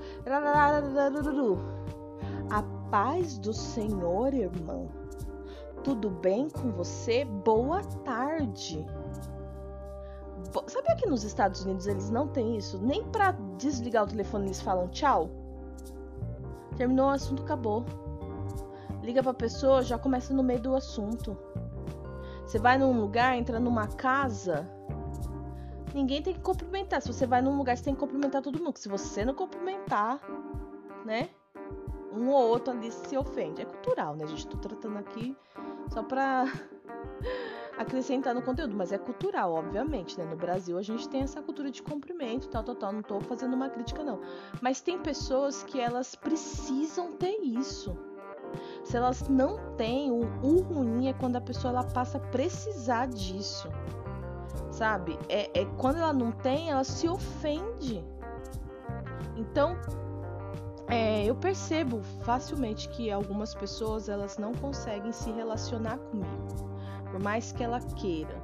A 2.50 2.64
paz 2.90 3.38
do 3.38 3.54
Senhor, 3.54 4.34
irmão. 4.34 4.90
Tudo 5.88 6.10
bem 6.10 6.50
com 6.50 6.70
você? 6.70 7.24
Boa 7.24 7.82
tarde. 8.04 8.86
Sabe 10.68 10.92
aqui 10.92 11.08
nos 11.08 11.24
Estados 11.24 11.64
Unidos 11.64 11.88
eles 11.88 12.10
não 12.10 12.28
têm 12.28 12.58
isso? 12.58 12.78
Nem 12.80 13.06
para 13.06 13.32
desligar 13.58 14.04
o 14.04 14.08
telefone 14.08 14.48
eles 14.48 14.60
falam 14.60 14.90
tchau. 14.90 15.30
Terminou 16.76 17.06
o 17.06 17.12
assunto, 17.12 17.42
acabou. 17.42 17.86
Liga 19.02 19.24
pra 19.24 19.34
pessoa, 19.34 19.82
já 19.82 19.98
começa 19.98 20.34
no 20.34 20.44
meio 20.44 20.60
do 20.60 20.76
assunto. 20.76 21.38
Você 22.46 22.60
vai 22.60 22.78
num 22.78 23.00
lugar, 23.00 23.38
entra 23.38 23.58
numa 23.58 23.88
casa, 23.88 24.70
ninguém 25.94 26.22
tem 26.22 26.34
que 26.34 26.42
cumprimentar. 26.42 27.02
Se 27.02 27.14
você 27.14 27.26
vai 27.26 27.42
num 27.42 27.58
lugar, 27.58 27.78
você 27.78 27.86
tem 27.86 27.94
que 27.94 28.00
cumprimentar 28.02 28.42
todo 28.42 28.62
mundo. 28.62 28.76
Se 28.76 28.90
você 28.90 29.24
não 29.24 29.34
cumprimentar, 29.34 30.20
né? 31.06 31.30
Um 32.12 32.28
ou 32.28 32.50
outro 32.50 32.74
ali 32.74 32.92
se 32.92 33.18
ofende. 33.18 33.62
É 33.62 33.66
cultural, 33.66 34.18
né, 34.18 34.28
gente? 34.28 34.48
Tô 34.48 34.58
tratando 34.58 34.98
aqui 34.98 35.34
só 35.90 36.04
pra 36.04 36.46
acrescentar 37.78 38.34
no 38.34 38.42
conteúdo, 38.42 38.76
mas 38.76 38.92
é 38.92 38.98
cultural, 38.98 39.54
obviamente, 39.54 40.18
né? 40.18 40.26
No 40.26 40.36
Brasil 40.36 40.78
a 40.78 40.82
gente 40.82 41.08
tem 41.08 41.22
essa 41.22 41.42
cultura 41.42 41.70
de 41.70 41.82
cumprimento, 41.82 42.48
tal, 42.48 42.64
tal, 42.64 42.76
tal. 42.76 42.94
Não 42.94 43.02
tô 43.02 43.20
fazendo 43.20 43.54
uma 43.54 43.70
crítica, 43.70 44.04
não. 44.04 44.20
Mas 44.62 44.82
tem 44.82 45.00
pessoas 45.00 45.64
que 45.64 45.80
elas 45.80 46.16
precisam 46.16 47.12
ter 47.14 47.40
isso. 47.42 47.98
Se 48.84 48.96
elas 48.96 49.28
não 49.28 49.76
têm, 49.76 50.12
o, 50.12 50.22
o 50.42 50.62
ruim 50.62 51.08
é 51.08 51.14
quando 51.14 51.36
a 51.36 51.42
pessoa 51.42 51.72
ela 51.72 51.84
passa 51.84 52.18
a 52.18 52.22
precisar 52.22 53.08
disso. 53.08 53.70
Sabe? 54.72 55.18
É, 55.28 55.62
é 55.62 55.66
quando 55.78 55.98
ela 55.98 56.14
não 56.14 56.32
tem, 56.32 56.70
ela 56.72 56.84
se 56.84 57.08
ofende. 57.08 58.04
Então, 59.36 59.78
é, 60.90 61.26
eu 61.26 61.36
percebo 61.36 62.02
facilmente 62.24 62.88
que 62.90 63.12
algumas 63.12 63.54
pessoas 63.54 64.08
elas 64.08 64.38
não 64.38 64.54
conseguem 64.54 65.12
se 65.12 65.32
relacionar 65.32 65.98
comigo, 65.98 66.48
por 67.12 67.20
mais 67.22 67.52
que 67.52 67.64
ela 67.64 67.80
queira. 67.80 68.42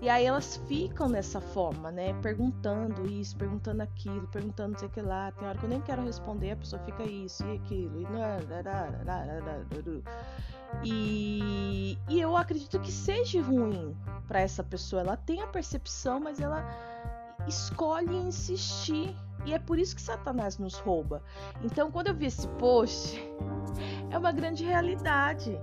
E 0.00 0.08
aí 0.08 0.24
elas 0.24 0.56
ficam 0.68 1.08
nessa 1.08 1.40
forma, 1.40 1.90
né? 1.90 2.12
Perguntando 2.22 3.04
isso, 3.06 3.36
perguntando 3.36 3.82
aquilo, 3.82 4.28
perguntando 4.28 4.78
sei 4.78 4.88
que 4.88 5.00
lá. 5.00 5.32
Tem 5.32 5.48
hora 5.48 5.58
que 5.58 5.64
eu 5.64 5.68
nem 5.68 5.80
quero 5.80 6.02
responder, 6.04 6.52
a 6.52 6.56
pessoa 6.56 6.80
fica 6.82 7.02
isso 7.02 7.44
e 7.44 7.56
aquilo. 7.56 8.06
E, 10.84 11.98
e 12.08 12.20
eu 12.20 12.36
acredito 12.36 12.78
que 12.78 12.92
seja 12.92 13.42
ruim 13.42 13.96
para 14.28 14.40
essa 14.40 14.62
pessoa. 14.62 15.02
Ela 15.02 15.16
tem 15.16 15.42
a 15.42 15.48
percepção, 15.48 16.20
mas 16.20 16.38
ela 16.40 16.64
escolhe 17.48 18.14
insistir. 18.14 19.16
E 19.48 19.54
é 19.54 19.58
por 19.58 19.78
isso 19.78 19.96
que 19.96 20.02
Satanás 20.02 20.58
nos 20.58 20.74
rouba. 20.74 21.22
Então, 21.64 21.90
quando 21.90 22.08
eu 22.08 22.14
vi 22.14 22.26
esse 22.26 22.46
post, 22.60 23.18
é 24.12 24.18
uma 24.18 24.30
grande 24.30 24.62
realidade. 24.62 25.58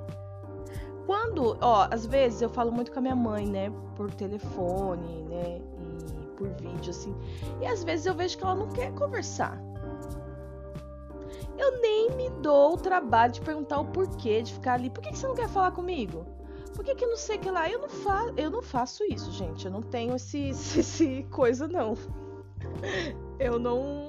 quando, 1.05 1.55
ó, 1.61 1.87
às 1.91 2.03
vezes 2.03 2.41
eu 2.41 2.49
falo 2.49 2.71
muito 2.71 2.91
com 2.91 2.97
a 2.97 3.01
minha 3.03 3.15
mãe, 3.15 3.45
né, 3.45 3.71
por 3.95 4.11
telefone, 4.11 5.21
né, 5.25 5.61
e 6.19 6.25
por 6.35 6.49
vídeo 6.49 6.89
assim. 6.89 7.15
E 7.61 7.67
às 7.67 7.83
vezes 7.83 8.07
eu 8.07 8.15
vejo 8.15 8.35
que 8.39 8.43
ela 8.43 8.55
não 8.55 8.69
quer 8.69 8.91
conversar. 8.93 9.61
Eu 11.55 11.79
nem 11.79 12.09
me 12.15 12.31
dou 12.41 12.73
o 12.73 12.77
trabalho 12.77 13.33
de 13.33 13.41
perguntar 13.41 13.79
o 13.81 13.85
porquê 13.85 14.41
de 14.41 14.51
ficar 14.51 14.73
ali. 14.73 14.89
Por 14.89 15.03
que, 15.03 15.11
que 15.11 15.17
você 15.17 15.27
não 15.27 15.35
quer 15.35 15.47
falar 15.47 15.71
comigo? 15.71 16.25
Por 16.73 16.83
que, 16.83 16.95
que 16.95 17.05
não 17.05 17.17
sei 17.17 17.37
que 17.37 17.51
lá? 17.51 17.69
Eu 17.69 17.79
não, 17.81 17.89
fa 17.89 18.33
eu 18.35 18.49
não 18.49 18.63
faço 18.63 19.03
isso, 19.03 19.31
gente. 19.31 19.63
Eu 19.63 19.71
não 19.71 19.83
tenho 19.83 20.15
esse, 20.15 20.49
esse, 20.49 20.79
esse 20.81 21.23
coisa, 21.29 21.67
não. 21.67 21.93
Eu 23.39 23.59
não. 23.59 24.07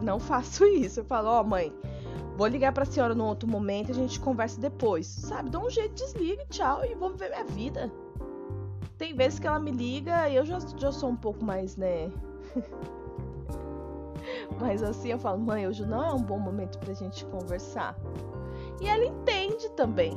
Não 0.00 0.18
faço 0.18 0.64
isso. 0.64 1.00
Eu 1.00 1.04
falo, 1.04 1.28
ó, 1.28 1.40
oh, 1.40 1.44
mãe, 1.44 1.72
vou 2.36 2.46
ligar 2.46 2.72
pra 2.72 2.84
senhora 2.84 3.14
num 3.14 3.26
outro 3.26 3.48
momento 3.48 3.88
e 3.88 3.92
a 3.92 3.94
gente 3.94 4.20
conversa 4.20 4.60
depois. 4.60 5.06
Sabe? 5.06 5.50
Dá 5.50 5.58
um 5.58 5.70
jeito, 5.70 5.94
desliga, 5.94 6.44
tchau, 6.46 6.84
e 6.84 6.94
vou 6.94 7.10
viver 7.10 7.30
minha 7.30 7.44
vida. 7.44 7.92
Tem 8.98 9.14
vezes 9.14 9.38
que 9.38 9.46
ela 9.46 9.58
me 9.58 9.70
liga 9.70 10.28
e 10.28 10.36
eu 10.36 10.44
já, 10.44 10.58
já 10.76 10.92
sou 10.92 11.10
um 11.10 11.16
pouco 11.16 11.44
mais, 11.44 11.76
né? 11.76 12.10
Mas 14.60 14.82
assim 14.82 15.10
eu 15.10 15.18
falo, 15.18 15.38
mãe, 15.38 15.66
hoje 15.66 15.84
não 15.84 16.02
é 16.04 16.12
um 16.12 16.22
bom 16.22 16.38
momento 16.38 16.78
pra 16.78 16.94
gente 16.94 17.24
conversar. 17.26 17.96
E 18.80 18.86
ela 18.86 19.04
entende 19.04 19.68
também. 19.70 20.16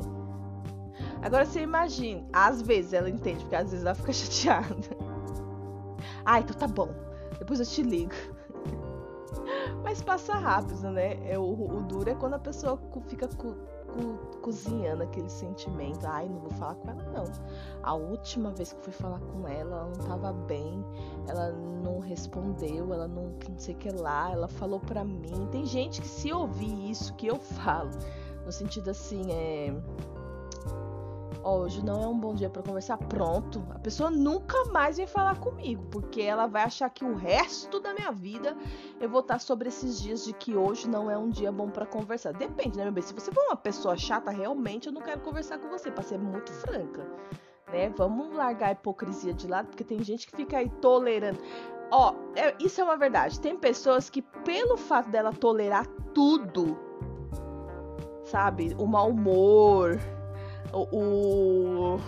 Agora 1.22 1.46
você 1.46 1.62
imagine, 1.62 2.28
às 2.32 2.62
vezes 2.62 2.94
ela 2.94 3.10
entende, 3.10 3.40
porque 3.40 3.56
às 3.56 3.72
vezes 3.72 3.86
ela 3.86 3.96
fica 3.96 4.14
chateada. 4.14 4.98
Ah, 6.24 6.40
então 6.40 6.56
tá 6.56 6.68
bom. 6.68 7.05
Depois 7.40 7.60
eu 7.60 7.66
te 7.66 7.84
ligo. 7.84 8.14
Mas 9.84 10.02
passa 10.02 10.34
rápido, 10.34 10.92
né? 10.92 11.18
É, 11.30 11.38
o, 11.38 11.44
o 11.44 11.84
duro 11.84 12.10
é 12.10 12.16
quando 12.16 12.36
a 12.36 12.40
pessoa 12.40 12.80
fica 13.08 13.28
co, 13.28 13.54
co, 13.54 14.40
cozinhando 14.42 15.04
aquele 15.04 15.30
sentimento. 15.30 16.06
Ai, 16.06 16.28
não 16.28 16.40
vou 16.40 16.52
falar 16.52 16.76
com 16.76 16.90
ela, 16.90 17.04
não. 17.12 17.26
A 17.84 17.94
última 17.94 18.52
vez 18.52 18.74
que 18.74 18.82
fui 18.82 18.94
falar 18.94 19.20
com 19.20 19.48
ela, 19.48 19.78
ela 19.78 19.86
não 19.86 20.08
tava 20.08 20.34
bem, 20.34 20.84
ela 21.28 21.52
não 21.52 22.00
respondeu, 22.00 22.94
ela 22.94 23.08
não, 23.08 23.34
não 23.50 23.58
sei 23.58 23.76
o 23.76 23.78
que 23.78 23.90
lá, 23.90 24.32
ela 24.32 24.48
falou 24.48 24.80
pra 24.80 25.04
mim. 25.04 25.48
Tem 25.52 25.66
gente 25.66 26.02
que 26.02 26.08
se 26.08 26.32
ouvir 26.32 26.90
isso 26.90 27.14
que 27.16 27.28
eu 27.28 27.38
falo, 27.38 27.92
no 28.46 28.52
sentido 28.52 28.90
assim, 28.90 29.32
é 29.32 29.74
hoje 31.50 31.84
não 31.84 32.02
é 32.02 32.08
um 32.08 32.18
bom 32.18 32.34
dia 32.34 32.50
para 32.50 32.64
conversar, 32.64 32.98
pronto. 32.98 33.64
A 33.70 33.80
pessoa 33.80 34.10
nunca 34.10 34.66
mais 34.66 34.98
vem 34.98 35.06
falar 35.06 35.40
comigo, 35.40 35.84
porque 35.92 36.22
ela 36.22 36.48
vai 36.48 36.64
achar 36.64 36.90
que 36.90 37.06
o 37.06 37.16
resto 37.16 37.80
da 37.80 37.94
minha 37.94 38.12
vida 38.12 38.58
eu 39.00 39.10
vou 39.10 39.22
estar 39.22 39.40
sobre 39.40 39.70
esses 39.70 40.02
dias 40.02 40.26
de 40.26 40.34
que 40.34 40.56
hoje 40.56 40.90
não 40.90 41.10
é 41.10 41.18
um 41.18 41.30
dia 41.30 41.52
bom 41.52 41.70
para 41.70 41.86
conversar. 41.86 42.34
Depende, 42.34 42.78
né, 42.78 42.84
meu 42.84 42.94
bem? 42.94 43.04
Se 43.04 43.14
você 43.14 43.32
for 43.32 43.44
uma 43.46 43.56
pessoa 43.56 43.96
chata, 43.96 44.32
realmente 44.32 44.88
eu 44.88 44.94
não 44.94 45.02
quero 45.02 45.22
conversar 45.22 45.60
com 45.60 45.70
você, 45.70 45.92
para 45.92 46.04
ser 46.04 46.18
muito 46.18 46.52
franca. 46.52 47.06
Né? 47.72 47.90
Vamos 47.96 48.36
largar 48.36 48.70
a 48.70 48.72
hipocrisia 48.72 49.34
de 49.34 49.48
lado, 49.48 49.68
porque 49.68 49.84
tem 49.84 50.04
gente 50.04 50.28
que 50.28 50.36
fica 50.36 50.58
aí 50.58 50.70
tolerando. 50.82 51.40
Ó, 51.92 52.16
é, 52.36 52.56
isso 52.60 52.82
é 52.82 52.84
uma 52.84 52.98
verdade. 52.98 53.40
Tem 53.40 53.56
pessoas 53.56 54.10
que, 54.10 54.22
pelo 54.22 54.78
fato 54.78 55.10
dela 55.10 55.32
tolerar 55.32 55.86
tudo, 56.14 56.78
sabe? 58.24 58.76
O 58.80 58.88
mau 58.88 59.10
humor, 59.12 60.00
o, 60.82 62.00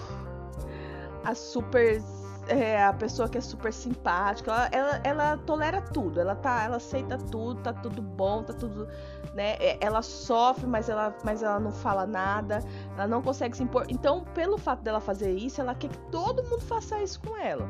a 1.23 1.33
super 1.33 2.01
é, 2.49 2.83
a 2.83 2.93
pessoa 2.93 3.27
que 3.27 3.37
é 3.37 3.41
super 3.41 3.73
simpática, 3.73 4.51
ela, 4.51 4.69
ela, 4.71 5.01
ela, 5.03 5.37
tolera 5.37 5.81
tudo, 5.81 6.19
ela 6.19 6.35
tá, 6.35 6.63
ela 6.63 6.77
aceita 6.77 7.17
tudo, 7.17 7.61
tá 7.61 7.73
tudo 7.73 8.01
bom, 8.01 8.43
tá 8.43 8.53
tudo, 8.53 8.87
né? 9.33 9.55
É, 9.59 9.77
ela 9.81 10.01
sofre, 10.01 10.65
mas 10.65 10.89
ela, 10.89 11.15
mas 11.23 11.43
ela 11.43 11.59
não 11.59 11.71
fala 11.71 12.05
nada, 12.05 12.59
ela 12.95 13.07
não 13.07 13.21
consegue 13.21 13.55
se 13.55 13.63
impor. 13.63 13.85
Então, 13.89 14.23
pelo 14.33 14.57
fato 14.57 14.81
dela 14.81 14.99
fazer 14.99 15.31
isso, 15.31 15.61
ela 15.61 15.75
quer 15.75 15.89
que 15.89 15.99
todo 16.09 16.43
mundo 16.43 16.61
faça 16.61 17.01
isso 17.01 17.19
com 17.19 17.35
ela. 17.37 17.67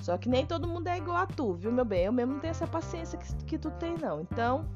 Só 0.00 0.18
que 0.18 0.28
nem 0.28 0.44
todo 0.44 0.68
mundo 0.68 0.88
é 0.88 0.98
igual 0.98 1.16
a 1.16 1.26
tu, 1.26 1.54
viu, 1.54 1.72
meu 1.72 1.84
bem? 1.84 2.04
Eu 2.04 2.12
mesmo 2.12 2.34
não 2.34 2.40
tenho 2.40 2.50
essa 2.50 2.66
paciência 2.66 3.18
que, 3.18 3.34
que 3.44 3.58
tu 3.58 3.70
tem, 3.72 3.96
não. 3.96 4.20
Então, 4.20 4.66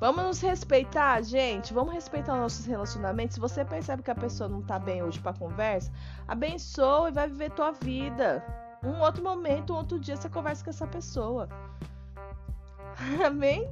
Vamos 0.00 0.24
nos 0.24 0.40
respeitar, 0.40 1.20
gente. 1.22 1.74
Vamos 1.74 1.92
respeitar 1.92 2.36
nossos 2.36 2.64
relacionamentos. 2.64 3.34
Se 3.34 3.40
você 3.40 3.64
percebe 3.64 4.02
que 4.02 4.10
a 4.10 4.14
pessoa 4.14 4.48
não 4.48 4.62
tá 4.62 4.78
bem 4.78 5.02
hoje 5.02 5.18
pra 5.18 5.32
conversa, 5.32 5.90
abençoa 6.26 7.08
e 7.08 7.12
vai 7.12 7.28
viver 7.28 7.50
tua 7.50 7.72
vida. 7.72 8.44
Um 8.84 9.00
outro 9.00 9.22
momento, 9.24 9.72
um 9.72 9.76
outro 9.76 9.98
dia 9.98 10.16
você 10.16 10.28
conversa 10.28 10.62
com 10.62 10.70
essa 10.70 10.86
pessoa. 10.86 11.48
Amém? 13.26 13.68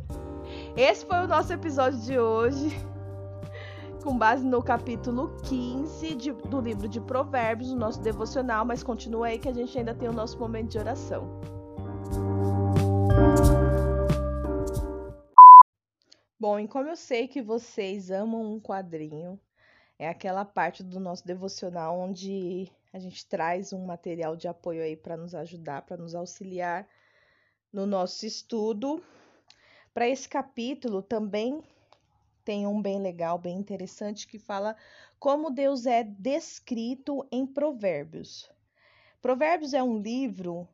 Esse 0.76 1.06
foi 1.06 1.18
o 1.18 1.28
nosso 1.28 1.52
episódio 1.52 2.00
de 2.00 2.18
hoje. 2.18 2.76
Com 4.02 4.16
base 4.16 4.44
no 4.44 4.62
capítulo 4.62 5.36
15 5.42 6.14
de, 6.14 6.32
do 6.32 6.60
livro 6.60 6.88
de 6.88 7.00
Provérbios, 7.00 7.72
o 7.72 7.76
nosso 7.76 8.00
devocional, 8.00 8.64
mas 8.64 8.80
continua 8.80 9.26
aí 9.26 9.38
que 9.38 9.48
a 9.48 9.52
gente 9.52 9.76
ainda 9.76 9.92
tem 9.94 10.08
o 10.08 10.12
nosso 10.12 10.38
momento 10.38 10.70
de 10.70 10.78
oração. 10.78 11.40
Bom, 16.38 16.60
e 16.60 16.68
como 16.68 16.90
eu 16.90 16.96
sei 16.96 17.26
que 17.26 17.40
vocês 17.40 18.10
amam 18.10 18.52
um 18.52 18.60
quadrinho, 18.60 19.40
é 19.98 20.06
aquela 20.06 20.44
parte 20.44 20.84
do 20.84 21.00
nosso 21.00 21.26
devocional 21.26 21.98
onde 21.98 22.70
a 22.92 22.98
gente 22.98 23.26
traz 23.26 23.72
um 23.72 23.86
material 23.86 24.36
de 24.36 24.46
apoio 24.46 24.82
aí 24.82 24.94
para 24.98 25.16
nos 25.16 25.34
ajudar, 25.34 25.86
para 25.86 25.96
nos 25.96 26.14
auxiliar 26.14 26.86
no 27.72 27.86
nosso 27.86 28.26
estudo. 28.26 29.02
Para 29.94 30.10
esse 30.10 30.28
capítulo 30.28 31.00
também 31.00 31.62
tem 32.44 32.66
um 32.66 32.82
bem 32.82 33.00
legal, 33.00 33.38
bem 33.38 33.56
interessante 33.56 34.26
que 34.26 34.38
fala 34.38 34.76
como 35.18 35.50
Deus 35.50 35.86
é 35.86 36.04
descrito 36.04 37.26
em 37.32 37.46
Provérbios. 37.46 38.52
Provérbios 39.22 39.72
é 39.72 39.82
um 39.82 39.98
livro 39.98 40.68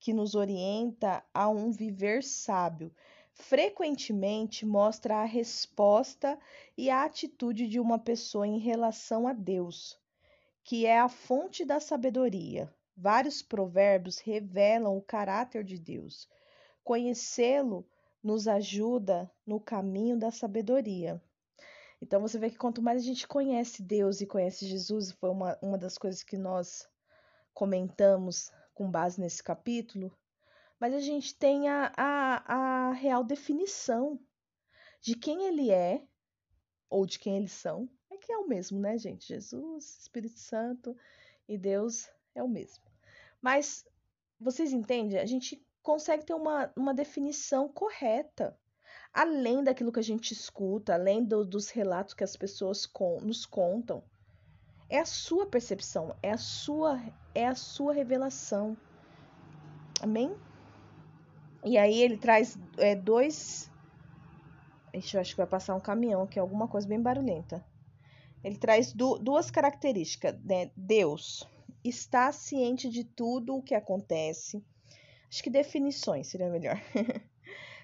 que 0.00 0.12
nos 0.12 0.34
orienta 0.34 1.22
a 1.32 1.48
um 1.48 1.70
viver 1.70 2.24
sábio 2.24 2.92
frequentemente 3.40 4.64
mostra 4.64 5.16
a 5.16 5.24
resposta 5.24 6.38
e 6.76 6.90
a 6.90 7.04
atitude 7.04 7.66
de 7.66 7.80
uma 7.80 7.98
pessoa 7.98 8.46
em 8.46 8.58
relação 8.58 9.26
a 9.26 9.32
Deus, 9.32 9.98
que 10.62 10.86
é 10.86 11.00
a 11.00 11.08
fonte 11.08 11.64
da 11.64 11.80
sabedoria. 11.80 12.72
Vários 12.96 13.42
provérbios 13.42 14.18
revelam 14.18 14.96
o 14.96 15.02
caráter 15.02 15.64
de 15.64 15.78
Deus. 15.78 16.28
Conhecê-lo 16.84 17.86
nos 18.22 18.46
ajuda 18.46 19.30
no 19.46 19.58
caminho 19.58 20.18
da 20.18 20.30
sabedoria. 20.30 21.20
Então 22.00 22.20
você 22.20 22.38
vê 22.38 22.50
que 22.50 22.58
quanto 22.58 22.82
mais 22.82 23.02
a 23.02 23.04
gente 23.04 23.26
conhece 23.26 23.82
Deus 23.82 24.20
e 24.20 24.26
conhece 24.26 24.66
Jesus, 24.66 25.12
foi 25.12 25.30
uma, 25.30 25.58
uma 25.62 25.78
das 25.78 25.96
coisas 25.96 26.22
que 26.22 26.36
nós 26.36 26.86
comentamos 27.54 28.52
com 28.74 28.90
base 28.90 29.20
nesse 29.20 29.42
capítulo, 29.42 30.14
mas 30.80 30.94
a 30.94 31.00
gente 31.00 31.34
tem 31.34 31.68
a, 31.68 31.92
a, 31.94 32.88
a 32.88 32.92
real 32.92 33.22
definição 33.22 34.18
de 35.02 35.14
quem 35.14 35.44
ele 35.44 35.70
é 35.70 36.02
ou 36.88 37.04
de 37.04 37.18
quem 37.18 37.36
eles 37.36 37.52
são. 37.52 37.88
É 38.10 38.16
que 38.16 38.32
é 38.32 38.38
o 38.38 38.48
mesmo, 38.48 38.80
né, 38.80 38.96
gente? 38.96 39.28
Jesus, 39.28 40.00
Espírito 40.00 40.38
Santo 40.38 40.96
e 41.46 41.58
Deus 41.58 42.08
é 42.34 42.42
o 42.42 42.48
mesmo. 42.48 42.82
Mas 43.42 43.86
vocês 44.40 44.72
entendem? 44.72 45.18
A 45.18 45.26
gente 45.26 45.62
consegue 45.82 46.24
ter 46.24 46.34
uma, 46.34 46.72
uma 46.74 46.94
definição 46.94 47.68
correta. 47.68 48.58
Além 49.12 49.62
daquilo 49.62 49.92
que 49.92 50.00
a 50.00 50.02
gente 50.04 50.32
escuta, 50.32 50.94
além 50.94 51.24
do, 51.24 51.44
dos 51.44 51.68
relatos 51.68 52.14
que 52.14 52.24
as 52.24 52.36
pessoas 52.36 52.86
com, 52.86 53.20
nos 53.20 53.44
contam. 53.44 54.02
É 54.88 54.98
a 54.98 55.04
sua 55.04 55.46
percepção, 55.46 56.16
é 56.22 56.30
a 56.30 56.38
sua, 56.38 57.00
é 57.34 57.46
a 57.46 57.54
sua 57.54 57.92
revelação. 57.92 58.76
Amém? 60.00 60.36
E 61.64 61.76
aí 61.76 62.02
ele 62.02 62.16
traz 62.16 62.58
é, 62.78 62.94
dois. 62.94 63.70
Ixi, 64.94 65.16
eu 65.16 65.20
acho 65.20 65.30
que 65.32 65.36
vai 65.36 65.46
passar 65.46 65.74
um 65.74 65.80
caminhão 65.80 66.22
aqui, 66.22 66.38
alguma 66.38 66.66
coisa 66.66 66.88
bem 66.88 67.00
barulhenta. 67.00 67.64
Ele 68.42 68.56
traz 68.56 68.92
du 68.92 69.18
duas 69.18 69.50
características. 69.50 70.36
Né? 70.42 70.70
Deus 70.74 71.46
está 71.84 72.32
ciente 72.32 72.88
de 72.88 73.04
tudo 73.04 73.56
o 73.56 73.62
que 73.62 73.74
acontece. 73.74 74.64
Acho 75.30 75.42
que 75.42 75.50
definições 75.50 76.28
seria 76.28 76.48
melhor. 76.48 76.80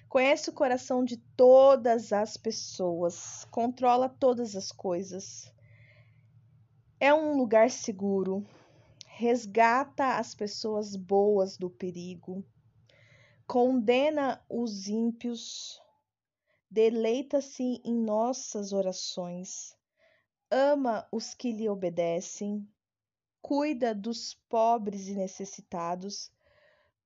Conhece 0.09 0.49
o 0.49 0.53
coração 0.53 1.03
de 1.03 1.17
todas 1.17 2.13
as 2.13 2.37
pessoas, 2.37 3.45
controla 3.51 4.07
todas 4.07 4.55
as 4.55 4.71
coisas. 4.71 5.53
É 6.99 7.13
um 7.13 7.37
lugar 7.37 7.69
seguro, 7.69 8.45
resgata 9.05 10.17
as 10.17 10.33
pessoas 10.33 10.95
boas 10.95 11.57
do 11.57 11.69
perigo 11.69 12.43
condena 13.47 14.43
os 14.49 14.89
ímpios, 14.89 15.81
deleita-se 16.69 17.81
em 17.83 17.95
nossas 17.95 18.73
orações, 18.73 19.73
ama 20.51 21.07
os 21.11 21.33
que 21.33 21.53
lhe 21.53 21.69
obedecem, 21.69 22.67
cuida 23.41 23.95
dos 23.95 24.33
pobres 24.49 25.07
e 25.07 25.15
necessitados, 25.15 26.29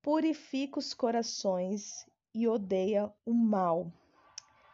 purifica 0.02 0.80
os 0.80 0.96
corações 0.96 2.10
e 2.34 2.48
odeia 2.48 3.14
o 3.24 3.34
mal. 3.34 3.94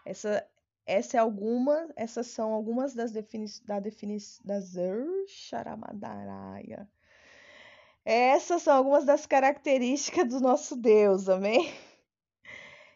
Essa 0.06 0.50
essa 0.86 1.18
é 1.18 1.20
alguma, 1.20 1.90
essas 1.98 2.28
são 2.28 2.54
algumas 2.54 2.94
das 2.94 3.12
definições 3.12 3.60
da 3.66 3.78
defini 3.78 4.18
das 4.46 4.76
Xaramadaraia. 5.28 6.90
Essas 8.10 8.62
são 8.62 8.74
algumas 8.74 9.04
das 9.04 9.26
características 9.26 10.30
do 10.30 10.40
nosso 10.40 10.78
Deus, 10.78 11.28
amém? 11.28 11.70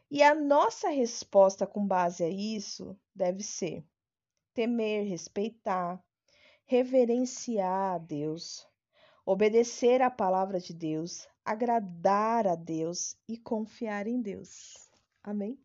E 0.09 0.23
a 0.23 0.33
nossa 0.33 0.87
resposta 0.87 1.67
com 1.67 1.85
base 1.85 2.23
a 2.23 2.29
isso 2.29 2.97
deve 3.13 3.43
ser 3.43 3.83
temer, 4.53 5.05
respeitar, 5.05 6.01
reverenciar 6.65 7.95
a 7.95 7.97
Deus, 7.97 8.65
obedecer 9.25 10.01
à 10.01 10.09
palavra 10.09 10.61
de 10.61 10.73
Deus, 10.73 11.27
agradar 11.43 12.47
a 12.47 12.55
Deus 12.55 13.17
e 13.27 13.37
confiar 13.37 14.07
em 14.07 14.21
Deus. 14.21 14.89
Amém? 15.21 15.59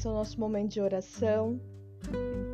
Esse 0.00 0.08
é 0.08 0.10
o 0.12 0.14
nosso 0.14 0.40
momento 0.40 0.70
de 0.72 0.80
oração. 0.80 1.60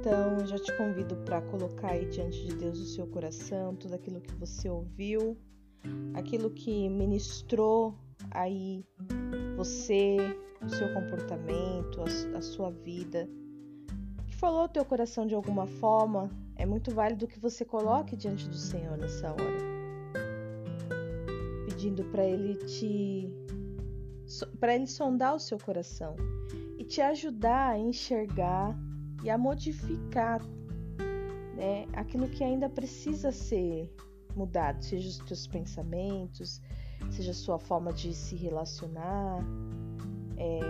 Então, 0.01 0.37
eu 0.41 0.47
já 0.49 0.59
te 0.59 0.77
convido 0.77 1.15
para 1.19 1.41
colocar 1.43 1.93
aí 1.93 2.05
diante 2.07 2.45
de 2.45 2.57
Deus 2.57 2.77
o 2.81 2.87
seu 2.87 3.07
coração, 3.07 3.77
tudo 3.77 3.95
aquilo 3.95 4.21
que 4.21 4.35
você 4.35 4.69
ouviu, 4.69 5.39
aquilo 6.15 6.51
que 6.51 6.89
ministrou 6.89 7.95
aí 8.33 8.85
você, 9.57 10.17
o 10.61 10.69
seu 10.69 10.93
comportamento, 10.93 12.01
a, 12.01 12.39
a 12.39 12.43
sua 12.43 12.73
vida, 12.73 13.29
que 14.27 14.35
falou 14.35 14.65
o 14.65 14.69
teu 14.69 14.85
coração 14.85 15.25
de 15.25 15.37
alguma 15.37 15.69
forma, 15.69 16.29
é 16.57 16.67
muito 16.67 16.91
válido 16.91 17.29
que 17.29 17.39
você 17.39 17.65
coloque 17.65 18.17
diante 18.17 18.49
do 18.49 18.57
Senhor 18.57 18.99
nessa 18.99 19.31
hora. 19.31 19.59
Pedindo 21.65 22.03
para 22.07 22.25
ele 22.27 22.57
te 22.57 23.31
para 24.59 24.75
ele 24.75 24.89
sondar 24.89 25.37
o 25.37 25.39
seu 25.39 25.57
coração 25.57 26.17
te 26.87 27.01
ajudar 27.01 27.73
a 27.73 27.79
enxergar 27.79 28.77
e 29.23 29.31
a 29.31 29.37
modificar 29.37 30.41
né, 31.57 31.87
aquilo 31.93 32.29
que 32.29 32.45
ainda 32.45 32.69
precisa 32.69 33.33
ser 33.33 33.91
mudado, 34.35 34.85
seja 34.85 35.09
os 35.09 35.19
teus 35.19 35.47
pensamentos, 35.47 36.61
seja 37.11 37.31
a 37.31 37.35
sua 37.35 37.59
forma 37.59 37.93
de 37.93 38.15
se 38.15 38.37
relacionar. 38.37 39.43
É, 40.37 40.61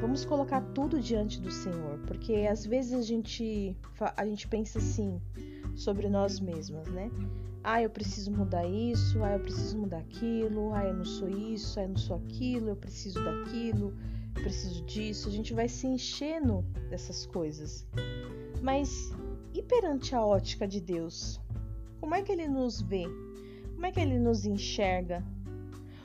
vamos 0.00 0.24
colocar 0.24 0.60
tudo 0.74 1.00
diante 1.00 1.40
do 1.40 1.50
Senhor, 1.50 1.98
porque 2.06 2.48
às 2.50 2.66
vezes 2.66 2.92
a 2.92 3.02
gente, 3.02 3.76
a 4.16 4.26
gente 4.26 4.48
pensa 4.48 4.78
assim 4.78 5.20
sobre 5.76 6.08
nós 6.08 6.40
mesmas, 6.40 6.88
né? 6.88 7.10
Ah, 7.62 7.82
eu 7.82 7.90
preciso 7.90 8.32
mudar 8.32 8.66
isso, 8.66 9.22
ah, 9.22 9.32
eu 9.32 9.40
preciso 9.40 9.78
mudar 9.78 9.98
aquilo, 9.98 10.72
ah, 10.72 10.84
eu 10.84 10.94
não 10.94 11.04
sou 11.04 11.28
isso, 11.28 11.78
ah, 11.78 11.82
eu 11.82 11.90
não 11.90 11.96
sou 11.96 12.16
aquilo, 12.16 12.70
eu 12.70 12.76
preciso 12.76 13.22
daquilo, 13.22 13.94
preciso 14.34 14.84
disso. 14.84 15.28
A 15.28 15.32
gente 15.32 15.52
vai 15.52 15.68
se 15.68 15.86
enchendo 15.86 16.64
dessas 16.88 17.26
coisas. 17.26 17.86
Mas 18.62 19.12
e 19.52 19.62
perante 19.62 20.14
a 20.14 20.24
ótica 20.24 20.66
de 20.66 20.80
Deus? 20.80 21.40
Como 22.00 22.14
é 22.14 22.22
que 22.22 22.32
ele 22.32 22.48
nos 22.48 22.80
vê? 22.80 23.04
Como 23.74 23.86
é 23.86 23.90
que 23.90 24.00
ele 24.00 24.18
nos 24.18 24.46
enxerga? 24.46 25.24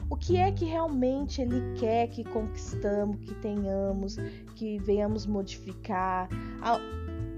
O 0.09 0.15
que 0.15 0.37
é 0.37 0.51
que 0.51 0.65
realmente 0.65 1.41
ele 1.41 1.73
quer 1.79 2.07
que 2.07 2.23
conquistamos, 2.23 3.19
que 3.21 3.33
tenhamos, 3.35 4.17
que 4.55 4.77
venhamos 4.79 5.25
modificar? 5.25 6.29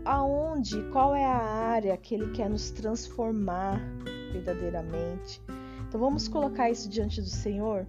aonde, 0.05 0.81
qual 0.93 1.13
é 1.13 1.25
a 1.25 1.37
área 1.37 1.97
que 1.97 2.15
ele 2.15 2.31
quer 2.31 2.49
nos 2.49 2.71
transformar 2.71 3.81
verdadeiramente? 4.31 5.41
Então 5.87 5.99
vamos 5.99 6.27
colocar 6.29 6.69
isso 6.69 6.89
diante 6.89 7.21
do 7.21 7.27
Senhor, 7.27 7.85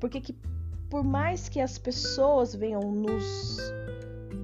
porque 0.00 0.20
que 0.20 0.36
por 0.88 1.04
mais 1.04 1.48
que 1.48 1.60
as 1.60 1.78
pessoas 1.78 2.54
venham 2.54 2.80
nos 2.92 3.58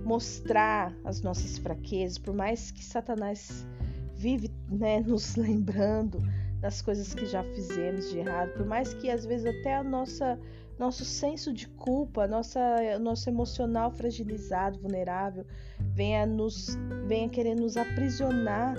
mostrar 0.05 0.95
as 1.05 1.23
nossas 1.23 1.59
fraquezas, 1.59 2.19
por 2.19 2.35
mais 2.35 2.71
que 2.71 2.85
Satanás 2.85 3.67
vive 4.15 4.51
né, 4.71 5.01
nos 5.07 5.37
lembrando 5.37 6.19
das 6.61 6.81
coisas 6.81 7.15
que 7.15 7.27
já 7.27 7.43
fizemos 7.43 8.11
de 8.11 8.19
errado, 8.19 8.53
por 8.55 8.67
mais 8.67 8.95
que 8.95 9.11
às 9.11 9.25
vezes 9.25 9.47
até 9.47 9.75
a 9.75 9.83
nossa 9.83 10.39
nosso 10.79 11.05
senso 11.05 11.53
de 11.53 11.69
culpa, 11.69 12.27
nossa 12.27 12.99
nosso 12.99 13.29
emocional 13.29 13.93
fragilizado, 13.93 14.79
vulnerável, 14.81 15.47
venha 15.79 16.27
nos 16.27 16.77
venha 17.07 17.29
querer 17.29 17.55
nos 17.55 17.77
aprisionar 17.77 18.75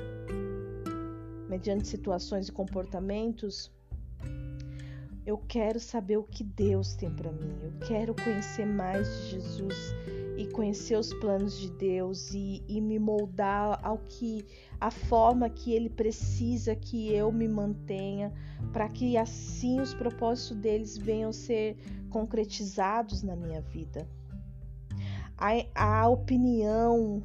mediante 1.47 1.87
situações 1.87 2.47
e 2.47 2.51
comportamentos. 2.51 3.71
Eu 5.25 5.39
quero 5.47 5.79
saber 5.79 6.17
o 6.17 6.23
que 6.23 6.43
Deus 6.43 6.93
tem 6.93 7.09
para 7.09 7.31
mim. 7.31 7.51
Eu 7.63 7.87
quero 7.87 8.13
conhecer 8.13 8.65
mais 8.65 9.07
de 9.07 9.31
Jesus 9.31 9.95
e 10.37 10.45
conhecer 10.47 10.97
os 10.97 11.11
planos 11.15 11.57
de 11.57 11.71
Deus 11.71 12.31
e, 12.31 12.63
e, 12.67 12.79
me 12.79 12.99
moldar 12.99 13.79
ao 13.81 13.97
que 13.97 14.45
a 14.79 14.91
forma 14.91 15.49
que 15.49 15.73
Ele 15.73 15.89
precisa 15.89 16.75
que 16.75 17.11
eu 17.11 17.31
me 17.31 17.47
mantenha 17.47 18.31
para 18.71 18.87
que 18.87 19.17
assim 19.17 19.81
os 19.81 19.95
propósitos 19.95 20.57
deles 20.57 20.95
venham 20.95 21.31
ser 21.31 21.75
concretizados 22.11 23.23
na 23.23 23.35
minha 23.35 23.61
vida. 23.61 24.07
A, 25.37 26.01
a 26.03 26.07
opinião, 26.07 27.23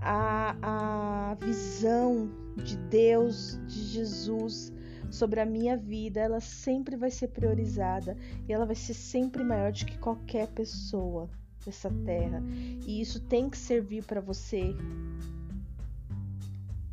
a, 0.00 1.30
a 1.30 1.34
visão 1.34 2.30
de 2.56 2.76
Deus, 2.76 3.58
de 3.66 3.82
Jesus 3.82 4.72
sobre 5.16 5.40
a 5.40 5.46
minha 5.46 5.76
vida, 5.76 6.20
ela 6.20 6.40
sempre 6.40 6.94
vai 6.94 7.10
ser 7.10 7.28
priorizada 7.28 8.16
e 8.46 8.52
ela 8.52 8.66
vai 8.66 8.76
ser 8.76 8.94
sempre 8.94 9.42
maior 9.42 9.72
do 9.72 9.86
que 9.86 9.98
qualquer 9.98 10.46
pessoa 10.48 11.28
dessa 11.64 11.90
terra. 12.04 12.42
E 12.86 13.00
isso 13.00 13.20
tem 13.20 13.48
que 13.48 13.56
servir 13.56 14.04
para 14.04 14.20
você. 14.20 14.74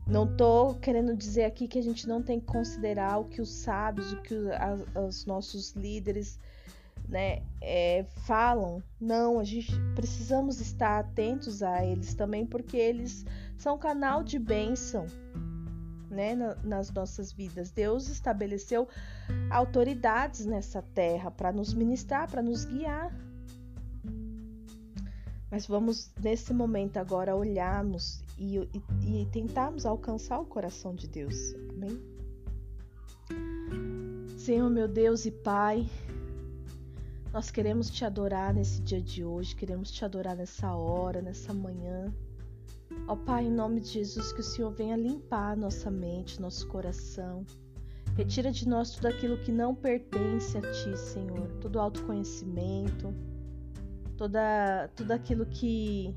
Não 0.07 0.36
tô 0.36 0.76
querendo 0.76 1.15
dizer 1.15 1.45
aqui 1.45 1.67
que 1.67 1.80
a 1.80 1.84
gente 1.84 2.07
não 2.07 2.21
tem 2.21 2.39
que 2.39 2.45
considerar 2.45 3.19
o 3.19 3.26
que 3.26 3.41
os 3.41 3.49
sábios, 3.49 4.13
o 4.13 4.21
que 4.21 4.36
os 5.07 5.26
nossos 5.26 5.74
líderes 5.74 6.39
né, 7.07 7.41
é, 7.61 8.05
falam. 8.26 8.82
Não, 8.99 9.39
a 9.39 9.43
gente 9.43 9.71
precisamos 9.95 10.61
estar 10.61 10.99
atentos 10.99 11.61
a 11.61 11.86
eles 11.86 12.13
também, 12.13 12.45
porque 12.45 12.78
eles 12.78 13.26
são 13.57 13.78
canal 13.78 14.24
de 14.24 14.39
bênção. 14.39 15.05
Né, 16.14 16.36
nas 16.64 16.91
nossas 16.91 17.34
vidas. 17.34 17.72
Deus 17.72 18.07
estabeleceu 18.07 18.88
autoridades 19.49 20.45
nessa 20.45 20.80
terra 20.80 21.32
para 21.32 21.51
nos 21.51 21.74
ministrar, 21.74 22.30
para 22.30 22.43
nos 22.43 22.66
guiar. 22.66 23.11
Mas 25.49 25.66
vamos 25.66 26.11
nesse 26.22 26.53
momento 26.53 26.97
agora 26.97 27.36
olharmos 27.36 28.24
e, 28.38 28.57
e, 28.57 29.22
e 29.22 29.26
tentarmos 29.32 29.88
alcançar 29.88 30.39
o 30.39 30.45
coração 30.45 30.93
de 30.93 31.07
Deus. 31.07 31.55
Amém? 31.72 31.99
Senhor, 34.38 34.70
meu 34.70 34.88
Deus 34.88 35.26
e 35.26 35.32
Pai, 35.32 35.89
nós 37.32 37.49
queremos 37.49 37.89
te 37.89 38.05
adorar 38.05 38.53
nesse 38.53 38.82
dia 38.82 39.01
de 39.01 39.24
hoje, 39.24 39.55
queremos 39.55 39.91
te 39.91 40.05
adorar 40.05 40.36
nessa 40.36 40.76
hora, 40.76 41.22
nessa 41.22 41.53
manhã. 41.53 42.14
Ó 43.08 43.16
Pai, 43.16 43.45
em 43.45 43.51
nome 43.51 43.82
de 43.82 43.89
Jesus, 43.89 44.32
que 44.32 44.39
o 44.39 44.43
Senhor 44.43 44.72
venha 44.72 44.95
limpar 44.95 45.58
nossa 45.58 45.91
mente, 45.91 46.41
nosso 46.41 46.68
coração. 46.68 47.45
Retira 48.16 48.51
de 48.51 48.68
nós 48.68 48.91
tudo 48.91 49.08
aquilo 49.08 49.38
que 49.39 49.51
não 49.51 49.74
pertence 49.74 50.58
a 50.58 50.62
Ti, 50.62 50.97
Senhor, 50.97 51.47
todo 51.60 51.80
autoconhecimento 51.80 53.14
toda 54.18 54.89
tudo 54.95 55.12
aquilo 55.12 55.45
que 55.45 56.16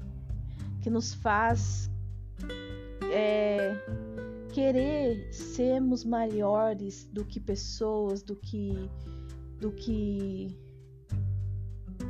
que 0.83 0.91
nos 0.91 1.15
faz 1.15 1.91
é, 3.13 3.75
querer 4.53 5.33
sermos 5.33 6.05
maiores 6.05 7.09
do 7.13 7.25
que 7.25 7.41
pessoas, 7.41 8.23
do 8.23 8.37
que 8.37 8.89
do 9.59 9.73
que 9.73 10.57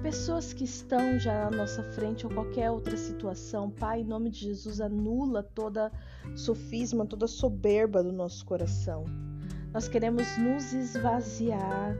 pessoas 0.07 0.53
que 0.53 0.63
estão 0.63 1.19
já 1.19 1.51
na 1.51 1.57
nossa 1.57 1.83
frente 1.83 2.25
ou 2.25 2.33
qualquer 2.33 2.71
outra 2.71 2.97
situação. 2.97 3.69
Pai, 3.69 4.03
em 4.03 4.05
nome 4.05 4.31
de 4.31 4.39
Jesus, 4.39 4.81
anula 4.81 5.43
toda 5.43 5.91
sofisma, 6.37 7.05
toda 7.05 7.27
soberba 7.27 8.05
do 8.05 8.13
nosso 8.13 8.47
coração. 8.47 9.03
Nós 9.73 9.89
queremos 9.89 10.39
nos 10.39 10.73
esvaziar, 10.73 11.97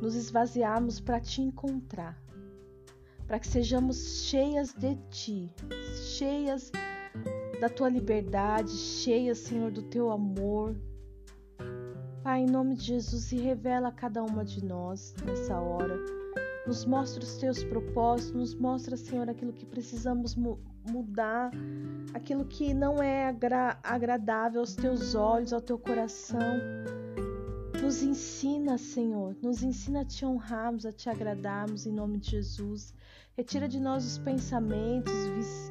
nos 0.00 0.14
esvaziarmos 0.14 1.00
para 1.00 1.18
te 1.18 1.42
encontrar 1.42 2.22
para 3.26 3.40
que 3.40 3.48
sejamos 3.48 4.26
cheias 4.28 4.72
de 4.74 4.94
Ti, 5.10 5.50
cheias 6.16 6.70
da 7.60 7.68
Tua 7.68 7.88
liberdade, 7.88 8.70
cheias, 8.70 9.38
Senhor, 9.38 9.72
do 9.72 9.82
Teu 9.82 10.08
amor. 10.08 10.76
Pai, 12.22 12.42
em 12.42 12.46
nome 12.46 12.76
de 12.76 12.84
Jesus, 12.84 13.24
se 13.24 13.36
revela 13.38 13.88
a 13.88 13.92
cada 13.92 14.22
uma 14.22 14.44
de 14.44 14.64
nós 14.64 15.14
nessa 15.26 15.58
hora. 15.58 16.23
Nos 16.66 16.84
mostra 16.84 17.22
os 17.22 17.36
teus 17.36 17.62
propósitos, 17.62 18.32
nos 18.32 18.54
mostra, 18.54 18.96
Senhor, 18.96 19.28
aquilo 19.28 19.52
que 19.52 19.66
precisamos 19.66 20.34
mu 20.34 20.58
mudar, 20.86 21.50
aquilo 22.12 22.44
que 22.44 22.74
não 22.74 23.02
é 23.02 23.26
agra 23.26 23.78
agradável 23.82 24.60
aos 24.60 24.74
teus 24.74 25.14
olhos, 25.14 25.52
ao 25.52 25.60
teu 25.60 25.78
coração. 25.78 26.40
Nos 27.82 28.02
ensina, 28.02 28.78
Senhor, 28.78 29.36
nos 29.42 29.62
ensina 29.62 30.02
a 30.02 30.04
te 30.04 30.24
honrarmos, 30.24 30.86
a 30.86 30.92
te 30.92 31.08
agradarmos 31.08 31.86
em 31.86 31.92
nome 31.92 32.18
de 32.18 32.30
Jesus. 32.32 32.94
Retira 33.36 33.68
de 33.68 33.80
nós 33.80 34.04
os 34.06 34.18
pensamentos 34.18 35.12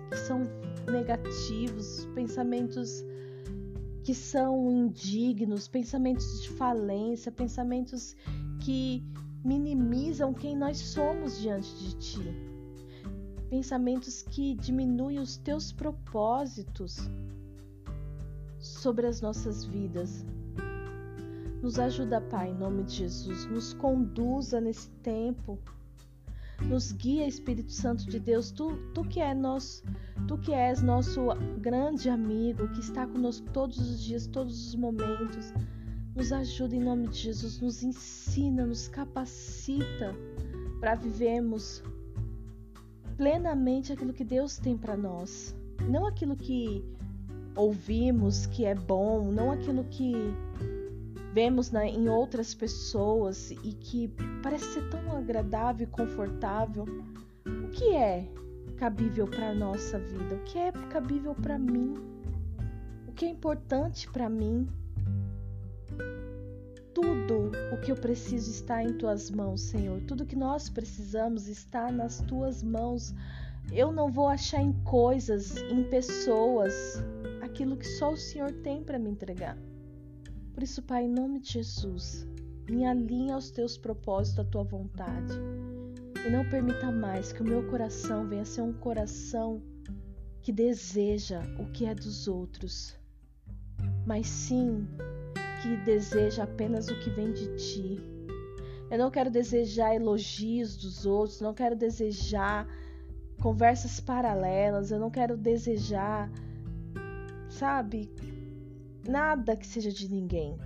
que 0.10 0.18
são 0.18 0.41
negativos, 0.91 2.06
pensamentos 2.14 3.04
que 4.04 4.14
são 4.14 4.70
indignos, 4.70 5.68
pensamentos 5.68 6.41
de 6.41 6.50
falência, 6.50 7.32
pensamentos 7.32 8.16
que 8.60 9.04
minimizam 9.44 10.34
quem 10.34 10.56
nós 10.56 10.78
somos 10.78 11.39
diante 11.39 11.76
de 11.76 11.96
ti. 11.98 12.24
Pensamentos 13.50 14.22
que 14.24 14.56
diminuem 14.56 15.20
os 15.20 15.38
teus 15.38 15.72
propósitos 15.72 16.98
sobre 18.58 19.06
as 19.06 19.22
nossas 19.22 19.66
vidas. 19.66 20.26
Nos 21.62 21.78
ajuda, 21.80 22.20
Pai, 22.20 22.50
em 22.50 22.58
nome 22.58 22.84
de 22.84 22.96
Jesus. 22.96 23.46
Nos 23.46 23.74
conduza 23.74 24.60
nesse 24.60 24.89
tempo. 25.02 25.60
Nos 26.68 26.91
guia, 26.91 27.28
Espírito 27.28 27.72
Santo 27.72 28.06
de 28.06 28.20
Deus. 28.20 28.52
Tu, 28.52 28.76
tu 28.94 29.04
que 29.04 29.20
é 29.20 29.34
nosso, 29.34 29.84
tu 30.28 30.38
que 30.38 30.54
és 30.54 30.82
nosso 30.82 31.28
grande 31.60 32.10
amigo, 32.10 32.68
que 32.70 32.80
está 32.80 33.06
conosco 33.06 33.50
todos 33.52 33.78
os 33.78 34.02
dias, 34.02 34.28
todos 34.28 34.68
os 34.68 34.76
momentos. 34.76 35.54
Nos 36.16 36.32
ajuda 36.32 36.76
em 36.76 36.80
nome 36.80 37.07
de 37.07 37.18
Jesus, 37.18 37.59
nos 37.59 37.82
ensina, 37.82 38.66
nos 38.66 38.88
capacita 38.88 40.16
para 40.80 40.93
vivermos 40.95 41.84
plenamente 43.18 43.91
aquilo 43.91 44.14
que 44.14 44.24
Deus 44.24 44.57
tem 44.57 44.78
para 44.78 44.95
nós. 44.95 45.55
Não 45.89 46.05
aquilo 46.05 46.36
que 46.36 46.86
ouvimos 47.55 48.45
que 48.45 48.66
é 48.66 48.76
bom, 48.76 49.32
não 49.32 49.51
aquilo 49.51 49.84
que 49.86 50.14
vemos 51.34 51.72
na, 51.72 51.86
em 51.86 52.07
outras 52.07 52.53
pessoas 52.53 53.49
e 53.49 53.74
que 53.74 54.07
parece 54.43 54.66
ser 54.66 54.89
tão 54.89 55.16
agradável 55.18 55.88
e 55.88 55.89
confortável. 55.89 56.86
O 57.45 57.70
que 57.70 57.95
é 57.95 58.30
cabível 58.78 59.28
para 59.28 59.49
a 59.49 59.55
nossa 59.55 59.97
vida? 59.97 60.36
O 60.36 60.43
que 60.43 60.59
é 60.59 60.72
cabível 60.91 61.34
para 61.34 61.57
mim? 61.57 61.95
O 63.07 63.11
que 63.11 63.26
é 63.26 63.30
importante 63.30 64.09
para 64.11 64.30
mim? 64.30 64.68
Tudo 67.28 67.51
o 67.71 67.78
que 67.78 67.89
eu 67.89 67.95
preciso 67.95 68.51
está 68.51 68.84
em 68.84 68.97
tuas 68.97 69.32
mãos, 69.32 69.61
Senhor. 69.61 70.01
Tudo 70.01 70.26
que 70.26 70.36
nós 70.36 70.67
precisamos 70.67 71.47
está 71.47 71.89
nas 71.89 72.19
tuas 72.19 72.61
mãos. 72.61 73.13
Eu 73.71 73.93
não 73.93 74.11
vou 74.11 74.28
achar 74.28 74.61
em 74.61 74.74
coisas, 74.84 75.55
em 75.55 75.84
pessoas, 75.86 76.74
aquilo 77.41 77.78
que 77.78 77.88
só 77.88 78.11
o 78.11 78.17
Senhor 78.17 78.51
tem 78.51 78.84
para 78.84 78.99
me 78.99 79.09
entregar. 79.09 79.57
Por 80.53 80.63
isso, 80.63 80.82
Pai, 80.82 81.05
em 81.05 81.09
nome 81.09 81.39
de 81.39 81.53
Jesus, 81.53 82.28
me 82.69 82.86
alinha 82.86 83.36
aos 83.36 83.51
teus 83.51 83.78
propósitos, 83.78 84.45
à 84.45 84.49
tua 84.49 84.63
vontade. 84.63 85.34
E 86.28 86.30
não 86.30 86.47
permita 86.49 86.91
mais 86.91 87.32
que 87.32 87.41
o 87.41 87.45
meu 87.45 87.65
coração 87.69 88.28
venha 88.28 88.41
a 88.41 88.45
ser 88.45 88.61
um 88.61 88.74
coração 88.74 89.61
que 90.41 90.51
deseja 90.51 91.41
o 91.57 91.71
que 91.71 91.86
é 91.86 91.95
dos 91.95 92.28
outros, 92.28 92.97
mas 94.05 94.28
sim 94.28 94.86
que 95.64 95.78
deseja 95.78 96.43
apenas 96.43 96.89
o 96.89 96.99
que 96.99 97.09
vem 97.09 97.32
de 97.32 97.55
ti. 97.55 97.97
Eu 98.91 98.97
não 98.97 99.09
quero 99.09 99.32
desejar 99.32 99.95
elogios 99.95 100.76
dos 100.76 101.05
outros, 101.05 101.39
não 101.39 101.53
quero 101.53 101.74
desejar 101.74 102.68
conversas 103.41 104.01
paralelas, 104.01 104.91
eu 104.91 104.99
não 104.99 105.09
quero 105.09 105.38
desejar, 105.38 106.30
sabe, 107.49 108.11
nada 109.07 109.55
que 109.55 109.66
seja 109.66 109.89
de 109.89 110.11
ninguém. 110.11 110.59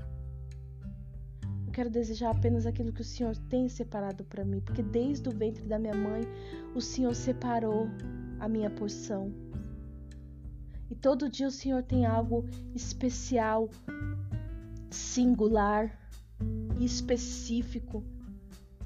Eu 1.67 1.71
quero 1.71 1.91
desejar 1.91 2.31
apenas 2.31 2.65
aquilo 2.65 2.91
que 2.91 3.01
o 3.01 3.05
Senhor 3.05 3.37
tem 3.49 3.69
separado 3.69 4.23
para 4.23 4.43
mim, 4.43 4.61
porque 4.61 4.81
desde 4.81 5.29
o 5.29 5.31
ventre 5.31 5.63
da 5.65 5.77
minha 5.77 5.93
mãe 5.93 6.23
o 6.73 6.81
Senhor 6.81 7.13
separou 7.13 7.87
a 8.39 8.49
minha 8.49 8.71
porção. 8.71 9.31
E 10.89 10.95
todo 10.95 11.29
dia 11.29 11.47
o 11.47 11.51
Senhor 11.51 11.83
tem 11.83 12.07
algo 12.07 12.45
especial 12.73 13.69
singular 14.89 15.91
e 16.79 16.85
específico 16.85 18.03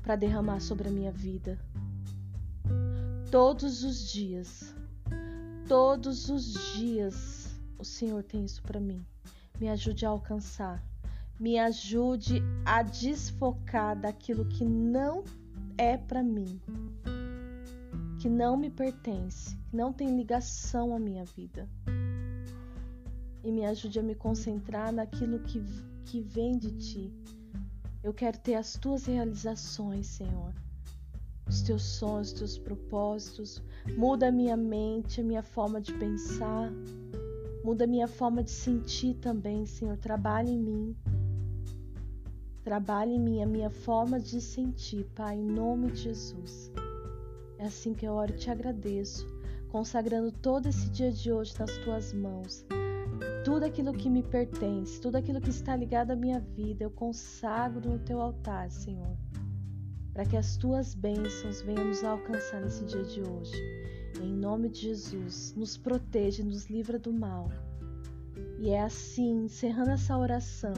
para 0.01 0.15
derramar 0.15 0.59
sobre 0.59 0.87
a 0.87 0.91
minha 0.91 1.11
vida. 1.11 1.59
Todos 3.29 3.83
os 3.83 4.11
dias, 4.11 4.75
todos 5.67 6.29
os 6.29 6.75
dias, 6.75 7.49
o 7.77 7.85
Senhor 7.85 8.23
tem 8.23 8.43
isso 8.43 8.61
para 8.63 8.79
mim. 8.79 9.05
Me 9.59 9.69
ajude 9.69 10.05
a 10.05 10.09
alcançar, 10.09 10.83
me 11.39 11.57
ajude 11.57 12.41
a 12.65 12.81
desfocar 12.81 13.97
daquilo 13.97 14.45
que 14.45 14.65
não 14.65 15.23
é 15.77 15.97
para 15.97 16.21
mim, 16.23 16.59
que 18.19 18.29
não 18.29 18.57
me 18.57 18.69
pertence, 18.69 19.55
que 19.69 19.75
não 19.75 19.93
tem 19.93 20.17
ligação 20.17 20.95
à 20.95 20.99
minha 20.99 21.23
vida. 21.25 21.69
E 23.43 23.51
me 23.51 23.65
ajude 23.65 23.99
a 23.99 24.03
me 24.03 24.13
concentrar 24.13 24.91
naquilo 24.91 25.39
que 25.39 25.59
que 26.05 26.21
vem 26.21 26.57
de 26.57 26.71
ti. 26.71 27.13
Eu 28.03 28.13
quero 28.13 28.37
ter 28.39 28.55
as 28.55 28.73
tuas 28.73 29.05
realizações, 29.05 30.07
Senhor. 30.07 30.53
Os 31.47 31.61
teus 31.61 31.83
sonhos, 31.83 32.29
os 32.29 32.33
teus 32.33 32.57
propósitos. 32.57 33.61
Muda 33.97 34.27
a 34.27 34.31
minha 34.31 34.57
mente, 34.57 35.21
a 35.21 35.23
minha 35.23 35.43
forma 35.43 35.79
de 35.79 35.93
pensar. 35.93 36.71
Muda 37.63 37.83
a 37.83 37.87
minha 37.87 38.07
forma 38.07 38.43
de 38.43 38.51
sentir 38.51 39.15
também, 39.15 39.65
Senhor. 39.65 39.97
Trabalha 39.97 40.49
em 40.49 40.57
mim. 40.57 40.95
Trabalha 42.63 43.11
em 43.11 43.19
mim 43.19 43.41
a 43.41 43.45
minha 43.45 43.69
forma 43.69 44.19
de 44.19 44.39
sentir, 44.41 45.05
Pai, 45.15 45.35
em 45.35 45.45
nome 45.45 45.91
de 45.91 46.01
Jesus. 46.01 46.71
É 47.57 47.65
assim 47.65 47.93
que 47.93 48.05
eu 48.05 48.13
oro 48.13 48.31
e 48.31 48.37
te 48.37 48.49
agradeço, 48.49 49.27
consagrando 49.69 50.31
todo 50.31 50.67
esse 50.67 50.89
dia 50.89 51.11
de 51.11 51.31
hoje 51.31 51.53
nas 51.59 51.77
tuas 51.79 52.13
mãos 52.13 52.65
tudo 53.43 53.65
aquilo 53.65 53.93
que 53.93 54.09
me 54.09 54.21
pertence, 54.21 55.01
tudo 55.01 55.15
aquilo 55.15 55.41
que 55.41 55.49
está 55.49 55.75
ligado 55.75 56.11
à 56.11 56.15
minha 56.15 56.39
vida, 56.39 56.83
eu 56.83 56.91
consagro 56.91 57.89
no 57.89 57.99
teu 57.99 58.21
altar, 58.21 58.69
Senhor, 58.69 59.17
para 60.13 60.25
que 60.25 60.37
as 60.37 60.57
tuas 60.57 60.93
bênçãos 60.93 61.61
venham 61.61 61.85
nos 61.85 62.03
alcançar 62.03 62.61
nesse 62.61 62.85
dia 62.85 63.03
de 63.03 63.21
hoje. 63.21 63.55
Em 64.21 64.31
nome 64.31 64.69
de 64.69 64.81
Jesus, 64.81 65.55
nos 65.55 65.75
protege, 65.75 66.43
nos 66.43 66.69
livra 66.69 66.99
do 66.99 67.11
mal. 67.11 67.49
E 68.59 68.69
é 68.69 68.81
assim, 68.81 69.45
encerrando 69.45 69.89
essa 69.89 70.15
oração, 70.15 70.73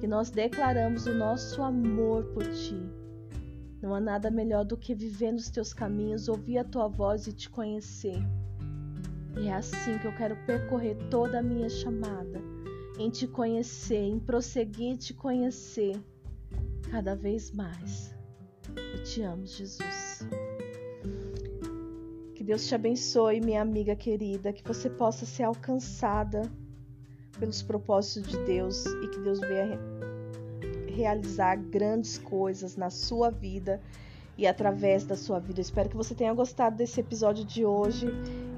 que 0.00 0.06
nós 0.08 0.30
declaramos 0.30 1.06
o 1.06 1.14
nosso 1.14 1.62
amor 1.62 2.24
por 2.32 2.42
ti. 2.42 2.90
Não 3.80 3.94
há 3.94 4.00
nada 4.00 4.30
melhor 4.32 4.64
do 4.64 4.76
que 4.76 4.94
viver 4.94 5.30
nos 5.30 5.48
teus 5.48 5.72
caminhos, 5.72 6.28
ouvir 6.28 6.58
a 6.58 6.64
tua 6.64 6.88
voz 6.88 7.28
e 7.28 7.32
te 7.32 7.48
conhecer. 7.48 8.20
E 9.38 9.48
é 9.48 9.54
assim 9.54 9.98
que 9.98 10.06
eu 10.06 10.12
quero 10.16 10.36
percorrer 10.46 10.96
toda 11.10 11.38
a 11.38 11.42
minha 11.42 11.68
chamada, 11.68 12.40
em 12.98 13.10
te 13.10 13.26
conhecer, 13.26 14.02
em 14.02 14.18
prosseguir 14.18 14.96
te 14.96 15.14
conhecer 15.14 16.00
cada 16.90 17.14
vez 17.14 17.50
mais. 17.50 18.14
Eu 18.76 19.02
te 19.04 19.22
amo, 19.22 19.46
Jesus. 19.46 20.26
Que 22.34 22.44
Deus 22.44 22.66
te 22.66 22.74
abençoe, 22.74 23.40
minha 23.40 23.62
amiga 23.62 23.94
querida, 23.94 24.52
que 24.52 24.66
você 24.66 24.90
possa 24.90 25.24
ser 25.24 25.44
alcançada 25.44 26.42
pelos 27.38 27.62
propósitos 27.62 28.30
de 28.30 28.44
Deus 28.44 28.84
e 28.84 29.08
que 29.08 29.20
Deus 29.20 29.40
venha 29.40 29.78
realizar 30.88 31.56
grandes 31.56 32.18
coisas 32.18 32.76
na 32.76 32.90
sua 32.90 33.30
vida 33.30 33.80
e 34.36 34.46
através 34.46 35.04
da 35.04 35.16
sua 35.16 35.38
vida. 35.38 35.60
espero 35.60 35.88
que 35.88 35.96
você 35.96 36.14
tenha 36.14 36.32
gostado 36.34 36.76
desse 36.76 37.00
episódio 37.00 37.44
de 37.44 37.64
hoje 37.64 38.06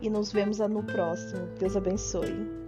e 0.03 0.11
nos 0.11 0.33
vemos 0.33 0.59
no 0.59 0.83
próximo. 0.83 1.47
Deus 1.59 1.77
abençoe. 1.77 2.63